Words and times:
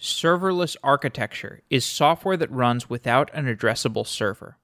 Serverless 0.00 0.76
architecture 0.82 1.60
is 1.68 1.84
software 1.84 2.36
that 2.38 2.50
runs 2.50 2.88
without 2.88 3.30
an 3.34 3.44
addressable 3.44 4.06
server. 4.06 4.56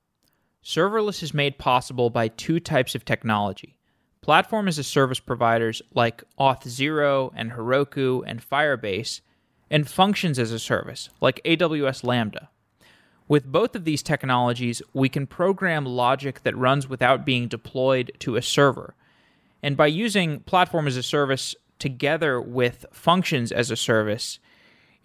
Serverless 0.64 1.22
is 1.22 1.34
made 1.34 1.58
possible 1.58 2.08
by 2.08 2.28
two 2.28 2.58
types 2.58 2.94
of 2.94 3.04
technology 3.04 3.76
platform 4.26 4.66
as 4.66 4.76
a 4.76 4.82
service 4.82 5.20
providers 5.20 5.80
like 5.94 6.24
Auth0 6.36 7.30
and 7.36 7.52
Heroku 7.52 8.24
and 8.26 8.42
Firebase, 8.42 9.20
and 9.70 9.88
functions 9.88 10.40
as 10.40 10.50
a 10.50 10.58
service 10.58 11.10
like 11.20 11.40
AWS 11.44 12.02
Lambda. 12.02 12.50
With 13.28 13.46
both 13.46 13.76
of 13.76 13.84
these 13.84 14.02
technologies, 14.02 14.82
we 14.92 15.08
can 15.08 15.28
program 15.28 15.86
logic 15.86 16.42
that 16.42 16.56
runs 16.56 16.88
without 16.88 17.24
being 17.24 17.46
deployed 17.46 18.10
to 18.18 18.34
a 18.34 18.42
server. 18.42 18.96
And 19.62 19.76
by 19.76 19.86
using 19.86 20.40
platform 20.40 20.88
as 20.88 20.96
a 20.96 21.04
service 21.04 21.54
together 21.78 22.40
with 22.40 22.84
functions 22.90 23.52
as 23.52 23.70
a 23.70 23.76
service, 23.76 24.40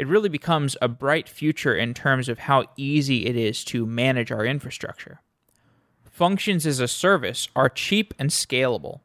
it 0.01 0.07
really 0.07 0.29
becomes 0.29 0.75
a 0.81 0.87
bright 0.87 1.29
future 1.29 1.75
in 1.75 1.93
terms 1.93 2.27
of 2.27 2.39
how 2.39 2.65
easy 2.75 3.27
it 3.27 3.35
is 3.35 3.63
to 3.63 3.85
manage 3.85 4.31
our 4.31 4.43
infrastructure. 4.43 5.21
Functions 6.09 6.65
as 6.65 6.79
a 6.79 6.87
service 6.87 7.47
are 7.55 7.69
cheap 7.69 8.11
and 8.17 8.31
scalable. 8.31 9.01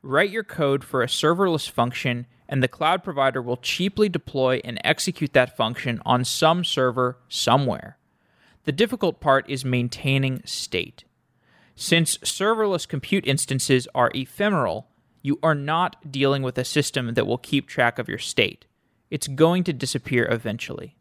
Write 0.00 0.30
your 0.30 0.42
code 0.42 0.82
for 0.84 1.02
a 1.02 1.06
serverless 1.06 1.68
function, 1.68 2.24
and 2.48 2.62
the 2.62 2.66
cloud 2.66 3.04
provider 3.04 3.42
will 3.42 3.58
cheaply 3.58 4.08
deploy 4.08 4.58
and 4.64 4.80
execute 4.84 5.34
that 5.34 5.54
function 5.54 6.00
on 6.06 6.24
some 6.24 6.64
server 6.64 7.18
somewhere. 7.28 7.98
The 8.64 8.72
difficult 8.72 9.20
part 9.20 9.44
is 9.50 9.66
maintaining 9.66 10.40
state. 10.46 11.04
Since 11.76 12.16
serverless 12.24 12.88
compute 12.88 13.26
instances 13.26 13.86
are 13.94 14.10
ephemeral, 14.14 14.88
you 15.20 15.38
are 15.42 15.54
not 15.54 16.10
dealing 16.10 16.42
with 16.42 16.56
a 16.56 16.64
system 16.64 17.12
that 17.12 17.26
will 17.26 17.36
keep 17.36 17.68
track 17.68 17.98
of 17.98 18.08
your 18.08 18.16
state 18.16 18.64
it's 19.10 19.28
going 19.28 19.64
to 19.64 19.72
disappear 19.72 20.26
eventually. 20.30 20.96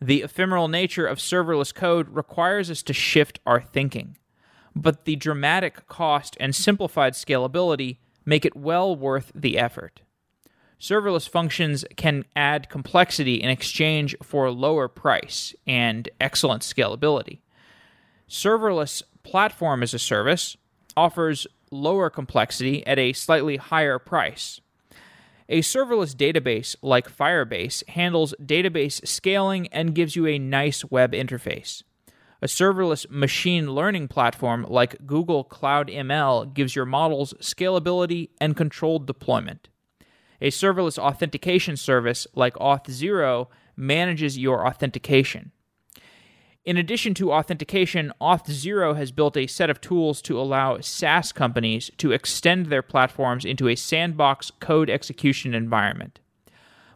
The 0.00 0.22
ephemeral 0.22 0.68
nature 0.68 1.06
of 1.06 1.18
serverless 1.18 1.74
code 1.74 2.08
requires 2.10 2.70
us 2.70 2.82
to 2.82 2.92
shift 2.92 3.40
our 3.46 3.62
thinking, 3.62 4.18
but 4.74 5.04
the 5.04 5.16
dramatic 5.16 5.86
cost 5.86 6.36
and 6.40 6.54
simplified 6.54 7.14
scalability 7.14 7.98
make 8.24 8.44
it 8.44 8.56
well 8.56 8.94
worth 8.94 9.32
the 9.34 9.58
effort. 9.58 10.02
Serverless 10.80 11.28
functions 11.28 11.84
can 11.96 12.24
add 12.36 12.68
complexity 12.68 13.36
in 13.36 13.48
exchange 13.48 14.14
for 14.22 14.50
lower 14.50 14.88
price 14.88 15.54
and 15.66 16.08
excellent 16.20 16.62
scalability. 16.62 17.40
Serverless 18.28 19.02
platform 19.22 19.82
as 19.82 19.94
a 19.94 19.98
service 19.98 20.56
offers 20.96 21.46
lower 21.70 22.10
complexity 22.10 22.86
at 22.86 22.98
a 22.98 23.12
slightly 23.12 23.56
higher 23.56 23.98
price. 23.98 24.60
A 25.48 25.60
serverless 25.60 26.14
database 26.14 26.74
like 26.80 27.14
Firebase 27.14 27.86
handles 27.90 28.34
database 28.42 29.06
scaling 29.06 29.66
and 29.68 29.94
gives 29.94 30.16
you 30.16 30.26
a 30.26 30.38
nice 30.38 30.84
web 30.86 31.12
interface. 31.12 31.82
A 32.40 32.46
serverless 32.46 33.08
machine 33.10 33.74
learning 33.74 34.08
platform 34.08 34.66
like 34.68 35.06
Google 35.06 35.44
Cloud 35.44 35.88
ML 35.88 36.52
gives 36.54 36.74
your 36.74 36.86
models 36.86 37.34
scalability 37.40 38.30
and 38.40 38.56
controlled 38.56 39.06
deployment. 39.06 39.68
A 40.40 40.50
serverless 40.50 40.98
authentication 40.98 41.76
service 41.76 42.26
like 42.34 42.54
Auth0 42.54 43.48
manages 43.76 44.38
your 44.38 44.66
authentication. 44.66 45.52
In 46.64 46.78
addition 46.78 47.12
to 47.14 47.30
authentication, 47.30 48.10
Auth0 48.22 48.96
has 48.96 49.12
built 49.12 49.36
a 49.36 49.46
set 49.46 49.68
of 49.68 49.82
tools 49.82 50.22
to 50.22 50.40
allow 50.40 50.80
SaaS 50.80 51.30
companies 51.30 51.90
to 51.98 52.12
extend 52.12 52.66
their 52.66 52.80
platforms 52.80 53.44
into 53.44 53.68
a 53.68 53.76
sandbox 53.76 54.50
code 54.60 54.88
execution 54.88 55.54
environment. 55.54 56.20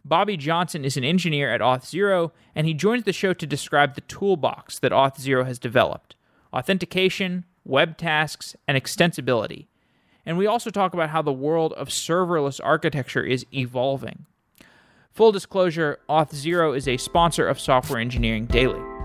Bobby 0.06 0.38
Johnson 0.38 0.86
is 0.86 0.96
an 0.96 1.04
engineer 1.04 1.52
at 1.52 1.60
Auth0, 1.60 2.30
and 2.54 2.66
he 2.66 2.72
joins 2.72 3.04
the 3.04 3.12
show 3.12 3.34
to 3.34 3.46
describe 3.46 3.94
the 3.94 4.00
toolbox 4.02 4.78
that 4.78 4.92
Auth0 4.92 5.44
has 5.44 5.58
developed 5.58 6.14
authentication, 6.50 7.44
web 7.66 7.98
tasks, 7.98 8.56
and 8.66 8.82
extensibility. 8.82 9.66
And 10.24 10.38
we 10.38 10.46
also 10.46 10.70
talk 10.70 10.94
about 10.94 11.10
how 11.10 11.20
the 11.20 11.30
world 11.30 11.74
of 11.74 11.88
serverless 11.88 12.58
architecture 12.64 13.22
is 13.22 13.44
evolving. 13.52 14.24
Full 15.12 15.30
disclosure 15.30 15.98
Auth0 16.08 16.74
is 16.74 16.88
a 16.88 16.96
sponsor 16.96 17.46
of 17.46 17.60
Software 17.60 18.00
Engineering 18.00 18.46
Daily. 18.46 18.97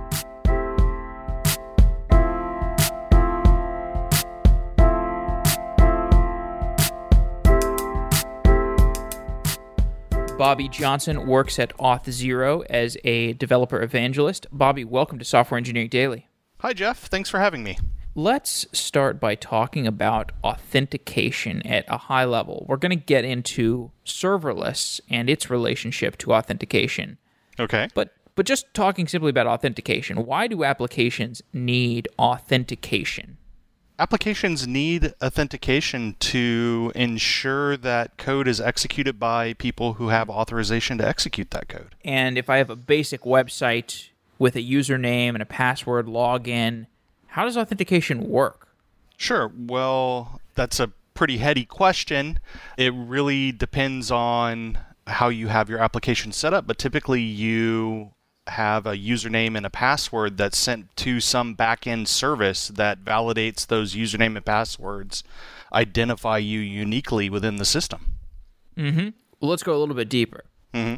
Bobby 10.43 10.67
Johnson 10.67 11.25
works 11.25 11.57
at 11.57 11.73
Auth0 11.77 12.65
as 12.69 12.97
a 13.05 13.31
developer 13.31 13.81
evangelist. 13.81 14.45
Bobby, 14.51 14.83
welcome 14.83 15.17
to 15.17 15.23
Software 15.23 15.57
Engineering 15.57 15.87
Daily. 15.87 16.27
Hi, 16.59 16.73
Jeff. 16.73 17.05
Thanks 17.05 17.29
for 17.29 17.39
having 17.39 17.63
me. 17.63 17.77
Let's 18.13 18.65
start 18.77 19.21
by 19.21 19.35
talking 19.35 19.87
about 19.87 20.33
authentication 20.43 21.65
at 21.65 21.85
a 21.87 21.97
high 21.97 22.25
level. 22.25 22.65
We're 22.67 22.75
going 22.75 22.89
to 22.89 22.97
get 22.97 23.23
into 23.23 23.91
serverless 24.05 24.99
and 25.09 25.29
its 25.29 25.49
relationship 25.49 26.17
to 26.17 26.33
authentication. 26.33 27.19
Okay. 27.57 27.87
But 27.93 28.13
but 28.35 28.45
just 28.45 28.65
talking 28.73 29.07
simply 29.07 29.29
about 29.29 29.47
authentication, 29.47 30.25
why 30.25 30.47
do 30.47 30.65
applications 30.65 31.41
need 31.53 32.09
authentication? 32.19 33.37
Applications 33.99 34.67
need 34.67 35.13
authentication 35.21 36.15
to 36.19 36.91
ensure 36.95 37.77
that 37.77 38.17
code 38.17 38.47
is 38.47 38.59
executed 38.59 39.19
by 39.19 39.53
people 39.53 39.93
who 39.93 40.07
have 40.07 40.29
authorization 40.29 40.97
to 40.97 41.07
execute 41.07 41.51
that 41.51 41.67
code. 41.67 41.95
And 42.03 42.37
if 42.37 42.49
I 42.49 42.57
have 42.57 42.71
a 42.71 42.75
basic 42.75 43.21
website 43.21 44.09
with 44.39 44.55
a 44.55 44.61
username 44.61 45.29
and 45.29 45.41
a 45.41 45.45
password 45.45 46.07
login, 46.07 46.87
how 47.27 47.45
does 47.45 47.55
authentication 47.55 48.29
work? 48.29 48.67
Sure. 49.15 49.51
Well, 49.55 50.41
that's 50.55 50.79
a 50.79 50.91
pretty 51.13 51.37
heady 51.37 51.65
question. 51.65 52.39
It 52.77 52.93
really 52.95 53.51
depends 53.51 54.09
on 54.09 54.79
how 55.05 55.29
you 55.29 55.49
have 55.49 55.69
your 55.69 55.79
application 55.79 56.31
set 56.31 56.53
up, 56.53 56.65
but 56.65 56.79
typically 56.79 57.21
you 57.21 58.11
have 58.47 58.85
a 58.85 58.97
username 58.97 59.55
and 59.55 59.65
a 59.65 59.69
password 59.69 60.37
that's 60.37 60.57
sent 60.57 60.95
to 60.97 61.19
some 61.19 61.55
backend 61.55 62.07
service 62.07 62.67
that 62.69 63.03
validates 63.03 63.65
those 63.65 63.95
username 63.95 64.35
and 64.35 64.45
passwords, 64.45 65.23
identify 65.71 66.37
you 66.37 66.59
uniquely 66.59 67.29
within 67.29 67.55
the 67.55 67.65
system. 67.65 68.17
Mm-hmm. 68.77 69.09
Well, 69.39 69.49
let's 69.49 69.63
go 69.63 69.75
a 69.75 69.79
little 69.79 69.95
bit 69.95 70.09
deeper. 70.09 70.43
Mm-hmm. 70.73 70.95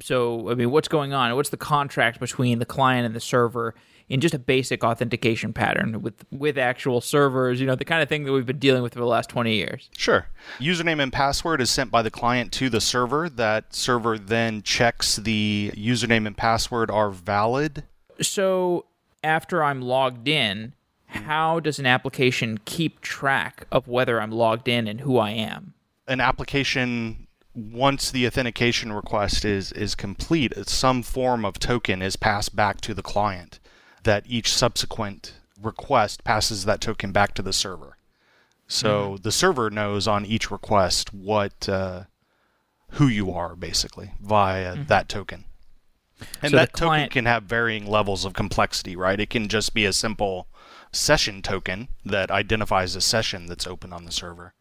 So, 0.00 0.50
I 0.50 0.54
mean, 0.54 0.70
what's 0.70 0.88
going 0.88 1.12
on? 1.12 1.34
What's 1.36 1.50
the 1.50 1.56
contract 1.56 2.20
between 2.20 2.58
the 2.58 2.66
client 2.66 3.04
and 3.04 3.14
the 3.14 3.20
server 3.20 3.74
in 4.08 4.20
just 4.20 4.34
a 4.34 4.38
basic 4.38 4.84
authentication 4.84 5.52
pattern 5.52 6.02
with 6.02 6.24
with 6.30 6.58
actual 6.58 7.00
servers, 7.00 7.60
you 7.60 7.66
know, 7.66 7.74
the 7.74 7.84
kind 7.84 8.02
of 8.02 8.08
thing 8.08 8.24
that 8.24 8.32
we've 8.32 8.46
been 8.46 8.58
dealing 8.58 8.82
with 8.82 8.92
for 8.92 9.00
the 9.00 9.06
last 9.06 9.28
20 9.30 9.54
years. 9.54 9.88
Sure. 9.96 10.26
Username 10.58 11.02
and 11.02 11.12
password 11.12 11.60
is 11.60 11.70
sent 11.70 11.90
by 11.90 12.02
the 12.02 12.10
client 12.10 12.52
to 12.52 12.68
the 12.68 12.80
server. 12.80 13.28
That 13.28 13.74
server 13.74 14.18
then 14.18 14.62
checks 14.62 15.16
the 15.16 15.72
username 15.74 16.26
and 16.26 16.36
password 16.36 16.90
are 16.90 17.10
valid. 17.10 17.84
So, 18.20 18.86
after 19.24 19.62
I'm 19.62 19.80
logged 19.80 20.28
in, 20.28 20.74
how 21.06 21.60
does 21.60 21.78
an 21.78 21.86
application 21.86 22.60
keep 22.64 23.00
track 23.00 23.66
of 23.72 23.88
whether 23.88 24.20
I'm 24.20 24.30
logged 24.30 24.68
in 24.68 24.88
and 24.88 25.00
who 25.00 25.18
I 25.18 25.30
am? 25.30 25.74
An 26.06 26.20
application 26.20 27.26
once 27.54 28.10
the 28.10 28.26
authentication 28.26 28.92
request 28.92 29.44
is 29.44 29.72
is 29.72 29.94
complete, 29.94 30.52
some 30.68 31.02
form 31.02 31.44
of 31.44 31.58
token 31.58 32.02
is 32.02 32.16
passed 32.16 32.56
back 32.56 32.80
to 32.82 32.94
the 32.94 33.02
client 33.02 33.58
that 34.04 34.24
each 34.26 34.52
subsequent 34.52 35.34
request 35.60 36.24
passes 36.24 36.64
that 36.64 36.80
token 36.80 37.12
back 37.12 37.34
to 37.34 37.42
the 37.42 37.52
server. 37.52 37.96
So 38.66 38.88
mm-hmm. 38.88 39.22
the 39.22 39.32
server 39.32 39.70
knows 39.70 40.08
on 40.08 40.24
each 40.24 40.50
request 40.50 41.12
what 41.12 41.68
uh, 41.68 42.04
who 42.92 43.06
you 43.06 43.30
are 43.30 43.54
basically 43.54 44.12
via 44.20 44.74
mm-hmm. 44.74 44.84
that 44.86 45.08
token. 45.08 45.44
And 46.40 46.50
so 46.50 46.56
that 46.56 46.72
client... 46.72 47.10
token 47.10 47.24
can 47.24 47.26
have 47.26 47.44
varying 47.44 47.86
levels 47.86 48.24
of 48.24 48.32
complexity, 48.32 48.96
right? 48.96 49.18
It 49.18 49.30
can 49.30 49.48
just 49.48 49.74
be 49.74 49.84
a 49.84 49.92
simple 49.92 50.46
session 50.92 51.42
token 51.42 51.88
that 52.04 52.30
identifies 52.30 52.94
a 52.94 53.00
session 53.00 53.46
that's 53.46 53.66
open 53.66 53.92
on 53.92 54.04
the 54.04 54.12
server. 54.12 54.54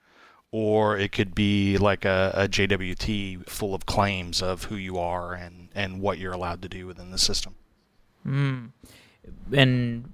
Or 0.51 0.97
it 0.97 1.11
could 1.13 1.33
be 1.33 1.77
like 1.77 2.03
a, 2.03 2.31
a 2.35 2.47
JWT 2.47 3.47
full 3.47 3.73
of 3.73 3.85
claims 3.85 4.41
of 4.41 4.65
who 4.65 4.75
you 4.75 4.97
are 4.97 5.33
and, 5.33 5.69
and 5.73 6.01
what 6.01 6.17
you're 6.17 6.33
allowed 6.33 6.61
to 6.63 6.69
do 6.69 6.85
within 6.87 7.11
the 7.11 7.17
system. 7.17 7.55
Mm 8.27 8.71
and 9.51 10.09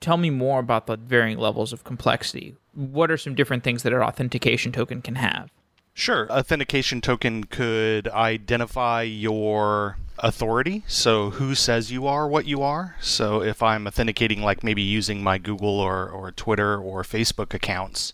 tell 0.00 0.16
me 0.16 0.30
more 0.30 0.60
about 0.60 0.86
the 0.86 0.96
varying 0.96 1.38
levels 1.38 1.72
of 1.72 1.84
complexity. 1.84 2.54
What 2.74 3.10
are 3.10 3.16
some 3.16 3.34
different 3.34 3.64
things 3.64 3.82
that 3.82 3.92
an 3.92 4.00
authentication 4.00 4.72
token 4.72 5.02
can 5.02 5.16
have? 5.16 5.50
Sure. 5.92 6.30
Authentication 6.30 7.00
token 7.00 7.44
could 7.44 8.08
identify 8.08 9.02
your 9.02 9.96
authority. 10.18 10.82
So, 10.88 11.30
who 11.30 11.54
says 11.54 11.92
you 11.92 12.06
are 12.06 12.26
what 12.26 12.46
you 12.46 12.62
are? 12.62 12.96
So, 13.00 13.42
if 13.42 13.62
I'm 13.62 13.86
authenticating, 13.86 14.42
like 14.42 14.64
maybe 14.64 14.82
using 14.82 15.22
my 15.22 15.38
Google 15.38 15.78
or, 15.78 16.08
or 16.08 16.32
Twitter 16.32 16.76
or 16.76 17.04
Facebook 17.04 17.54
accounts, 17.54 18.12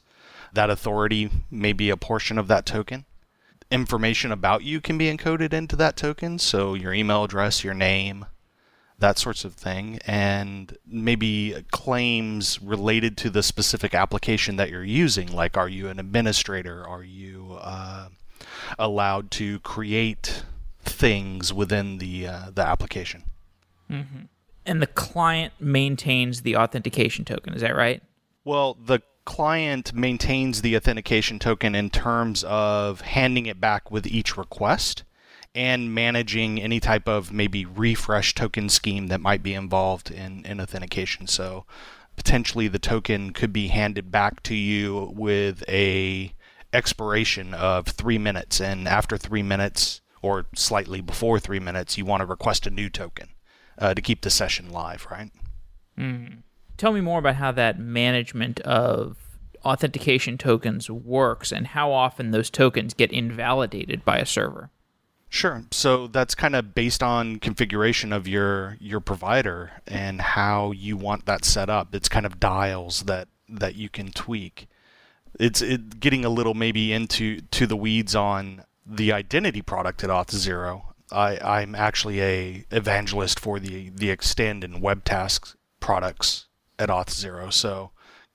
that 0.52 0.70
authority 0.70 1.31
may 1.50 1.73
be 1.73 1.91
a 1.91 1.97
portion 1.97 2.38
of 2.38 2.49
that 2.49 2.67
token. 2.67 3.05
information 3.70 4.32
about 4.32 4.62
you 4.62 4.81
can 4.81 4.99
be 4.99 5.14
encoded 5.14 5.52
into 5.52 5.76
that 5.76 5.97
token. 5.97 6.38
So 6.38 6.75
your 6.75 6.93
email 6.93 7.25
address, 7.25 7.62
your 7.62 7.75
name, 7.75 8.26
that 8.99 9.19
sorts 9.19 9.44
of 9.44 9.55
thing, 9.55 9.99
and 10.06 10.76
maybe 10.87 11.64
claims 11.70 12.61
related 12.61 13.17
to 13.19 13.31
the 13.31 13.43
specific 13.43 13.94
application 13.94 14.56
that 14.56 14.70
you're 14.70 14.85
using. 14.85 15.32
Like, 15.32 15.56
are 15.56 15.69
you 15.69 15.88
an 15.88 15.99
administrator? 15.99 16.87
Are 16.87 17.02
you 17.02 17.56
uh, 17.61 18.08
allowed 18.79 19.31
to 19.32 19.61
create 19.61 20.43
things 20.82 21.52
within 21.52 21.99
the 21.99 22.26
uh, 22.26 22.50
the 22.55 22.62
application? 22.62 23.25
Mm-hmm. 23.91 24.25
And 24.67 24.82
the 24.82 24.87
client 24.87 25.55
maintains 25.58 26.43
the 26.43 26.56
authentication 26.56 27.25
token. 27.25 27.55
Is 27.55 27.62
that 27.62 27.75
right? 27.75 28.02
Well, 28.44 28.75
the 28.75 29.00
client 29.31 29.94
maintains 29.94 30.61
the 30.61 30.77
authentication 30.77 31.38
token 31.38 31.73
in 31.73 31.88
terms 31.88 32.43
of 32.43 33.00
handing 33.03 33.47
it 33.47 33.61
back 33.61 33.88
with 33.88 34.05
each 34.05 34.37
request 34.37 35.05
and 35.55 35.94
managing 35.94 36.61
any 36.61 36.81
type 36.81 37.06
of 37.06 37.32
maybe 37.32 37.65
refresh 37.65 38.35
token 38.35 38.69
scheme 38.69 39.06
that 39.06 39.21
might 39.21 39.41
be 39.41 39.55
involved 39.55 40.11
in, 40.11 40.44
in 40.44 40.61
authentication. 40.61 41.29
So 41.29 41.65
potentially 42.17 42.67
the 42.67 42.81
token 42.81 43.32
could 43.32 43.53
be 43.53 43.69
handed 43.69 44.11
back 44.11 44.43
to 44.43 44.56
you 44.56 45.12
with 45.15 45.62
a 45.69 46.35
expiration 46.73 47.55
of 47.55 47.87
three 47.87 48.19
minutes 48.19 48.61
and 48.61 48.88
after 48.88 49.17
three 49.17 49.44
minutes 49.44 50.00
or 50.23 50.47
slightly 50.56 51.00
before 51.00 51.38
three 51.38 51.61
minutes 51.61 51.97
you 51.97 52.05
want 52.05 52.21
to 52.21 52.26
request 52.26 52.67
a 52.67 52.71
new 52.71 52.91
token 52.91 53.29
uh, 53.79 53.94
to 53.94 54.03
keep 54.03 54.23
the 54.23 54.31
session 54.31 54.71
live 54.71 55.06
right 55.09 55.31
mm. 55.97 56.43
Tell 56.81 56.93
me 56.93 57.00
more 57.00 57.19
about 57.19 57.37
how 57.37 57.53
that 57.53 57.79
management 57.79 58.59
of 58.61 59.19
authentication 59.65 60.38
tokens 60.38 60.91
works 60.91 61.53
and 61.53 61.69
how 61.69 61.93
often 61.93 62.31
those 62.31 62.49
tokens 62.49 62.94
get 62.94 63.12
invalidated 63.12 64.05
by 64.05 64.19
a 64.19 64.27
server 64.27 64.71
Sure. 65.32 65.62
So 65.71 66.09
that's 66.09 66.35
kind 66.35 66.56
of 66.56 66.75
based 66.75 67.05
on 67.05 67.38
configuration 67.38 68.12
of 68.12 68.27
your 68.27 68.77
your 68.81 68.99
provider 68.99 69.71
and 69.87 70.21
how 70.21 70.73
you 70.73 70.97
want 70.97 71.27
that 71.27 71.44
set 71.44 71.71
up. 71.71 71.94
It's 71.94 72.09
kind 72.09 72.27
of 72.27 72.41
dials 72.41 73.03
that 73.03 73.29
that 73.49 73.76
you 73.76 73.88
can 73.88 74.11
tweak. 74.11 74.67
It's 75.38 75.62
it, 75.62 76.00
getting 76.00 76.25
a 76.25 76.29
little 76.29 76.55
maybe 76.55 76.93
into 76.93 77.43
to 77.43 77.65
the 77.69 77.76
weeds 77.76 78.17
on 78.17 78.65
the 78.85 79.12
identity 79.12 79.62
product 79.62 80.03
at 80.03 80.11
Auth0. 80.11 80.83
I, 81.12 81.38
I'm 81.38 81.76
actually 81.76 82.21
a 82.21 82.67
evangelist 82.73 83.38
for 83.38 83.61
the 83.61 83.91
the 83.91 84.11
extend 84.11 84.65
and 84.65 84.83
web 84.83 85.05
tasks 85.05 85.55
products 85.79 86.49
at 86.81 86.88
Auth0. 86.88 87.53
So 87.53 87.91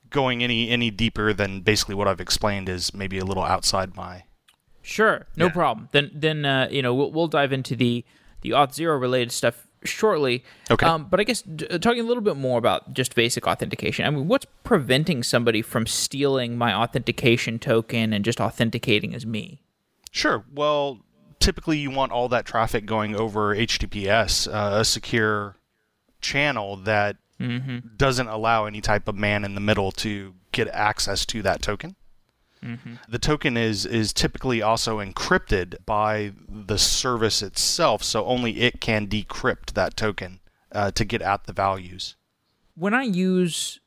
going 0.09 0.43
any 0.43 0.69
any 0.69 0.91
deeper 0.91 1.33
than 1.33 1.61
basically 1.61 1.95
what 1.95 2.07
I've 2.07 2.21
explained 2.21 2.69
is 2.69 2.93
maybe 2.93 3.17
a 3.17 3.25
little 3.25 3.43
outside 3.43 3.95
my 3.95 4.23
Sure, 4.81 5.25
no 5.35 5.45
yeah. 5.47 5.51
problem. 5.51 5.89
Then 5.91 6.11
then 6.13 6.45
uh, 6.45 6.67
you 6.69 6.81
know 6.81 6.93
we'll, 6.93 7.11
we'll 7.11 7.27
dive 7.27 7.51
into 7.51 7.75
the 7.75 8.05
the 8.41 8.51
Auth0 8.51 9.01
related 9.01 9.31
stuff 9.31 9.65
shortly. 9.83 10.43
Okay. 10.69 10.85
Um, 10.85 11.07
but 11.09 11.19
I 11.19 11.23
guess 11.23 11.41
d- 11.41 11.67
uh, 11.67 11.79
talking 11.79 12.01
a 12.01 12.03
little 12.03 12.21
bit 12.21 12.37
more 12.37 12.59
about 12.59 12.93
just 12.93 13.15
basic 13.15 13.47
authentication. 13.47 14.05
I 14.05 14.09
mean, 14.11 14.27
what's 14.27 14.45
preventing 14.63 15.23
somebody 15.23 15.63
from 15.63 15.87
stealing 15.87 16.57
my 16.57 16.73
authentication 16.73 17.57
token 17.57 18.13
and 18.13 18.23
just 18.23 18.39
authenticating 18.39 19.15
as 19.15 19.25
me? 19.25 19.61
Sure. 20.11 20.45
Well, 20.53 20.99
typically 21.39 21.77
you 21.79 21.89
want 21.89 22.11
all 22.11 22.29
that 22.29 22.45
traffic 22.45 22.85
going 22.85 23.15
over 23.15 23.55
HTTPS, 23.55 24.47
uh, 24.47 24.79
a 24.79 24.85
secure 24.85 25.55
channel 26.21 26.75
that 26.77 27.17
mm-hmm. 27.39 27.79
doesn't 27.97 28.27
allow 28.27 28.65
any 28.65 28.81
type 28.81 29.07
of 29.07 29.15
man 29.15 29.43
in 29.43 29.55
the 29.55 29.61
middle 29.61 29.91
to 29.91 30.33
get 30.51 30.67
access 30.69 31.25
to 31.27 31.41
that 31.41 31.61
token. 31.61 31.95
Mm-hmm. 32.63 32.95
The 33.07 33.19
token 33.19 33.57
is 33.57 33.85
is 33.85 34.11
typically 34.11 34.61
also 34.61 34.99
encrypted 34.99 35.75
by 35.85 36.31
the 36.49 36.77
service 36.77 37.41
itself, 37.41 38.01
so 38.03 38.25
only 38.25 38.61
it 38.61 38.81
can 38.81 39.07
decrypt 39.07 39.73
that 39.73 39.95
token 39.95 40.39
uh, 40.71 40.91
to 40.91 41.05
get 41.05 41.21
at 41.21 41.43
the 41.43 41.53
values. 41.53 42.15
When 42.75 42.93
I 42.93 43.03
use 43.03 43.79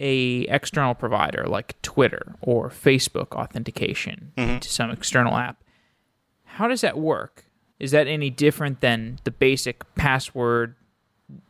a 0.00 0.42
external 0.42 0.94
provider 0.94 1.46
like 1.46 1.80
Twitter 1.82 2.34
or 2.40 2.70
Facebook 2.70 3.32
authentication 3.32 4.32
mm-hmm. 4.36 4.58
to 4.58 4.68
some 4.68 4.90
external 4.90 5.36
app, 5.36 5.62
how 6.44 6.66
does 6.66 6.80
that 6.80 6.98
work? 6.98 7.44
Is 7.78 7.92
that 7.92 8.08
any 8.08 8.30
different 8.30 8.80
than 8.80 9.20
the 9.24 9.30
basic 9.30 9.82
password 9.94 10.74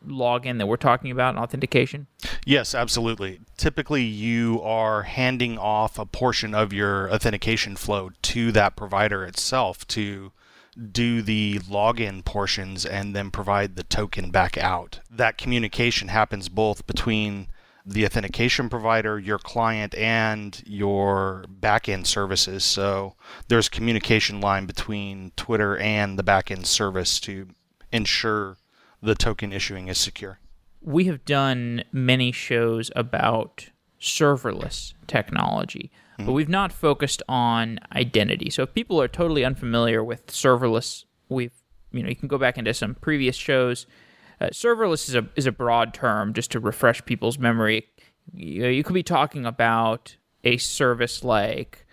login 0.07 0.57
that 0.57 0.67
we're 0.67 0.77
talking 0.77 1.11
about 1.11 1.35
authentication? 1.35 2.07
Yes, 2.45 2.73
absolutely. 2.73 3.41
Typically, 3.57 4.03
you 4.03 4.61
are 4.61 5.03
handing 5.03 5.57
off 5.57 5.99
a 5.99 6.05
portion 6.05 6.53
of 6.53 6.71
your 6.71 7.11
authentication 7.11 7.75
flow 7.75 8.11
to 8.21 8.51
that 8.51 8.75
provider 8.75 9.23
itself 9.23 9.85
to 9.87 10.31
do 10.91 11.21
the 11.21 11.59
login 11.59 12.23
portions 12.23 12.85
and 12.85 13.15
then 13.15 13.31
provide 13.31 13.75
the 13.75 13.83
token 13.83 14.29
back 14.29 14.57
out. 14.57 14.99
That 15.09 15.37
communication 15.37 16.09
happens 16.09 16.49
both 16.49 16.85
between 16.85 17.47
the 17.85 18.05
authentication 18.05 18.67
provider, 18.67 19.19
your 19.19 19.37
client, 19.37 19.93
and 19.95 20.61
your 20.65 21.45
backend 21.61 22.07
services. 22.07 22.63
So 22.65 23.15
there's 23.47 23.69
communication 23.69 24.41
line 24.41 24.65
between 24.65 25.31
Twitter 25.35 25.77
and 25.77 26.17
the 26.17 26.23
backend 26.23 26.65
service 26.65 27.19
to 27.21 27.47
ensure 27.91 28.57
the 29.05 29.15
token 29.15 29.53
issuing 29.53 29.87
is 29.87 29.97
secure. 29.97 30.39
We 30.81 31.05
have 31.05 31.25
done 31.25 31.83
many 31.91 32.31
shows 32.31 32.91
about 32.95 33.69
serverless 33.99 34.93
technology, 35.07 35.91
mm-hmm. 36.13 36.25
but 36.25 36.33
we've 36.33 36.49
not 36.49 36.71
focused 36.71 37.23
on 37.27 37.79
identity. 37.95 38.49
So 38.49 38.63
if 38.63 38.73
people 38.73 39.01
are 39.01 39.07
totally 39.07 39.45
unfamiliar 39.45 40.03
with 40.03 40.27
serverless, 40.27 41.05
we've 41.29 41.53
you 41.91 42.03
know 42.03 42.09
you 42.09 42.15
can 42.15 42.27
go 42.27 42.37
back 42.37 42.57
into 42.57 42.73
some 42.73 42.95
previous 42.95 43.35
shows. 43.35 43.87
Uh, 44.39 44.47
serverless 44.47 45.07
is 45.07 45.15
a 45.15 45.27
is 45.35 45.45
a 45.45 45.51
broad 45.51 45.93
term 45.93 46.33
just 46.33 46.51
to 46.51 46.59
refresh 46.59 47.03
people's 47.05 47.39
memory. 47.39 47.87
You, 48.33 48.63
know, 48.63 48.69
you 48.69 48.83
could 48.83 48.93
be 48.93 49.03
talking 49.03 49.45
about 49.45 50.17
a 50.43 50.57
service 50.57 51.23
like 51.23 51.85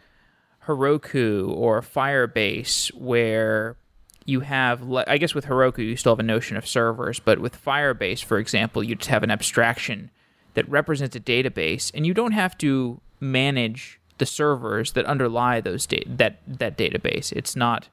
Heroku 0.66 1.48
or 1.48 1.80
Firebase 1.80 2.92
where 2.94 3.76
you 4.24 4.40
have, 4.40 4.90
I 4.92 5.18
guess 5.18 5.34
with 5.34 5.46
Heroku, 5.46 5.78
you 5.78 5.96
still 5.96 6.12
have 6.12 6.20
a 6.20 6.24
notion 6.24 6.56
of 6.56 6.66
servers, 6.66 7.20
but 7.20 7.38
with 7.38 7.62
Firebase, 7.62 8.22
for 8.22 8.38
example, 8.38 8.82
you 8.82 8.94
just 8.94 9.10
have 9.10 9.22
an 9.22 9.30
abstraction 9.30 10.10
that 10.54 10.68
represents 10.68 11.16
a 11.16 11.20
database, 11.20 11.90
and 11.94 12.06
you 12.06 12.14
don't 12.14 12.32
have 12.32 12.56
to 12.58 13.00
manage 13.20 14.00
the 14.18 14.26
servers 14.26 14.92
that 14.92 15.04
underlie 15.06 15.60
those 15.60 15.86
da- 15.86 16.04
that 16.06 16.40
that 16.46 16.76
database. 16.76 17.32
It's 17.32 17.56
not 17.56 17.88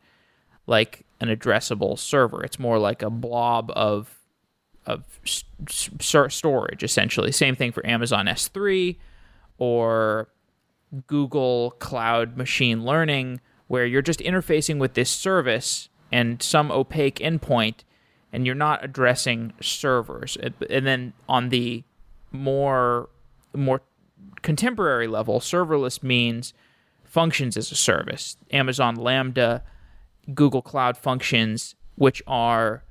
like 0.68 1.06
an 1.20 1.30
addressable 1.30 1.98
server. 1.98 2.44
It's 2.44 2.60
more 2.60 2.78
like 2.78 3.02
a 3.02 3.10
blob 3.10 3.72
of 3.76 4.20
of 4.86 5.04
storage, 5.68 6.84
essentially. 6.84 7.32
Same 7.32 7.56
thing 7.56 7.72
for 7.72 7.86
Amazon 7.86 8.26
S3 8.26 8.98
or 9.58 10.30
Google 11.08 11.72
Cloud 11.80 12.38
Machine 12.38 12.84
Learning, 12.84 13.40
where 13.68 13.86
you're 13.86 14.02
just 14.02 14.20
interfacing 14.20 14.80
with 14.80 14.96
this 14.96 15.10
service 15.10 15.90
and 16.12 16.42
some 16.42 16.72
opaque 16.72 17.18
endpoint, 17.18 17.84
and 18.32 18.46
you're 18.46 18.56
not 18.56 18.84
addressing 18.84 19.54
servers. 19.62 20.38
And 20.70 20.86
then 20.86 21.14
on 21.28 21.50
the 21.50 21.84
more 22.32 23.10
more 23.56 23.82
contemporary 24.42 25.08
level, 25.08 25.40
serverless 25.40 26.04
means 26.04 26.54
functions 27.04 27.58
as 27.58 27.72
a 27.72 27.76
service. 27.76 28.38
Amazon 28.52 28.96
Lambda, 28.96 29.64
Google 30.34 30.62
Cloud 30.62 30.98
Functions, 30.98 31.76
which 31.96 32.22
are 32.28 32.84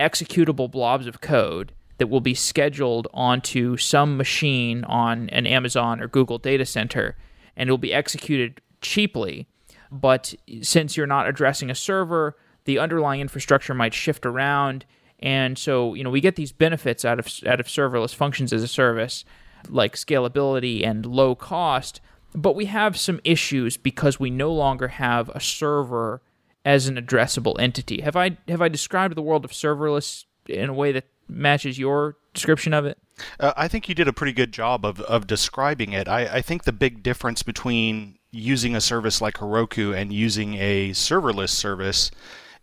executable 0.00 0.70
blobs 0.70 1.06
of 1.06 1.20
code 1.20 1.72
that 1.98 2.08
will 2.08 2.20
be 2.20 2.34
scheduled 2.34 3.06
onto 3.12 3.76
some 3.76 4.16
machine 4.16 4.82
on 4.84 5.28
an 5.30 5.46
Amazon 5.46 6.00
or 6.00 6.08
Google 6.08 6.38
data 6.38 6.64
center 6.64 7.16
and 7.56 7.68
it 7.68 7.72
will 7.72 7.78
be 7.78 7.92
executed 7.92 8.60
cheaply. 8.80 9.46
But 9.90 10.34
since 10.62 10.96
you're 10.96 11.06
not 11.06 11.28
addressing 11.28 11.70
a 11.70 11.74
server, 11.74 12.36
the 12.64 12.78
underlying 12.78 13.20
infrastructure 13.20 13.74
might 13.74 13.94
shift 13.94 14.26
around. 14.26 14.84
And 15.18 15.56
so, 15.56 15.94
you 15.94 16.02
know, 16.02 16.10
we 16.10 16.20
get 16.20 16.36
these 16.36 16.52
benefits 16.52 17.04
out 17.04 17.18
of 17.18 17.26
out 17.46 17.60
of 17.60 17.66
serverless 17.66 18.14
functions 18.14 18.52
as 18.52 18.62
a 18.62 18.68
service, 18.68 19.24
like 19.68 19.94
scalability 19.94 20.86
and 20.86 21.06
low 21.06 21.34
cost. 21.34 22.00
But 22.34 22.56
we 22.56 22.64
have 22.66 22.96
some 22.96 23.20
issues 23.24 23.76
because 23.76 24.18
we 24.18 24.30
no 24.30 24.52
longer 24.52 24.88
have 24.88 25.28
a 25.30 25.40
server 25.40 26.22
as 26.64 26.86
an 26.86 26.96
addressable 26.96 27.58
entity. 27.60 28.00
Have 28.00 28.16
I 28.16 28.38
have 28.48 28.62
I 28.62 28.68
described 28.68 29.14
the 29.16 29.22
world 29.22 29.44
of 29.44 29.52
serverless 29.52 30.24
in 30.48 30.68
a 30.68 30.74
way 30.74 30.92
that 30.92 31.04
matches 31.28 31.78
your 31.78 32.16
description 32.34 32.74
of 32.74 32.84
it? 32.84 32.98
Uh, 33.38 33.52
I 33.56 33.68
think 33.68 33.88
you 33.88 33.94
did 33.94 34.08
a 34.08 34.12
pretty 34.12 34.32
good 34.32 34.52
job 34.52 34.84
of, 34.84 35.00
of 35.02 35.26
describing 35.26 35.92
it. 35.92 36.08
I, 36.08 36.36
I 36.36 36.42
think 36.42 36.64
the 36.64 36.72
big 36.72 37.02
difference 37.02 37.42
between 37.42 38.18
using 38.30 38.74
a 38.74 38.80
service 38.80 39.20
like 39.20 39.34
Heroku 39.34 39.94
and 39.94 40.12
using 40.12 40.54
a 40.54 40.90
serverless 40.90 41.50
service 41.50 42.10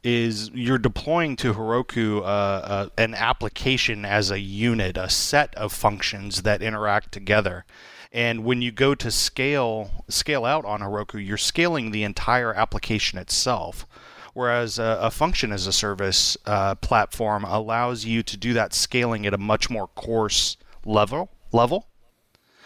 is 0.03 0.49
you're 0.53 0.77
deploying 0.77 1.35
to 1.37 1.53
Heroku 1.53 2.19
uh, 2.19 2.23
uh, 2.23 2.89
an 2.97 3.13
application 3.13 4.05
as 4.05 4.31
a 4.31 4.39
unit, 4.39 4.97
a 4.97 5.09
set 5.09 5.53
of 5.55 5.73
functions 5.73 6.43
that 6.43 6.61
interact 6.61 7.11
together. 7.11 7.65
And 8.11 8.43
when 8.43 8.61
you 8.61 8.71
go 8.71 8.95
to 8.95 9.11
scale 9.11 10.05
scale 10.07 10.45
out 10.45 10.65
on 10.65 10.81
Heroku, 10.81 11.25
you're 11.25 11.37
scaling 11.37 11.91
the 11.91 12.03
entire 12.03 12.53
application 12.53 13.19
itself. 13.19 13.85
Whereas 14.33 14.79
a, 14.79 14.99
a 15.01 15.11
function 15.11 15.51
as 15.51 15.67
a 15.67 15.73
service 15.73 16.37
uh, 16.45 16.75
platform 16.75 17.43
allows 17.43 18.05
you 18.05 18.23
to 18.23 18.37
do 18.37 18.53
that 18.53 18.73
scaling 18.73 19.25
at 19.25 19.33
a 19.33 19.37
much 19.37 19.69
more 19.69 19.87
coarse 19.87 20.55
level 20.85 21.29
level. 21.51 21.88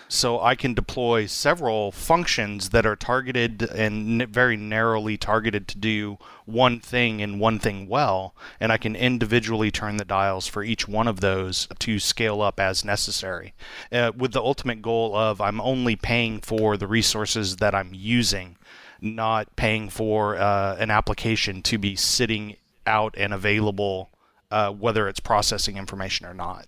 So 0.07 0.41
I 0.41 0.55
can 0.55 0.73
deploy 0.73 1.25
several 1.25 1.91
functions 1.91 2.69
that 2.69 2.85
are 2.85 2.95
targeted 2.95 3.63
and 3.63 4.27
very 4.27 4.57
narrowly 4.57 5.17
targeted 5.17 5.67
to 5.69 5.77
do 5.77 6.17
one 6.45 6.79
thing 6.79 7.21
and 7.21 7.39
one 7.39 7.59
thing 7.59 7.87
well, 7.87 8.35
and 8.59 8.71
I 8.71 8.77
can 8.77 8.95
individually 8.95 9.71
turn 9.71 9.97
the 9.97 10.05
dials 10.05 10.47
for 10.47 10.63
each 10.63 10.87
one 10.87 11.07
of 11.07 11.21
those 11.21 11.67
to 11.79 11.99
scale 11.99 12.41
up 12.41 12.59
as 12.59 12.85
necessary, 12.85 13.53
uh, 13.91 14.11
with 14.15 14.33
the 14.33 14.41
ultimate 14.41 14.81
goal 14.81 15.15
of 15.15 15.41
I'm 15.41 15.61
only 15.61 15.95
paying 15.95 16.41
for 16.41 16.77
the 16.77 16.87
resources 16.87 17.57
that 17.57 17.73
I'm 17.73 17.93
using, 17.93 18.57
not 19.01 19.55
paying 19.55 19.89
for 19.89 20.37
uh, 20.37 20.75
an 20.77 20.91
application 20.91 21.61
to 21.63 21.77
be 21.77 21.95
sitting 21.95 22.57
out 22.85 23.15
and 23.17 23.33
available, 23.33 24.11
uh, 24.51 24.71
whether 24.71 25.07
it's 25.07 25.19
processing 25.19 25.77
information 25.77 26.25
or 26.25 26.33
not 26.33 26.67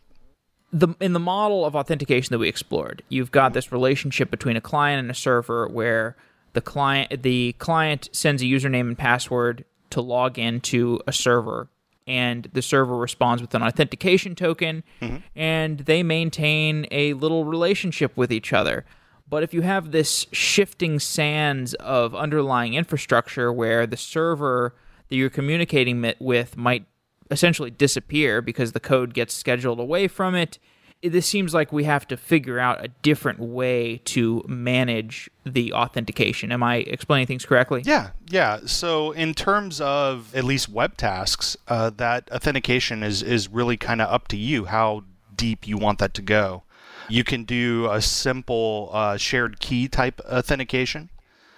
the 0.76 0.90
in 1.00 1.14
the 1.14 1.20
model 1.20 1.66
of 1.66 1.76
authentication 1.76 2.34
that 2.34 2.40
we 2.40 2.50
explored, 2.50 3.02
you've 3.08 3.32
got 3.32 3.54
this 3.54 3.72
relationship 3.72 4.30
between 4.30 4.58
a 4.58 4.62
client 4.62 5.00
and 5.00 5.10
a 5.10 5.16
server 5.16 5.68
where 5.68 6.18
the 6.54 6.62
client 6.62 7.24
the 7.24 7.54
client 7.54 8.10
sends 8.12 8.42
a 8.42 8.46
username 8.46 8.82
and 8.82 8.98
password 8.98 9.64
to 9.92 10.02
log 10.02 10.38
into 10.38 11.00
a 11.08 11.14
server 11.14 11.70
and 12.06 12.50
the 12.52 12.62
server 12.62 12.98
responds 12.98 13.42
with 13.42 13.56
an 13.56 13.64
authentication 13.64 14.36
token 14.36 14.84
mm-hmm. 15.02 15.18
and 15.36 15.80
they 15.80 16.04
maintain 16.04 16.86
a 16.92 17.14
little 17.14 17.46
relationship 17.46 18.16
with 18.18 18.32
each 18.32 18.52
other. 18.52 18.86
But 19.28 19.44
if 19.44 19.54
you 19.54 19.62
have 19.62 19.92
this 19.92 20.28
shifting 20.32 21.00
sands 21.00 21.74
of 21.76 22.14
underlying 22.14 22.74
infrastructure 22.74 23.52
where 23.52 23.88
the 23.88 23.98
server 23.98 24.76
that 25.08 25.16
you're 25.16 25.30
communicating 25.30 26.14
with 26.20 26.58
might 26.58 26.86
essentially 27.32 27.72
disappear 27.72 28.42
because 28.42 28.72
the 28.72 28.80
code 28.80 29.14
gets 29.14 29.34
scheduled 29.34 29.80
away 29.80 30.08
from 30.08 30.36
it. 30.36 30.60
This 31.02 31.28
seems 31.28 31.54
like 31.54 31.72
we 31.72 31.84
have 31.84 32.08
to 32.08 32.18
figure 32.18 32.58
out 32.58 32.84
a 32.84 32.88
different 32.88 33.40
way 33.40 33.98
to 34.06 34.44
manage 34.48 35.30
the 35.46 35.74
authentication. 35.74 36.52
Am 36.52 36.64
I 36.64 36.78
explaining 36.78 37.28
things 37.28 37.46
correctly? 37.46 37.84
Yeah, 37.86 38.12
yeah. 38.28 38.62
So 38.66 39.12
in 39.12 39.34
terms 39.34 39.82
of 39.82 40.34
at 40.34 40.44
least 40.44 40.70
web 40.70 40.98
tasks, 40.98 41.58
uh, 41.68 41.92
that 41.98 42.32
authentication 42.32 43.04
is 43.04 43.22
is 43.22 43.50
really 43.50 43.78
kind 43.78 44.02
of 44.02 44.12
up 44.12 44.28
to 44.30 44.38
you 44.38 44.66
how 44.66 45.04
deep 45.36 45.68
you 45.68 45.78
want 45.78 46.00
that 46.00 46.14
to 46.16 46.22
go. 46.22 46.64
You 47.08 47.24
can 47.24 47.44
do 47.44 47.88
a 47.92 48.02
simple 48.02 48.90
uh, 48.92 49.18
shared 49.18 49.60
key 49.60 49.88
type 49.88 50.20
authentication 50.22 51.10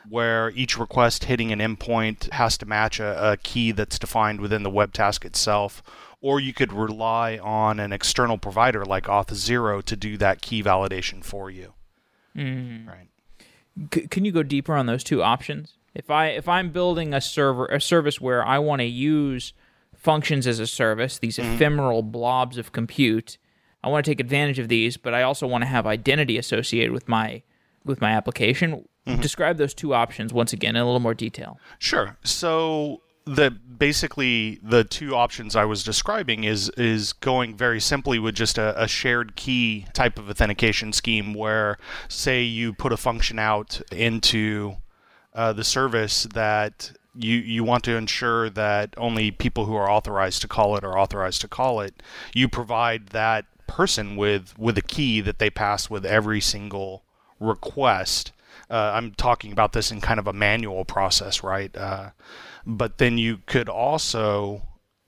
where 0.09 0.51
each 0.51 0.77
request 0.77 1.25
hitting 1.25 1.51
an 1.51 1.59
endpoint 1.59 2.31
has 2.31 2.57
to 2.57 2.65
match 2.65 2.99
a, 2.99 3.31
a 3.31 3.37
key 3.37 3.71
that's 3.71 3.99
defined 3.99 4.39
within 4.39 4.63
the 4.63 4.69
web 4.69 4.93
task 4.93 5.25
itself 5.25 5.83
or 6.21 6.39
you 6.39 6.53
could 6.53 6.73
rely 6.73 7.37
on 7.37 7.79
an 7.79 7.93
external 7.93 8.37
provider 8.37 8.83
like 8.83 9.05
Auth0 9.05 9.83
to 9.83 9.95
do 9.95 10.17
that 10.17 10.41
key 10.41 10.63
validation 10.63 11.23
for 11.23 11.49
you. 11.49 11.73
Mm. 12.35 12.87
Right. 12.87 13.09
C- 13.93 14.07
can 14.07 14.25
you 14.25 14.31
go 14.31 14.43
deeper 14.43 14.73
on 14.73 14.85
those 14.85 15.03
two 15.03 15.21
options? 15.21 15.77
If 15.93 16.11
I 16.11 16.27
if 16.27 16.47
I'm 16.47 16.71
building 16.71 17.13
a 17.13 17.21
server 17.21 17.65
a 17.67 17.81
service 17.81 18.21
where 18.21 18.45
I 18.45 18.59
want 18.59 18.81
to 18.81 18.85
use 18.85 19.53
functions 19.95 20.45
as 20.45 20.59
a 20.59 20.67
service, 20.67 21.17
these 21.17 21.37
mm-hmm. 21.37 21.55
ephemeral 21.55 22.03
blobs 22.03 22.57
of 22.57 22.71
compute, 22.71 23.37
I 23.83 23.89
want 23.89 24.05
to 24.05 24.11
take 24.11 24.19
advantage 24.19 24.59
of 24.59 24.67
these, 24.67 24.97
but 24.97 25.13
I 25.13 25.23
also 25.23 25.47
want 25.47 25.63
to 25.63 25.67
have 25.67 25.87
identity 25.87 26.37
associated 26.37 26.91
with 26.91 27.07
my 27.07 27.41
with 27.83 28.01
my 28.01 28.11
application. 28.11 28.87
Mm-hmm. 29.07 29.21
Describe 29.21 29.57
those 29.57 29.73
two 29.73 29.93
options 29.93 30.33
once 30.33 30.53
again 30.53 30.75
in 30.75 30.81
a 30.81 30.85
little 30.85 30.99
more 30.99 31.13
detail. 31.13 31.59
Sure. 31.79 32.17
So 32.23 33.01
the 33.27 33.51
basically 33.51 34.59
the 34.63 34.83
two 34.85 35.13
options 35.13 35.55
I 35.55 35.65
was 35.65 35.83
describing 35.83 36.45
is 36.45 36.69
is 36.77 37.13
going 37.13 37.55
very 37.55 37.79
simply 37.79 38.19
with 38.19 38.35
just 38.35 38.57
a, 38.57 38.81
a, 38.81 38.87
shared 38.87 39.35
key 39.35 39.85
type 39.93 40.17
of 40.17 40.29
authentication 40.29 40.93
scheme 40.93 41.33
where 41.33 41.77
say 42.07 42.41
you 42.41 42.73
put 42.73 42.93
a 42.93 42.97
function 42.97 43.37
out 43.37 43.81
into 43.91 44.77
uh, 45.33 45.51
the 45.51 45.65
service 45.65 46.23
that 46.33 46.93
you 47.15 47.35
you 47.37 47.65
want 47.65 47.83
to 47.83 47.97
ensure 47.97 48.49
that 48.49 48.93
only 48.97 49.31
people 49.31 49.65
who 49.65 49.75
are 49.75 49.91
authorized 49.91 50.41
to 50.41 50.47
call 50.47 50.77
it 50.77 50.83
are 50.85 50.97
authorized 50.97 51.41
to 51.41 51.49
call 51.49 51.81
it 51.81 52.01
you 52.33 52.47
provide 52.47 53.07
that 53.07 53.45
person 53.67 54.15
with 54.15 54.57
with 54.57 54.77
a 54.77 54.81
key 54.81 55.19
that 55.19 55.37
they 55.37 55.49
pass 55.49 55.89
with 55.89 56.05
every 56.05 56.39
single 56.39 57.03
request 57.39 58.31
uh, 58.69 58.91
I'm 58.93 59.13
talking 59.13 59.51
about 59.51 59.73
this 59.73 59.91
in 59.91 60.01
kind 60.01 60.19
of 60.19 60.27
a 60.27 60.33
manual 60.33 60.85
process, 60.85 61.43
right? 61.43 61.75
Uh, 61.75 62.11
but 62.65 62.97
then 62.97 63.17
you 63.17 63.39
could 63.45 63.69
also 63.69 64.63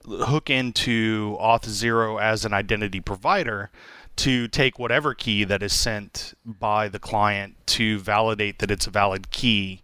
hook 0.06 0.48
into 0.48 1.36
Auth0 1.40 2.20
as 2.20 2.44
an 2.44 2.54
identity 2.54 3.00
provider 3.00 3.70
to 4.16 4.48
take 4.48 4.78
whatever 4.78 5.14
key 5.14 5.44
that 5.44 5.62
is 5.62 5.72
sent 5.72 6.34
by 6.44 6.88
the 6.88 6.98
client 6.98 7.54
to 7.66 7.98
validate 7.98 8.58
that 8.58 8.70
it's 8.70 8.86
a 8.86 8.90
valid 8.90 9.30
key 9.30 9.82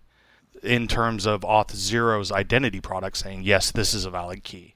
in 0.63 0.89
terms 0.89 1.27
of 1.27 1.43
Auth0's 1.43 2.33
identity 2.33 2.81
product 2.81 3.19
saying, 3.19 3.43
yes, 3.45 3.71
this 3.71 3.95
is 3.95 4.05
a 4.05 4.11
valid 4.11 4.43
key. 4.43 4.75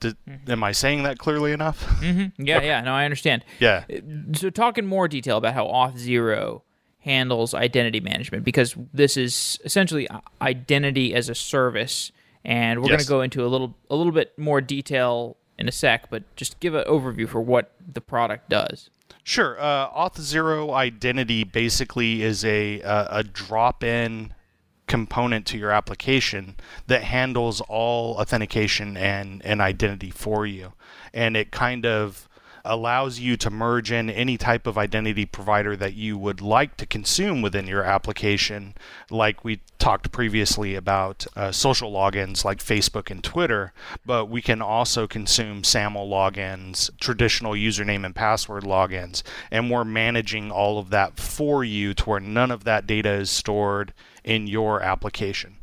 Did, 0.00 0.16
mm-hmm. 0.28 0.50
Am 0.50 0.62
I 0.62 0.72
saying 0.72 1.04
that 1.04 1.18
clearly 1.18 1.52
enough? 1.52 1.86
Mm-hmm. 2.00 2.44
Yeah, 2.44 2.62
yeah, 2.62 2.80
no, 2.82 2.92
I 2.92 3.04
understand. 3.04 3.44
Yeah. 3.58 3.84
So, 4.34 4.50
talk 4.50 4.76
in 4.76 4.86
more 4.86 5.08
detail 5.08 5.38
about 5.38 5.54
how 5.54 5.66
Auth0 5.66 6.62
handles 7.06 7.54
identity 7.54 8.00
management 8.00 8.44
because 8.44 8.74
this 8.92 9.16
is 9.16 9.58
essentially 9.64 10.08
identity 10.42 11.14
as 11.14 11.28
a 11.28 11.34
service. 11.34 12.12
And 12.44 12.82
we're 12.82 12.90
yes. 12.90 13.08
going 13.08 13.30
to 13.30 13.38
go 13.38 13.40
into 13.40 13.46
a 13.46 13.48
little 13.50 13.74
a 13.88 13.96
little 13.96 14.12
bit 14.12 14.36
more 14.38 14.60
detail 14.60 15.36
in 15.58 15.68
a 15.68 15.72
sec 15.72 16.10
but 16.10 16.22
just 16.36 16.60
give 16.60 16.74
an 16.74 16.84
overview 16.84 17.26
for 17.26 17.40
what 17.40 17.72
the 17.92 18.00
product 18.00 18.50
does. 18.50 18.90
Sure. 19.24 19.58
Uh, 19.58 19.88
auth0 19.90 20.72
identity 20.74 21.44
basically 21.44 22.22
is 22.22 22.44
a 22.44 22.80
a, 22.80 23.08
a 23.10 23.24
drop-in 23.24 24.34
component 24.86 25.46
to 25.46 25.58
your 25.58 25.70
application 25.70 26.56
that 26.86 27.02
handles 27.02 27.60
all 27.62 28.14
authentication 28.14 28.96
and, 28.96 29.44
and 29.44 29.60
identity 29.60 30.10
for 30.10 30.46
you. 30.46 30.72
And 31.12 31.36
it 31.36 31.50
kind 31.50 31.84
of 31.84 32.28
allows 32.66 33.18
you 33.18 33.36
to 33.36 33.50
merge 33.50 33.90
in 33.90 34.10
any 34.10 34.36
type 34.36 34.66
of 34.66 34.76
identity 34.76 35.24
provider 35.24 35.76
that 35.76 35.94
you 35.94 36.18
would 36.18 36.40
like 36.40 36.76
to 36.76 36.86
consume 36.86 37.42
within 37.42 37.66
your 37.66 37.82
application, 37.82 38.74
like 39.10 39.44
we 39.44 39.60
talked 39.78 40.12
previously 40.12 40.74
about 40.74 41.26
uh, 41.36 41.52
social 41.52 41.92
logins 41.92 42.44
like 42.44 42.58
Facebook 42.58 43.10
and 43.10 43.22
Twitter, 43.22 43.72
but 44.04 44.26
we 44.26 44.42
can 44.42 44.60
also 44.60 45.06
consume 45.06 45.64
SAML 45.64 46.08
logins, 46.08 46.90
traditional 47.00 47.52
username 47.52 48.04
and 48.04 48.14
password 48.14 48.64
logins, 48.64 49.22
and 49.50 49.70
we're 49.70 49.84
managing 49.84 50.50
all 50.50 50.78
of 50.78 50.90
that 50.90 51.18
for 51.18 51.64
you 51.64 51.94
to 51.94 52.04
where 52.04 52.20
none 52.20 52.50
of 52.50 52.64
that 52.64 52.86
data 52.86 53.10
is 53.10 53.30
stored 53.30 53.92
in 54.24 54.46
your 54.46 54.82
application. 54.82 55.56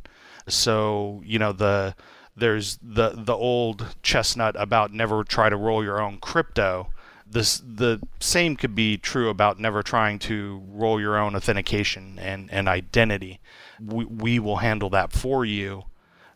So, 0.48 1.22
you 1.25 1.39
know, 1.39 1.51
the 1.51 1.95
there's 2.36 2.79
the 2.81 3.12
the 3.15 3.36
old 3.36 3.95
chestnut 4.01 4.55
about 4.57 4.91
never 4.93 5.24
try 5.24 5.50
to 5.50 5.55
roll 5.55 5.83
your 5.83 6.01
own 6.01 6.17
crypto. 6.17 6.89
This 7.33 7.61
the 7.65 7.99
same 8.19 8.55
could 8.55 8.75
be 8.75 8.97
true 8.97 9.29
about 9.29 9.59
never 9.59 9.83
trying 9.83 10.19
to 10.19 10.61
roll 10.67 10.99
your 10.99 11.17
own 11.17 11.35
authentication 11.35 12.19
and, 12.19 12.49
and 12.51 12.67
identity. 12.67 13.39
We, 13.83 14.05
we 14.05 14.39
will 14.39 14.57
handle 14.57 14.89
that 14.91 15.11
for 15.11 15.43
you 15.43 15.85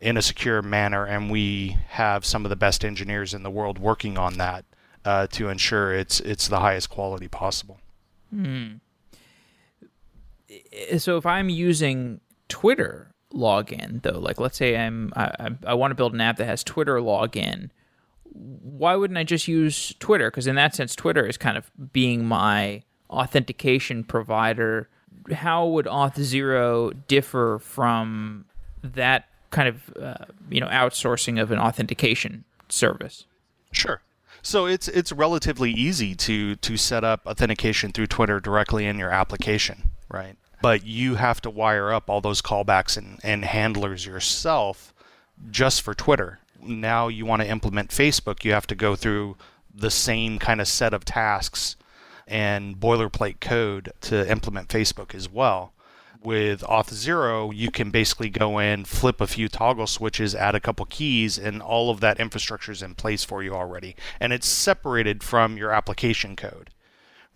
in 0.00 0.16
a 0.16 0.22
secure 0.22 0.62
manner, 0.62 1.04
and 1.04 1.30
we 1.30 1.76
have 1.88 2.24
some 2.24 2.44
of 2.44 2.50
the 2.50 2.56
best 2.56 2.84
engineers 2.84 3.34
in 3.34 3.42
the 3.42 3.50
world 3.50 3.78
working 3.78 4.18
on 4.18 4.38
that 4.38 4.64
uh, 5.04 5.26
to 5.28 5.48
ensure 5.48 5.92
it's 5.92 6.20
it's 6.20 6.48
the 6.48 6.60
highest 6.60 6.90
quality 6.90 7.28
possible. 7.28 7.78
Hmm. 8.30 8.74
So 10.96 11.16
if 11.16 11.26
I'm 11.26 11.48
using 11.48 12.20
Twitter 12.48 13.12
login 13.32 14.02
though? 14.02 14.18
Like, 14.18 14.40
let's 14.40 14.56
say 14.56 14.76
I'm 14.76 15.12
I, 15.16 15.50
I 15.66 15.74
want 15.74 15.90
to 15.90 15.94
build 15.94 16.14
an 16.14 16.20
app 16.20 16.36
that 16.38 16.46
has 16.46 16.64
Twitter 16.64 16.96
login. 16.96 17.70
Why 18.38 18.94
wouldn't 18.94 19.18
I 19.18 19.24
just 19.24 19.48
use 19.48 19.94
Twitter? 19.98 20.30
Because 20.30 20.46
in 20.46 20.54
that 20.56 20.74
sense, 20.74 20.94
Twitter 20.94 21.26
is 21.26 21.36
kind 21.36 21.56
of 21.56 21.70
being 21.92 22.24
my 22.24 22.82
authentication 23.10 24.04
provider. 24.04 24.88
How 25.32 25.66
would 25.66 25.86
Auth0 25.86 26.94
differ 27.08 27.58
from 27.60 28.44
that 28.82 29.28
kind 29.50 29.68
of 29.68 29.96
uh, 30.00 30.24
you 30.50 30.60
know 30.60 30.68
outsourcing 30.68 31.40
of 31.40 31.50
an 31.50 31.58
authentication 31.58 32.44
service? 32.68 33.24
Sure. 33.72 34.02
So 34.42 34.66
it's 34.66 34.88
it's 34.88 35.10
relatively 35.10 35.72
easy 35.72 36.14
to 36.14 36.54
to 36.56 36.76
set 36.76 37.04
up 37.04 37.26
authentication 37.26 37.92
through 37.92 38.06
Twitter 38.06 38.40
directly 38.40 38.86
in 38.86 38.98
your 38.98 39.10
application, 39.10 39.90
right? 40.08 40.36
but 40.60 40.84
you 40.84 41.14
have 41.16 41.40
to 41.42 41.50
wire 41.50 41.92
up 41.92 42.10
all 42.10 42.20
those 42.20 42.42
callbacks 42.42 42.96
and, 42.96 43.20
and 43.22 43.44
handlers 43.44 44.04
yourself 44.04 44.92
just 45.50 45.82
for 45.82 45.94
Twitter. 45.94 46.40
Now 46.62 47.08
you 47.08 47.24
want 47.24 47.42
to 47.42 47.48
implement 47.48 47.90
Facebook, 47.90 48.44
you 48.44 48.52
have 48.52 48.66
to 48.68 48.74
go 48.74 48.96
through 48.96 49.36
the 49.74 49.90
same 49.90 50.38
kind 50.38 50.60
of 50.60 50.68
set 50.68 50.92
of 50.92 51.04
tasks 51.04 51.76
and 52.26 52.78
boilerplate 52.78 53.40
code 53.40 53.92
to 54.02 54.30
implement 54.30 54.68
Facebook 54.68 55.14
as 55.14 55.28
well. 55.28 55.72
With 56.22 56.62
Auth0, 56.62 57.54
you 57.54 57.70
can 57.70 57.90
basically 57.90 58.28
go 58.28 58.58
in, 58.58 58.84
flip 58.84 59.20
a 59.20 59.26
few 59.26 59.48
toggle 59.48 59.86
switches, 59.86 60.34
add 60.34 60.56
a 60.56 60.60
couple 60.60 60.84
keys, 60.86 61.38
and 61.38 61.62
all 61.62 61.90
of 61.90 62.00
that 62.00 62.18
infrastructure 62.18 62.72
is 62.72 62.82
in 62.82 62.96
place 62.96 63.22
for 63.22 63.42
you 63.42 63.54
already. 63.54 63.94
And 64.18 64.32
it's 64.32 64.48
separated 64.48 65.22
from 65.22 65.56
your 65.56 65.70
application 65.70 66.34
code, 66.34 66.70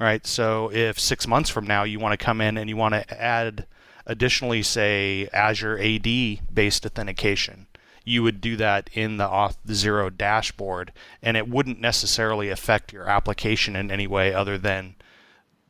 right? 0.01 0.27
So 0.27 0.71
if 0.73 0.99
six 0.99 1.29
months 1.29 1.49
from 1.49 1.67
now 1.67 1.85
you 1.85 2.01
want 2.01 2.19
to 2.19 2.25
come 2.25 2.41
in 2.41 2.59
and 2.59 2.69
you 2.69 2.77
want 2.77 2.95
to 2.95 3.23
add 3.23 3.67
additionally, 4.05 4.65
say, 4.65 5.29
Azure 5.33 5.79
AD 5.79 6.05
based 6.53 6.85
authentication, 6.85 7.69
you 8.05 8.23
would 8.23 8.41
do 8.41 8.57
that 8.57 8.91
in 8.93 9.17
the 9.17 9.27
Auth0 9.27 10.17
dashboard, 10.17 10.93
and 11.23 11.37
it 11.37 11.49
wouldn't 11.49 11.81
necessarily 11.81 12.49
affect 12.49 12.93
your 12.93 13.09
application 13.09 13.77
in 13.77 13.91
any 13.91 14.07
way 14.07 14.35
other 14.35 14.59
than 14.59 14.97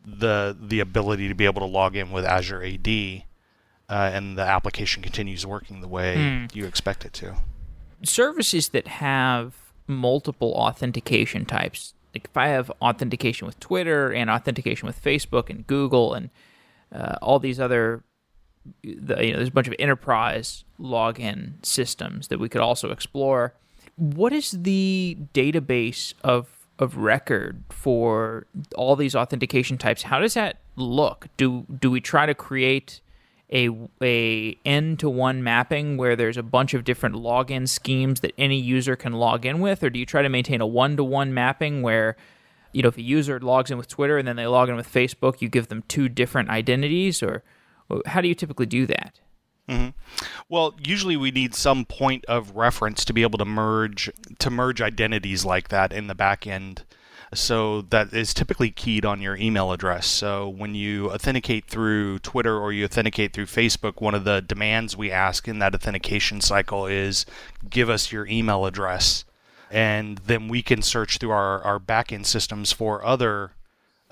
the 0.05 0.57
the 0.61 0.81
ability 0.81 1.29
to 1.29 1.35
be 1.35 1.45
able 1.45 1.61
to 1.61 1.67
log 1.67 1.97
in 1.97 2.11
with 2.11 2.25
Azure 2.25 2.65
AD, 2.65 2.89
uh, 3.89 4.11
and 4.13 4.37
the 4.37 4.43
application 4.43 5.03
continues 5.03 5.47
working 5.47 5.81
the 5.81 5.89
way 5.89 6.17
mm. 6.17 6.55
you 6.55 6.67
expect 6.67 7.05
it 7.05 7.13
to. 7.15 7.37
Services 8.03 8.71
that 8.71 8.87
have 8.89 9.55
multiple 9.87 10.53
authentication 10.55 11.45
types, 11.45 11.95
like 12.15 12.25
if 12.25 12.37
I 12.37 12.49
have 12.49 12.71
authentication 12.81 13.47
with 13.47 13.61
Twitter 13.61 14.13
and 14.13 14.29
authentication 14.31 14.87
with 14.87 15.03
Facebook 15.03 15.51
and 15.51 15.67
Google 15.67 16.15
and 16.15 16.31
uh, 16.93 17.17
all 17.23 17.39
these 17.39 17.61
other 17.61 18.03
the, 18.83 19.25
you 19.25 19.33
know, 19.33 19.39
there's 19.39 19.49
a 19.49 19.53
bunch 19.53 19.69
of 19.69 19.75
enterprise 19.79 20.65
login 20.81 21.65
systems 21.65 22.29
that 22.29 22.39
we 22.39 22.49
could 22.49 22.61
also 22.61 22.91
explore. 22.91 23.55
What 23.97 24.33
is 24.33 24.51
the 24.53 25.17
database 25.35 26.15
of 26.23 26.49
of 26.79 26.97
record 26.97 27.63
for 27.71 28.47
all 28.75 28.97
these 28.97 29.15
authentication 29.15 29.79
types? 29.79 30.03
How 30.03 30.19
does 30.19 30.35
that 30.35 30.59
look? 30.77 31.29
Do 31.37 31.67
do 31.81 31.91
we 31.91 32.01
try 32.01 32.27
to 32.27 32.35
create 32.35 33.01
a 33.53 33.69
a 34.03 34.57
n 34.65 34.97
to 34.97 35.09
one 35.11 35.43
mapping 35.43 35.97
where 35.97 36.17
there's 36.17 36.39
a 36.39 36.43
bunch 36.43 36.75
of 36.75 36.85
different 36.85 37.15
login 37.15 37.69
schemes 37.69 38.21
that 38.21 38.33
any 38.39 38.59
user 38.59 38.97
can 38.97 39.13
log 39.13 39.45
in 39.45 39.61
with, 39.61 39.83
or 39.85 39.91
do 39.91 39.99
you 39.99 40.07
try 40.07 40.23
to 40.23 40.29
maintain 40.29 40.61
a 40.61 40.67
one 40.67 40.97
to 40.97 41.05
one 41.05 41.35
mapping 41.35 41.83
where 41.83 42.17
you 42.73 42.83
know 42.83 42.89
if 42.89 42.97
a 42.97 43.03
user 43.03 43.39
logs 43.39 43.71
in 43.71 43.77
with 43.77 43.89
Twitter 43.89 44.17
and 44.17 44.27
then 44.27 44.37
they 44.37 44.47
log 44.47 44.69
in 44.69 44.77
with 44.77 44.91
Facebook, 44.91 45.43
you 45.43 45.49
give 45.49 45.69
them 45.69 45.85
two 45.87 46.09
different 46.09 46.49
identities, 46.49 47.23
or 47.23 47.43
how 48.07 48.21
do 48.21 48.29
you 48.29 48.35
typically 48.35 48.67
do 48.67 48.87
that? 48.87 49.21
Mm-hmm. 49.69 49.91
Well, 50.49 50.75
usually 50.85 51.17
we 51.17 51.31
need 51.31 51.55
some 51.55 51.85
point 51.85 52.25
of 52.27 52.57
reference 52.57 53.05
to 53.05 53.13
be 53.13 53.23
able 53.23 53.39
to 53.39 53.45
merge 53.45 54.11
to 54.39 54.51
merge 54.51 54.81
identities 54.81 55.45
like 55.45 55.69
that 55.69 55.93
in 55.93 56.07
the 56.09 56.15
back 56.15 56.47
end. 56.47 56.85
So 57.35 57.83
that 57.83 58.13
is 58.13 58.35
typically 58.35 58.71
keyed 58.71 59.07
on 59.07 59.23
your 59.23 59.37
email 59.37 59.73
address. 59.73 60.07
So 60.07 60.49
when 60.49 60.75
you 60.75 61.11
authenticate 61.11 61.67
through 61.67 62.19
Twitter 62.19 62.59
or 62.59 62.73
you 62.73 62.85
authenticate 62.85 63.33
through 63.33 63.47
Facebook, 63.47 64.03
one 64.03 64.15
of 64.15 64.25
the 64.25 64.43
demands 64.43 64.97
we 64.97 65.11
ask 65.11 65.49
in 65.49 65.59
that 65.61 65.75
authentication 65.75 66.43
cycle 66.43 66.87
is 66.87 67.25
give 67.71 67.89
us 67.89 68.13
your 68.13 68.27
email 68.27 68.67
address. 68.67 69.25
And 69.71 70.19
then 70.19 70.49
we 70.49 70.61
can 70.61 70.83
search 70.83 71.17
through 71.17 71.31
our, 71.31 71.63
our 71.63 71.81
backend 71.81 72.27
systems 72.27 72.71
for 72.71 73.03
other 73.03 73.53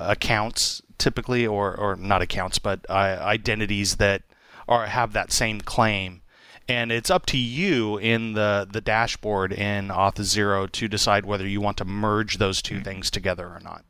accounts 0.01 0.83
typically, 0.99 1.47
or 1.47 1.75
or 1.77 1.97
not 1.97 2.23
accounts, 2.23 2.59
but 2.59 2.85
uh, 2.89 2.93
identities 2.93 3.97
that 3.97 4.23
are 4.69 4.87
have 4.87 5.13
that 5.13 5.33
same 5.33 5.61
claim. 5.61 6.23
And 6.69 6.93
it's 6.93 7.11
up 7.11 7.27
to 7.27 7.37
you 7.37 7.99
in 7.99 8.35
the, 8.35 8.69
the 8.71 8.81
dashboard 8.81 9.53
in 9.53 9.89
Auth0 9.89 10.71
to 10.71 10.87
decide 10.87 11.27
whether 11.27 11.45
you 11.45 11.61
want 11.61 11.79
to 11.79 11.85
merge 11.85 12.39
those 12.39 12.63
two 12.63 12.81
things 12.81 13.11
together 13.11 13.49
or 13.49 13.59
not. 13.59 13.85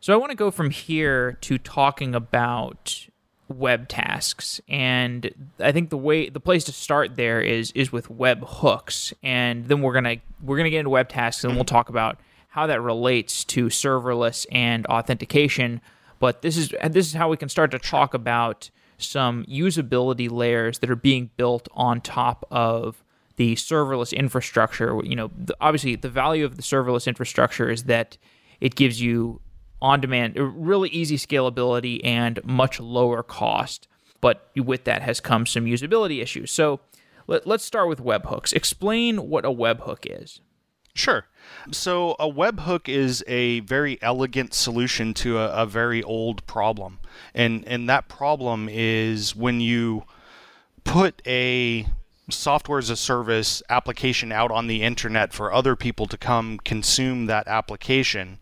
So 0.00 0.14
I 0.14 0.16
want 0.16 0.30
to 0.30 0.36
go 0.36 0.50
from 0.50 0.70
here 0.70 1.32
to 1.42 1.58
talking 1.58 2.14
about 2.14 3.08
web 3.46 3.88
tasks 3.88 4.58
and 4.70 5.52
i 5.60 5.70
think 5.70 5.90
the 5.90 5.98
way 5.98 6.30
the 6.30 6.40
place 6.40 6.64
to 6.64 6.72
start 6.72 7.14
there 7.16 7.42
is 7.42 7.70
is 7.72 7.92
with 7.92 8.08
web 8.08 8.42
hooks 8.42 9.12
and 9.22 9.66
then 9.66 9.82
we're 9.82 9.92
gonna 9.92 10.16
we're 10.42 10.56
gonna 10.56 10.70
get 10.70 10.78
into 10.78 10.88
web 10.88 11.10
tasks 11.10 11.44
and 11.44 11.54
we'll 11.54 11.62
talk 11.62 11.90
about 11.90 12.18
how 12.54 12.66
that 12.66 12.80
relates 12.80 13.44
to 13.44 13.66
serverless 13.66 14.46
and 14.52 14.86
authentication 14.86 15.80
but 16.18 16.42
this 16.42 16.56
is 16.56 16.72
this 16.90 17.06
is 17.06 17.12
how 17.12 17.28
we 17.28 17.36
can 17.36 17.48
start 17.48 17.70
to 17.70 17.78
talk 17.78 18.14
about 18.14 18.70
some 18.96 19.44
usability 19.44 20.30
layers 20.30 20.78
that 20.78 20.90
are 20.90 20.96
being 20.96 21.30
built 21.36 21.68
on 21.74 22.00
top 22.00 22.46
of 22.50 23.04
the 23.36 23.54
serverless 23.56 24.16
infrastructure. 24.16 25.00
You 25.04 25.16
know, 25.16 25.30
the, 25.36 25.56
obviously 25.60 25.96
the 25.96 26.08
value 26.08 26.44
of 26.44 26.56
the 26.56 26.62
serverless 26.62 27.06
infrastructure 27.06 27.68
is 27.68 27.84
that 27.84 28.16
it 28.60 28.74
gives 28.74 29.00
you 29.00 29.40
on-demand, 29.82 30.38
uh, 30.38 30.44
really 30.44 30.88
easy 30.90 31.16
scalability 31.16 32.00
and 32.04 32.42
much 32.44 32.80
lower 32.80 33.22
cost. 33.22 33.88
But 34.20 34.48
with 34.56 34.84
that 34.84 35.02
has 35.02 35.20
come 35.20 35.44
some 35.44 35.66
usability 35.66 36.22
issues. 36.22 36.50
So 36.50 36.80
let, 37.26 37.46
us 37.46 37.64
start 37.64 37.88
with 37.88 37.98
webhooks. 37.98 38.54
Explain 38.54 39.28
what 39.28 39.44
a 39.44 39.50
webhook 39.50 40.06
is. 40.08 40.40
Sure. 40.94 41.26
So 41.72 42.12
a 42.20 42.30
webhook 42.30 42.88
is 42.88 43.24
a 43.26 43.60
very 43.60 44.00
elegant 44.00 44.54
solution 44.54 45.12
to 45.14 45.38
a, 45.38 45.48
a, 45.48 45.66
very 45.66 46.02
old 46.02 46.46
problem. 46.46 47.00
And 47.34 47.66
and 47.66 47.88
that 47.88 48.08
problem 48.08 48.68
is 48.70 49.34
when 49.34 49.60
you 49.60 50.04
put 50.84 51.20
a 51.26 51.86
software 52.30 52.78
as 52.78 52.90
a 52.90 52.96
service 52.96 53.62
application 53.68 54.30
out 54.30 54.50
on 54.50 54.66
the 54.68 54.82
internet 54.82 55.32
for 55.32 55.52
other 55.52 55.74
people 55.74 56.06
to 56.06 56.16
come 56.16 56.58
consume 56.64 57.26
that 57.26 57.48
application, 57.48 58.38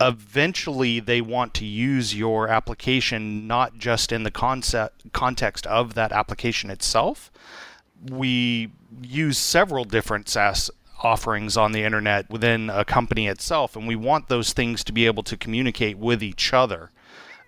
eventually 0.00 1.00
they 1.00 1.20
want 1.20 1.52
to 1.54 1.64
use 1.64 2.14
your 2.14 2.48
application 2.48 3.46
not 3.46 3.76
just 3.76 4.12
in 4.12 4.22
the 4.22 4.30
concept 4.30 5.12
context 5.12 5.66
of 5.66 5.94
that 5.94 6.12
application 6.12 6.70
itself. 6.70 7.32
We 8.08 8.70
use 9.02 9.36
several 9.36 9.84
different 9.84 10.28
SaaS 10.28 10.70
offerings 11.00 11.56
on 11.56 11.72
the 11.72 11.84
internet 11.84 12.28
within 12.30 12.70
a 12.70 12.84
company 12.84 13.26
itself, 13.26 13.76
and 13.76 13.86
we 13.86 13.96
want 13.96 14.28
those 14.28 14.52
things 14.52 14.82
to 14.84 14.92
be 14.92 15.06
able 15.06 15.22
to 15.24 15.36
communicate 15.36 15.98
with 15.98 16.22
each 16.22 16.52
other. 16.52 16.90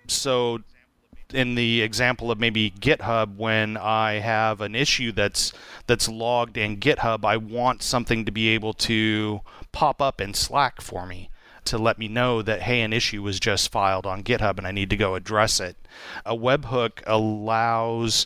So, 0.07 0.59
in 1.33 1.55
the 1.55 1.81
example 1.81 2.29
of 2.31 2.39
maybe 2.39 2.71
GitHub, 2.71 3.37
when 3.37 3.77
I 3.77 4.19
have 4.19 4.61
an 4.61 4.75
issue 4.75 5.11
that's 5.11 5.53
that's 5.87 6.09
logged 6.09 6.57
in 6.57 6.77
GitHub, 6.77 7.23
I 7.25 7.37
want 7.37 7.83
something 7.83 8.25
to 8.25 8.31
be 8.31 8.49
able 8.49 8.73
to 8.73 9.41
pop 9.71 10.01
up 10.01 10.19
in 10.19 10.33
Slack 10.33 10.81
for 10.81 11.05
me 11.05 11.29
to 11.63 11.77
let 11.77 11.99
me 11.99 12.07
know 12.07 12.41
that 12.41 12.63
hey, 12.63 12.81
an 12.81 12.93
issue 12.93 13.21
was 13.21 13.39
just 13.39 13.71
filed 13.71 14.05
on 14.05 14.23
GitHub 14.23 14.57
and 14.57 14.67
I 14.67 14.71
need 14.71 14.89
to 14.89 14.97
go 14.97 15.15
address 15.15 15.59
it. 15.59 15.75
A 16.25 16.35
webhook 16.35 17.01
allows 17.05 18.25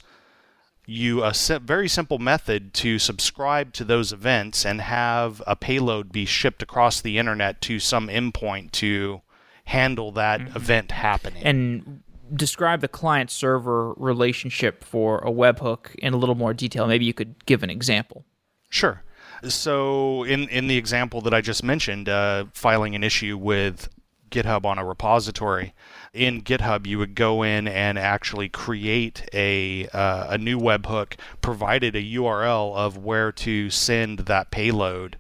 you 0.86 1.24
a 1.24 1.34
very 1.62 1.88
simple 1.88 2.20
method 2.20 2.74
to 2.76 3.00
subscribe 3.00 3.74
to 3.74 3.84
those 3.84 4.12
events 4.14 4.66
and 4.66 4.82
have 4.82 5.42
a 5.48 5.56
payload 5.56 6.12
be 6.12 6.26
shipped 6.26 6.62
across 6.62 7.02
the 7.02 7.18
internet 7.18 7.62
to 7.62 7.80
some 7.80 8.08
endpoint 8.08 8.72
to 8.72 9.22
handle 9.66 10.12
that 10.12 10.40
mm-hmm. 10.40 10.56
event 10.56 10.92
happening. 10.92 11.44
And 11.44 12.04
describe 12.34 12.82
the 12.82 12.88
client 12.88 13.32
server 13.32 13.94
relationship 13.94 14.84
for 14.84 15.20
a 15.20 15.32
webhook 15.32 15.94
in 15.96 16.14
a 16.14 16.18
little 16.18 16.36
more 16.36 16.54
detail. 16.54 16.88
Maybe 16.88 17.06
you 17.06 17.14
could 17.14 17.46
give 17.46 17.64
an 17.64 17.70
example. 17.70 18.26
Sure. 18.70 19.04
So, 19.44 20.24
in, 20.24 20.48
in 20.50 20.68
the 20.68 20.78
example 20.78 21.22
that 21.22 21.34
I 21.34 21.42
just 21.42 21.64
mentioned, 21.64 22.10
uh, 22.10 22.46
filing 22.54 22.96
an 22.96 23.04
issue 23.04 23.38
with 23.38 23.90
GitHub 24.30 24.66
on 24.66 24.78
a 24.78 24.86
repository, 24.86 25.74
in 26.14 26.42
GitHub, 26.42 26.88
you 26.88 26.98
would 26.98 27.14
go 27.14 27.44
in 27.44 27.68
and 27.68 28.00
actually 28.00 28.50
create 28.50 29.28
a 29.34 29.88
uh, 29.88 30.28
a 30.30 30.38
new 30.38 30.60
webhook, 30.60 31.14
provided 31.42 31.96
a 31.96 32.02
URL 32.02 32.76
of 32.76 32.98
where 32.98 33.32
to 33.34 33.70
send 33.70 34.20
that 34.20 34.50
payload, 34.50 35.18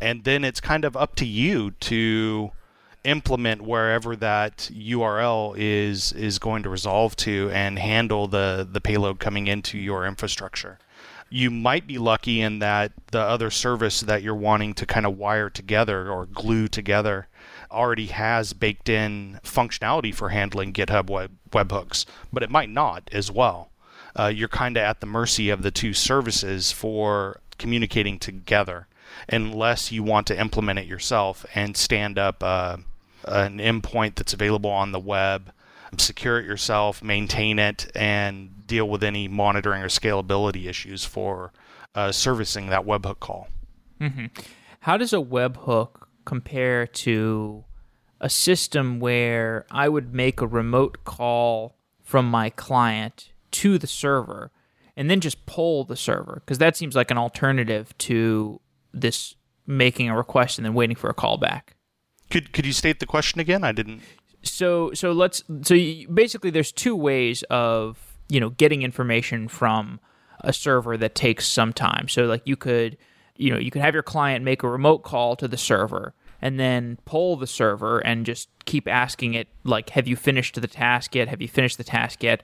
and 0.00 0.24
then 0.24 0.44
it's 0.44 0.60
kind 0.60 0.84
of 0.84 0.96
up 0.96 1.14
to 1.16 1.26
you 1.26 1.72
to 1.72 2.52
implement 3.04 3.62
wherever 3.62 4.16
that 4.16 4.70
URL 4.72 5.54
is 5.56 6.12
is 6.12 6.38
going 6.38 6.62
to 6.62 6.68
resolve 6.68 7.14
to 7.16 7.50
and 7.52 7.78
handle 7.78 8.26
the 8.26 8.66
the 8.70 8.80
payload 8.80 9.18
coming 9.18 9.46
into 9.46 9.78
your 9.78 10.06
infrastructure. 10.06 10.78
You 11.30 11.50
might 11.50 11.86
be 11.86 11.98
lucky 11.98 12.40
in 12.40 12.58
that 12.60 12.92
the 13.12 13.20
other 13.20 13.50
service 13.50 14.00
that 14.00 14.22
you're 14.22 14.34
wanting 14.34 14.72
to 14.74 14.86
kind 14.86 15.04
of 15.04 15.18
wire 15.18 15.50
together 15.50 16.10
or 16.10 16.24
glue 16.24 16.68
together 16.68 17.28
already 17.70 18.06
has 18.06 18.52
baked 18.52 18.88
in 18.88 19.40
functionality 19.44 20.14
for 20.14 20.30
handling 20.30 20.72
GitHub 20.72 21.10
web, 21.10 21.36
webhooks, 21.50 22.04
but 22.32 22.42
it 22.42 22.50
might 22.50 22.70
not 22.70 23.08
as 23.12 23.30
well. 23.30 23.70
Uh, 24.18 24.26
you're 24.26 24.48
kind 24.48 24.76
of 24.76 24.82
at 24.82 25.00
the 25.00 25.06
mercy 25.06 25.50
of 25.50 25.62
the 25.62 25.70
two 25.70 25.92
services 25.92 26.72
for 26.72 27.40
communicating 27.58 28.18
together 28.18 28.86
unless 29.28 29.92
you 29.92 30.02
want 30.02 30.26
to 30.26 30.38
implement 30.38 30.78
it 30.78 30.86
yourself 30.86 31.44
and 31.54 31.76
stand 31.76 32.18
up 32.18 32.42
uh, 32.42 32.76
an 33.26 33.58
endpoint 33.58 34.14
that's 34.14 34.32
available 34.32 34.70
on 34.70 34.92
the 34.92 35.00
web, 35.00 35.52
secure 35.96 36.38
it 36.38 36.46
yourself, 36.46 37.02
maintain 37.02 37.58
it, 37.58 37.90
and 37.94 38.66
deal 38.66 38.88
with 38.88 39.02
any 39.02 39.28
monitoring 39.28 39.82
or 39.82 39.88
scalability 39.88 40.66
issues 40.66 41.04
for 41.04 41.52
uh, 41.94 42.12
servicing 42.12 42.68
that 42.68 42.84
webhook 42.84 43.20
call. 43.20 43.48
Mm-hmm. 44.00 44.26
How 44.80 44.96
does 44.96 45.12
a 45.12 45.16
webhook 45.16 45.97
compare 46.28 46.86
to 46.86 47.64
a 48.20 48.28
system 48.28 49.00
where 49.00 49.64
I 49.70 49.88
would 49.88 50.12
make 50.12 50.42
a 50.42 50.46
remote 50.46 51.02
call 51.04 51.78
from 52.02 52.30
my 52.30 52.50
client 52.50 53.32
to 53.52 53.78
the 53.78 53.86
server 53.86 54.52
and 54.94 55.10
then 55.10 55.20
just 55.20 55.46
pull 55.46 55.84
the 55.84 55.96
server 55.96 56.42
because 56.44 56.58
that 56.58 56.76
seems 56.76 56.94
like 56.94 57.10
an 57.10 57.16
alternative 57.16 57.96
to 57.96 58.60
this 58.92 59.36
making 59.66 60.10
a 60.10 60.16
request 60.16 60.58
and 60.58 60.66
then 60.66 60.74
waiting 60.74 60.96
for 60.96 61.08
a 61.08 61.14
call 61.14 61.38
back. 61.38 61.76
Could 62.30 62.52
could 62.52 62.66
you 62.66 62.74
state 62.74 63.00
the 63.00 63.06
question 63.06 63.40
again? 63.40 63.64
I 63.64 63.72
didn't. 63.72 64.02
So 64.42 64.92
so 64.92 65.12
let's 65.12 65.42
so 65.62 65.72
you, 65.72 66.08
basically 66.08 66.50
there's 66.50 66.72
two 66.72 66.94
ways 66.94 67.42
of 67.44 68.18
you 68.28 68.38
know 68.38 68.50
getting 68.50 68.82
information 68.82 69.48
from 69.48 69.98
a 70.42 70.52
server 70.52 70.98
that 70.98 71.14
takes 71.14 71.48
some 71.48 71.72
time. 71.72 72.06
So 72.06 72.24
like 72.24 72.42
you 72.44 72.56
could 72.56 72.98
you 73.36 73.50
know 73.50 73.58
you 73.58 73.70
could 73.70 73.80
have 73.80 73.94
your 73.94 74.02
client 74.02 74.44
make 74.44 74.62
a 74.62 74.68
remote 74.68 74.98
call 74.98 75.36
to 75.36 75.48
the 75.48 75.56
server 75.56 76.12
and 76.40 76.58
then 76.58 76.98
poll 77.04 77.36
the 77.36 77.46
server 77.46 77.98
and 77.98 78.24
just 78.24 78.48
keep 78.64 78.86
asking 78.86 79.34
it 79.34 79.48
like 79.64 79.90
have 79.90 80.06
you 80.06 80.16
finished 80.16 80.60
the 80.60 80.66
task 80.66 81.14
yet? 81.14 81.28
Have 81.28 81.42
you 81.42 81.48
finished 81.48 81.78
the 81.78 81.84
task 81.84 82.22
yet? 82.22 82.42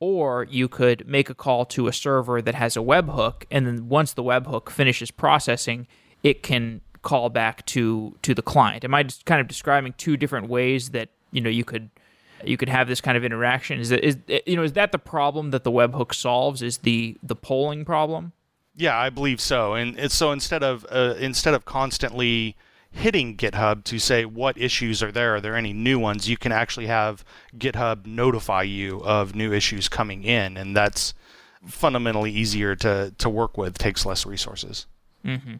Or 0.00 0.46
you 0.50 0.68
could 0.68 1.06
make 1.06 1.30
a 1.30 1.34
call 1.34 1.64
to 1.66 1.86
a 1.86 1.92
server 1.92 2.42
that 2.42 2.54
has 2.54 2.76
a 2.76 2.80
webhook 2.80 3.44
and 3.50 3.66
then 3.66 3.88
once 3.88 4.12
the 4.12 4.22
webhook 4.22 4.70
finishes 4.70 5.10
processing 5.10 5.86
it 6.22 6.42
can 6.42 6.80
call 7.02 7.28
back 7.28 7.64
to 7.66 8.16
to 8.22 8.34
the 8.34 8.42
client. 8.42 8.84
Am 8.84 8.94
i 8.94 9.04
just 9.04 9.24
kind 9.26 9.40
of 9.40 9.46
describing 9.46 9.94
two 9.96 10.16
different 10.16 10.48
ways 10.48 10.90
that 10.90 11.10
you 11.30 11.40
know 11.40 11.50
you 11.50 11.64
could 11.64 11.90
you 12.44 12.56
could 12.56 12.68
have 12.68 12.88
this 12.88 13.00
kind 13.00 13.16
of 13.16 13.24
interaction? 13.24 13.78
Is 13.78 13.90
that 13.90 14.04
is 14.04 14.16
you 14.46 14.56
know 14.56 14.64
is 14.64 14.72
that 14.72 14.90
the 14.90 14.98
problem 14.98 15.50
that 15.52 15.62
the 15.62 15.70
webhook 15.70 16.12
solves 16.12 16.62
is 16.62 16.78
the 16.78 17.16
the 17.22 17.36
polling 17.36 17.84
problem? 17.84 18.32
Yeah 18.74 18.98
i 18.98 19.10
believe 19.10 19.40
so. 19.40 19.74
And 19.74 20.10
so 20.10 20.32
instead 20.32 20.64
of 20.64 20.84
uh, 20.90 21.14
instead 21.18 21.54
of 21.54 21.64
constantly 21.64 22.56
hitting 22.94 23.36
GitHub 23.36 23.84
to 23.84 23.98
say 23.98 24.24
what 24.24 24.56
issues 24.56 25.02
are 25.02 25.12
there. 25.12 25.36
Are 25.36 25.40
there 25.40 25.56
any 25.56 25.72
new 25.72 25.98
ones? 25.98 26.28
You 26.28 26.36
can 26.36 26.52
actually 26.52 26.86
have 26.86 27.24
GitHub 27.58 28.06
notify 28.06 28.62
you 28.62 29.00
of 29.00 29.34
new 29.34 29.52
issues 29.52 29.88
coming 29.88 30.22
in, 30.22 30.56
and 30.56 30.76
that's 30.76 31.12
fundamentally 31.66 32.30
easier 32.30 32.76
to, 32.76 33.12
to 33.18 33.28
work 33.28 33.58
with, 33.58 33.78
takes 33.78 34.06
less 34.06 34.24
resources. 34.24 34.86
Mm-hmm. 35.24 35.56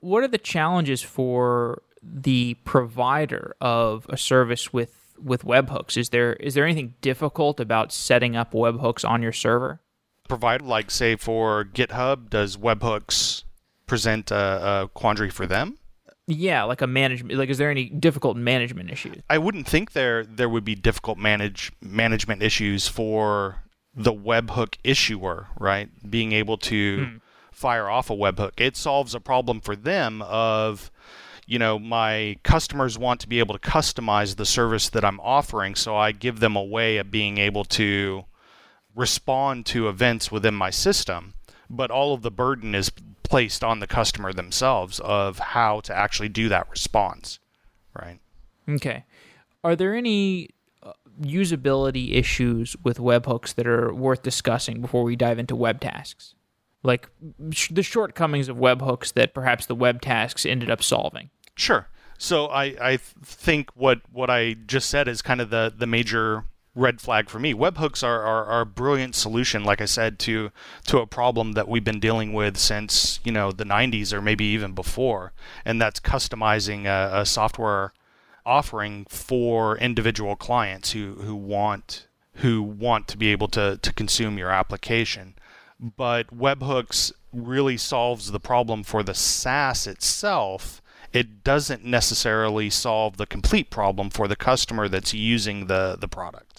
What 0.00 0.24
are 0.24 0.28
the 0.28 0.38
challenges 0.38 1.02
for 1.02 1.82
the 2.02 2.54
provider 2.64 3.54
of 3.60 4.06
a 4.08 4.16
service 4.16 4.72
with 4.72 4.98
with 5.22 5.44
webhooks? 5.44 5.96
Is 5.96 6.08
there 6.08 6.32
is 6.34 6.54
there 6.54 6.64
anything 6.64 6.94
difficult 7.00 7.60
about 7.60 7.92
setting 7.92 8.34
up 8.34 8.52
webhooks 8.52 9.08
on 9.08 9.22
your 9.22 9.32
server? 9.32 9.80
Provider, 10.28 10.64
like 10.64 10.90
say 10.90 11.14
for 11.14 11.64
GitHub, 11.64 12.30
does 12.30 12.56
webhooks 12.56 13.44
present 13.86 14.30
a, 14.30 14.82
a 14.82 14.88
quandary 14.88 15.30
for 15.30 15.46
them? 15.46 15.78
Yeah, 16.28 16.62
like 16.64 16.82
a 16.82 16.86
management. 16.86 17.38
Like, 17.38 17.48
is 17.48 17.58
there 17.58 17.70
any 17.70 17.88
difficult 17.88 18.36
management 18.36 18.90
issues? 18.90 19.22
I 19.28 19.38
wouldn't 19.38 19.66
think 19.66 19.92
there 19.92 20.24
there 20.24 20.48
would 20.48 20.64
be 20.64 20.74
difficult 20.74 21.18
manage 21.18 21.72
management 21.80 22.42
issues 22.42 22.88
for 22.88 23.62
the 23.94 24.12
webhook 24.12 24.76
issuer, 24.84 25.48
right? 25.58 25.88
Being 26.08 26.32
able 26.32 26.56
to 26.58 27.04
hmm. 27.04 27.16
fire 27.50 27.88
off 27.88 28.08
a 28.08 28.14
webhook. 28.14 28.52
It 28.58 28.76
solves 28.76 29.14
a 29.14 29.20
problem 29.20 29.60
for 29.60 29.74
them 29.76 30.22
of 30.22 30.90
you 31.46 31.58
know, 31.58 31.78
my 31.78 32.36
customers 32.44 32.98
want 32.98 33.20
to 33.20 33.28
be 33.28 33.38
able 33.38 33.58
to 33.58 33.60
customize 33.60 34.36
the 34.36 34.46
service 34.46 34.88
that 34.90 35.04
I'm 35.04 35.20
offering, 35.20 35.74
so 35.74 35.96
I 35.96 36.12
give 36.12 36.40
them 36.40 36.56
a 36.56 36.62
way 36.62 36.98
of 36.98 37.10
being 37.10 37.38
able 37.38 37.64
to 37.64 38.24
respond 38.94 39.66
to 39.66 39.88
events 39.88 40.30
within 40.30 40.54
my 40.54 40.70
system. 40.70 41.34
But 41.68 41.90
all 41.90 42.14
of 42.14 42.22
the 42.22 42.30
burden 42.30 42.74
is 42.74 42.90
placed 43.32 43.64
on 43.64 43.80
the 43.80 43.86
customer 43.86 44.30
themselves 44.30 45.00
of 45.00 45.38
how 45.38 45.80
to 45.80 45.96
actually 45.96 46.28
do 46.28 46.50
that 46.50 46.68
response, 46.68 47.38
right? 47.98 48.20
Okay. 48.68 49.06
Are 49.64 49.74
there 49.74 49.94
any 49.94 50.50
uh, 50.82 50.92
usability 51.18 52.14
issues 52.14 52.76
with 52.84 52.98
webhooks 52.98 53.54
that 53.54 53.66
are 53.66 53.94
worth 53.94 54.20
discussing 54.20 54.82
before 54.82 55.02
we 55.02 55.16
dive 55.16 55.38
into 55.38 55.56
web 55.56 55.80
tasks? 55.80 56.34
Like 56.82 57.08
sh- 57.52 57.70
the 57.70 57.82
shortcomings 57.82 58.50
of 58.50 58.58
webhooks 58.58 59.14
that 59.14 59.32
perhaps 59.32 59.64
the 59.64 59.74
web 59.74 60.02
tasks 60.02 60.44
ended 60.44 60.70
up 60.70 60.82
solving? 60.82 61.30
Sure. 61.54 61.88
So 62.18 62.48
I, 62.48 62.76
I 62.82 62.96
think 62.98 63.70
what, 63.72 64.02
what 64.12 64.28
I 64.28 64.56
just 64.66 64.90
said 64.90 65.08
is 65.08 65.22
kind 65.22 65.40
of 65.40 65.48
the, 65.48 65.72
the 65.74 65.86
major 65.86 66.44
red 66.74 67.00
flag 67.00 67.28
for 67.28 67.38
me. 67.38 67.52
Webhooks 67.52 68.02
are, 68.02 68.22
are, 68.22 68.44
are, 68.46 68.60
a 68.62 68.66
brilliant 68.66 69.14
solution, 69.14 69.64
like 69.64 69.80
I 69.80 69.84
said, 69.84 70.18
to 70.20 70.50
to 70.86 70.98
a 70.98 71.06
problem 71.06 71.52
that 71.52 71.68
we've 71.68 71.84
been 71.84 72.00
dealing 72.00 72.32
with 72.32 72.56
since 72.56 73.20
you 73.24 73.32
know 73.32 73.52
the 73.52 73.64
90s 73.64 74.12
or 74.12 74.22
maybe 74.22 74.44
even 74.44 74.72
before, 74.72 75.32
and 75.64 75.80
that's 75.80 76.00
customizing 76.00 76.86
a, 76.86 77.20
a 77.20 77.26
software 77.26 77.92
offering 78.44 79.06
for 79.08 79.78
individual 79.78 80.34
clients 80.34 80.92
who, 80.92 81.14
who 81.20 81.36
want 81.36 82.06
who 82.36 82.62
want 82.62 83.06
to 83.08 83.18
be 83.18 83.28
able 83.28 83.46
to, 83.46 83.78
to 83.82 83.92
consume 83.92 84.38
your 84.38 84.50
application. 84.50 85.34
But 85.78 86.34
webhooks 86.34 87.12
really 87.32 87.76
solves 87.76 88.32
the 88.32 88.40
problem 88.40 88.82
for 88.82 89.02
the 89.02 89.14
SaaS 89.14 89.86
itself 89.86 90.80
it 91.12 91.44
doesn't 91.44 91.84
necessarily 91.84 92.70
solve 92.70 93.18
the 93.18 93.26
complete 93.26 93.68
problem 93.68 94.08
for 94.08 94.26
the 94.26 94.36
customer 94.36 94.88
that's 94.88 95.12
using 95.12 95.66
the 95.66 95.96
the 96.00 96.08
product 96.08 96.51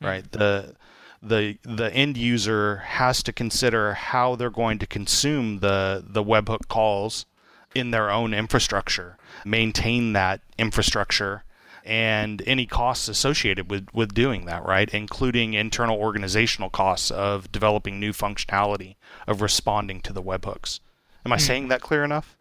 right? 0.00 0.30
The 0.30 0.74
the 1.22 1.58
the 1.62 1.92
end 1.92 2.16
user 2.16 2.76
has 2.76 3.22
to 3.24 3.32
consider 3.32 3.94
how 3.94 4.36
they're 4.36 4.50
going 4.50 4.78
to 4.78 4.86
consume 4.86 5.58
the 5.60 6.04
the 6.06 6.22
webhook 6.22 6.68
calls 6.68 7.26
in 7.74 7.90
their 7.90 8.10
own 8.10 8.32
infrastructure, 8.32 9.18
maintain 9.44 10.12
that 10.14 10.40
infrastructure 10.58 11.44
and 11.84 12.42
any 12.46 12.66
costs 12.66 13.08
associated 13.08 13.70
with, 13.70 13.86
with 13.94 14.12
doing 14.12 14.44
that, 14.46 14.64
right? 14.66 14.92
Including 14.92 15.54
internal 15.54 15.96
organizational 15.96 16.68
costs 16.68 17.12
of 17.12 17.52
developing 17.52 18.00
new 18.00 18.12
functionality, 18.12 18.96
of 19.26 19.40
responding 19.40 20.00
to 20.00 20.12
the 20.12 20.22
webhooks. 20.22 20.80
Am 21.24 21.32
I 21.32 21.36
mm. 21.36 21.40
saying 21.40 21.68
that 21.68 21.80
clear 21.80 22.02
enough? 22.02 22.36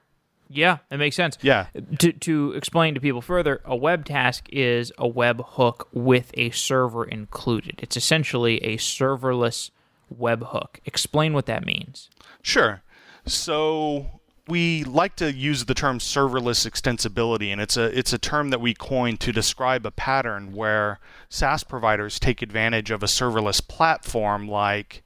Yeah, 0.50 0.78
it 0.92 0.98
makes 0.98 1.16
sense. 1.16 1.38
Yeah. 1.42 1.68
To, 2.00 2.12
to 2.12 2.52
explain 2.54 2.94
to 2.94 3.02
people 3.02 3.22
further, 3.22 3.62
a 3.66 3.76
web 3.76 4.06
task 4.06 4.48
is 4.52 4.92
a 4.98 5.08
web 5.08 5.42
hook 5.44 5.88
with 5.92 6.32
a 6.36 6.52
server 6.52 7.04
included. 7.04 7.80
It's 7.82 7.98
essentially 7.98 8.64
a 8.64 8.78
serverless 8.78 9.72
web 10.10 10.46
hook. 10.48 10.80
Explain 10.86 11.34
what 11.34 11.46
that 11.48 11.66
means. 11.66 12.10
Sure. 12.42 12.84
So 13.26 14.22
we 14.48 14.84
like 14.84 15.16
to 15.16 15.34
use 15.34 15.66
the 15.66 15.74
term 15.74 15.98
serverless 15.98 16.70
extensibility, 16.70 17.52
and 17.52 17.60
it's 17.60 17.78
a 17.78 17.98
it's 17.98 18.14
a 18.14 18.20
term 18.20 18.52
that 18.52 18.62
we 18.62 18.74
coined 18.74 19.20
to 19.22 19.32
describe 19.32 19.86
a 19.86 19.92
pattern 19.92 20.54
where 20.54 21.00
SaaS 21.30 21.64
providers 21.64 22.20
take 22.20 22.42
advantage 22.42 22.92
of 22.92 23.02
a 23.02 23.08
serverless 23.08 23.66
platform 23.68 24.48
like 24.48 25.04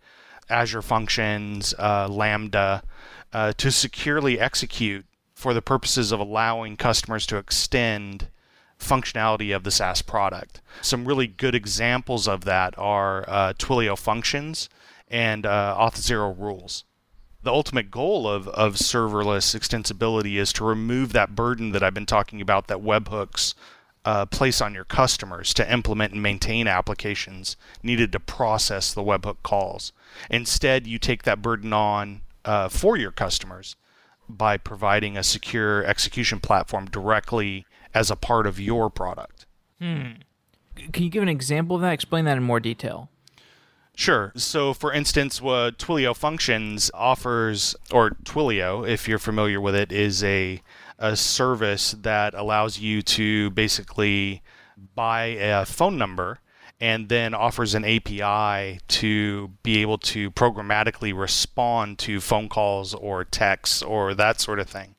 Azure 0.49 0.81
Functions, 0.81 1.73
uh, 1.79 2.07
Lambda, 2.09 2.83
uh, 3.31 3.53
to 3.57 3.71
securely 3.71 4.39
execute 4.39 5.05
for 5.39 5.53
the 5.53 5.61
purposes 5.61 6.11
of 6.11 6.19
allowing 6.19 6.75
customers 6.75 7.25
to 7.25 7.37
extend 7.37 8.27
functionality 8.77 9.55
of 9.55 9.63
the 9.63 9.71
SaaS 9.71 10.01
product. 10.01 10.59
Some 10.81 11.05
really 11.05 11.27
good 11.27 11.55
examples 11.55 12.27
of 12.27 12.43
that 12.43 12.77
are 12.77 13.23
uh, 13.25 13.53
Twilio 13.53 13.97
functions 13.97 14.67
and 15.07 15.45
uh, 15.45 15.77
Auth0 15.79 16.37
rules. 16.37 16.83
The 17.41 17.53
ultimate 17.53 17.89
goal 17.89 18.27
of, 18.27 18.49
of 18.49 18.75
serverless 18.75 19.57
extensibility 19.57 20.35
is 20.35 20.51
to 20.53 20.65
remove 20.65 21.13
that 21.13 21.35
burden 21.35 21.71
that 21.71 21.83
I've 21.83 21.93
been 21.93 22.05
talking 22.05 22.41
about 22.41 22.67
that 22.67 22.79
webhooks 22.79 23.53
uh, 24.03 24.25
place 24.25 24.59
on 24.59 24.73
your 24.73 24.83
customers 24.83 25.53
to 25.53 25.71
implement 25.71 26.11
and 26.11 26.21
maintain 26.21 26.67
applications 26.67 27.55
needed 27.81 28.11
to 28.11 28.19
process 28.19 28.93
the 28.93 29.03
webhook 29.03 29.37
calls. 29.43 29.93
Instead, 30.29 30.85
you 30.85 30.99
take 30.99 31.23
that 31.23 31.41
burden 31.41 31.71
on 31.71 32.23
uh, 32.43 32.67
for 32.67 32.97
your 32.97 33.11
customers 33.11 33.77
by 34.29 34.57
providing 34.57 35.17
a 35.17 35.23
secure 35.23 35.83
execution 35.83 36.39
platform 36.39 36.85
directly 36.85 37.65
as 37.93 38.11
a 38.11 38.15
part 38.15 38.45
of 38.45 38.59
your 38.59 38.89
product. 38.89 39.45
Hmm. 39.81 40.21
Can 40.93 41.03
you 41.03 41.09
give 41.09 41.23
an 41.23 41.29
example 41.29 41.75
of 41.75 41.81
that? 41.81 41.93
Explain 41.93 42.25
that 42.25 42.37
in 42.37 42.43
more 42.43 42.59
detail. 42.59 43.09
Sure. 43.95 44.31
So, 44.35 44.73
for 44.73 44.93
instance, 44.93 45.41
what 45.41 45.77
Twilio 45.77 46.15
Functions 46.15 46.89
offers, 46.93 47.75
or 47.91 48.11
Twilio, 48.23 48.87
if 48.87 49.09
you're 49.09 49.19
familiar 49.19 49.59
with 49.59 49.75
it, 49.75 49.91
is 49.91 50.23
a, 50.23 50.61
a 50.97 51.17
service 51.17 51.91
that 51.91 52.33
allows 52.33 52.79
you 52.79 53.01
to 53.01 53.49
basically 53.49 54.41
buy 54.95 55.25
a 55.25 55.65
phone 55.65 55.97
number 55.97 56.39
and 56.81 57.09
then 57.09 57.33
offers 57.33 57.75
an 57.75 57.83
API 57.83 58.79
to 58.87 59.49
be 59.63 59.81
able 59.81 59.97
to 59.97 60.31
programmatically 60.31 61.17
respond 61.17 61.99
to 61.99 62.21
phone 62.21 62.47
calls 62.47 62.93
or 62.93 63.25
texts 63.25 63.81
or 63.81 64.13
that 64.13 64.39
sort 64.39 64.59
of 64.59 64.69
thing. 64.69 64.95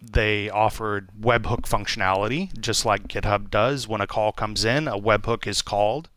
They 0.00 0.50
offered 0.50 1.08
webhook 1.18 1.62
functionality, 1.62 2.58
just 2.60 2.84
like 2.84 3.08
GitHub 3.08 3.50
does. 3.50 3.88
When 3.88 4.02
a 4.02 4.06
call 4.06 4.32
comes 4.32 4.64
in, 4.64 4.86
a 4.86 4.98
webhook 4.98 5.46
is 5.46 5.62
called 5.62 6.10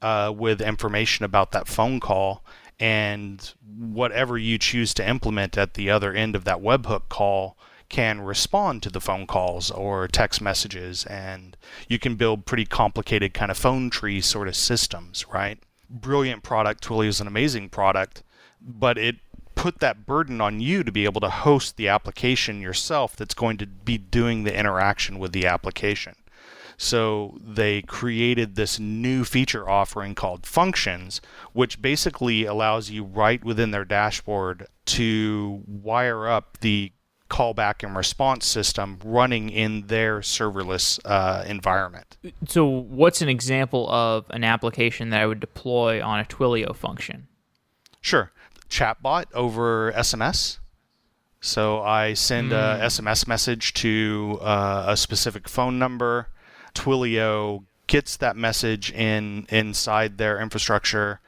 uh, 0.00 0.32
with 0.34 0.62
information 0.62 1.26
about 1.26 1.52
that 1.52 1.68
phone 1.68 2.00
call, 2.00 2.42
and 2.80 3.52
whatever 3.66 4.38
you 4.38 4.56
choose 4.56 4.94
to 4.94 5.06
implement 5.06 5.58
at 5.58 5.74
the 5.74 5.90
other 5.90 6.12
end 6.12 6.34
of 6.34 6.44
that 6.44 6.62
webhook 6.62 7.10
call 7.10 7.58
can 7.88 8.20
respond 8.20 8.82
to 8.82 8.90
the 8.90 9.00
phone 9.00 9.26
calls 9.26 9.70
or 9.70 10.08
text 10.08 10.40
messages 10.40 11.04
and 11.06 11.56
you 11.88 11.98
can 11.98 12.16
build 12.16 12.46
pretty 12.46 12.64
complicated 12.64 13.34
kind 13.34 13.50
of 13.50 13.56
phone 13.56 13.90
tree 13.90 14.20
sort 14.20 14.48
of 14.48 14.56
systems, 14.56 15.26
right? 15.28 15.58
Brilliant 15.88 16.42
product. 16.42 16.86
Twilio 16.86 17.08
is 17.08 17.20
an 17.20 17.26
amazing 17.26 17.68
product, 17.68 18.22
but 18.60 18.98
it 18.98 19.16
put 19.54 19.80
that 19.80 20.06
burden 20.06 20.40
on 20.40 20.60
you 20.60 20.82
to 20.82 20.92
be 20.92 21.04
able 21.04 21.20
to 21.20 21.30
host 21.30 21.76
the 21.76 21.88
application 21.88 22.60
yourself 22.60 23.16
that's 23.16 23.34
going 23.34 23.56
to 23.58 23.66
be 23.66 23.96
doing 23.96 24.44
the 24.44 24.56
interaction 24.56 25.18
with 25.18 25.32
the 25.32 25.46
application. 25.46 26.16
So 26.76 27.38
they 27.40 27.82
created 27.82 28.56
this 28.56 28.78
new 28.78 29.24
feature 29.24 29.68
offering 29.68 30.14
called 30.14 30.44
Functions, 30.44 31.20
which 31.52 31.80
basically 31.80 32.44
allows 32.44 32.90
you 32.90 33.04
right 33.04 33.42
within 33.44 33.70
their 33.70 33.84
dashboard 33.84 34.66
to 34.86 35.62
wire 35.66 36.26
up 36.28 36.58
the 36.60 36.92
callback 37.34 37.82
and 37.82 37.96
response 37.96 38.46
system 38.46 38.98
running 39.04 39.50
in 39.50 39.88
their 39.88 40.20
serverless 40.20 41.00
uh, 41.04 41.44
environment. 41.48 42.16
So, 42.46 42.64
what's 42.64 43.20
an 43.22 43.28
example 43.28 43.90
of 43.90 44.26
an 44.30 44.44
application 44.44 45.10
that 45.10 45.20
I 45.20 45.26
would 45.26 45.40
deploy 45.40 46.00
on 46.00 46.20
a 46.20 46.24
Twilio 46.24 46.76
function? 46.76 47.26
Sure. 48.00 48.30
Chatbot 48.70 49.24
over 49.34 49.92
SMS. 49.92 50.58
So 51.40 51.82
I 51.82 52.14
send 52.14 52.52
mm. 52.52 52.54
a 52.54 52.86
SMS 52.86 53.26
message 53.28 53.74
to 53.74 54.38
uh, 54.40 54.84
a 54.88 54.96
specific 54.96 55.48
phone 55.48 55.78
number. 55.78 56.28
Twilio 56.74 57.64
gets 57.86 58.16
that 58.16 58.36
message 58.36 58.90
in 58.92 59.46
inside 59.50 60.16
their 60.18 60.40
infrastructure, 60.40 61.20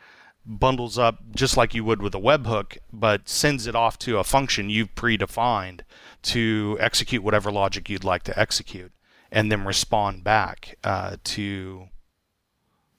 bundles 0.46 0.96
up 0.96 1.18
just 1.34 1.56
like 1.56 1.74
you 1.74 1.84
would 1.84 2.00
with 2.00 2.14
a 2.14 2.20
webhook, 2.20 2.78
but 2.92 3.28
sends 3.28 3.66
it 3.66 3.74
off 3.74 3.98
to 4.00 4.18
a 4.18 4.24
function 4.24 4.70
you've 4.70 4.94
predefined 4.94 5.80
to 6.22 6.76
execute 6.80 7.22
whatever 7.22 7.50
logic 7.50 7.88
you'd 7.88 8.04
like 8.04 8.22
to 8.24 8.38
execute, 8.38 8.92
and 9.30 9.50
then 9.50 9.64
respond 9.64 10.24
back 10.24 10.78
uh, 10.84 11.16
to 11.24 11.88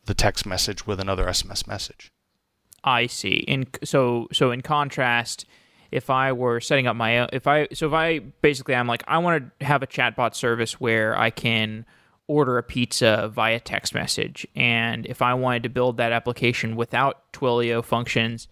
the 0.05 0.13
text 0.13 0.45
message 0.45 0.85
with 0.85 0.99
another 0.99 1.25
SMS 1.25 1.67
message. 1.67 2.11
I 2.83 3.07
see. 3.07 3.43
In 3.47 3.67
so 3.83 4.27
so 4.31 4.51
in 4.51 4.61
contrast, 4.61 5.45
if 5.91 6.09
I 6.09 6.31
were 6.31 6.59
setting 6.59 6.87
up 6.87 6.95
my 6.95 7.27
if 7.33 7.47
I 7.47 7.67
so 7.73 7.87
if 7.87 7.93
I 7.93 8.19
basically 8.19 8.75
I'm 8.75 8.87
like 8.87 9.03
I 9.07 9.17
want 9.17 9.51
to 9.59 9.65
have 9.65 9.83
a 9.83 9.87
chatbot 9.87 10.35
service 10.35 10.79
where 10.79 11.17
I 11.17 11.29
can 11.29 11.85
order 12.27 12.57
a 12.57 12.63
pizza 12.63 13.29
via 13.33 13.59
text 13.59 13.93
message. 13.93 14.45
And 14.55 15.05
if 15.05 15.21
I 15.21 15.33
wanted 15.33 15.63
to 15.63 15.69
build 15.69 15.97
that 15.97 16.11
application 16.11 16.75
without 16.75 17.31
Twilio 17.33 17.83
functions, 17.83 18.47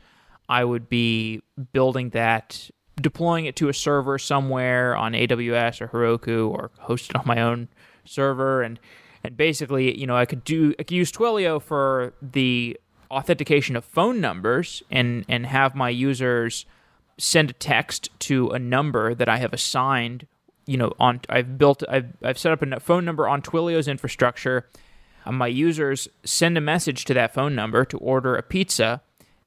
I 0.48 0.64
would 0.64 0.90
be 0.90 1.42
building 1.74 2.12
that, 2.12 2.70
deploying 3.00 3.46
it 3.46 3.56
to 3.58 3.70
a 3.70 3.74
server 3.74 4.18
somewhere 4.18 4.96
on 4.96 5.14
AWS 5.14 5.82
or 5.82 5.88
Heroku 5.90 6.50
or 6.50 6.72
hosted 6.84 7.20
on 7.20 7.28
my 7.28 7.42
own 7.42 7.68
server. 8.06 8.62
And 8.62 8.80
and 9.24 9.36
basically, 9.36 9.98
you 10.00 10.06
know, 10.06 10.16
I 10.16 10.26
could 10.26 10.44
do 10.44 10.74
I 10.80 10.84
could 10.84 10.92
use 10.92 11.12
Twilio 11.12 11.62
for 11.62 12.14
the 12.22 12.80
authentication 13.12 13.76
of 13.76 13.84
phone 13.84 14.22
numbers 14.22 14.84
and 14.92 15.26
and 15.28 15.46
have 15.46 15.76
my 15.76 15.90
users 15.90 16.66
send 17.18 17.50
a 17.50 17.54
text 17.54 18.10
to 18.20 18.50
a 18.50 18.60
number 18.60 19.16
that 19.16 19.30
I 19.30 19.38
have 19.38 19.54
assigned 19.54 20.28
you 20.66 20.78
know, 20.78 20.94
on 21.00 21.22
I've 21.30 21.58
built 21.58 21.84
I've 21.88 22.14
I've 22.24 22.38
set 22.38 22.52
up 22.52 22.62
a 22.62 22.80
phone 22.80 23.06
number 23.06 23.28
on 23.28 23.42
Twilio's 23.42 23.88
infrastructure. 23.88 24.68
Uh, 25.26 25.32
my 25.32 25.48
users 25.48 26.08
send 26.24 26.58
a 26.58 26.62
message 26.62 27.06
to 27.06 27.14
that 27.14 27.34
phone 27.34 27.56
number 27.56 27.86
to 27.86 27.98
order 27.98 28.36
a 28.36 28.44
pizza, 28.44 29.02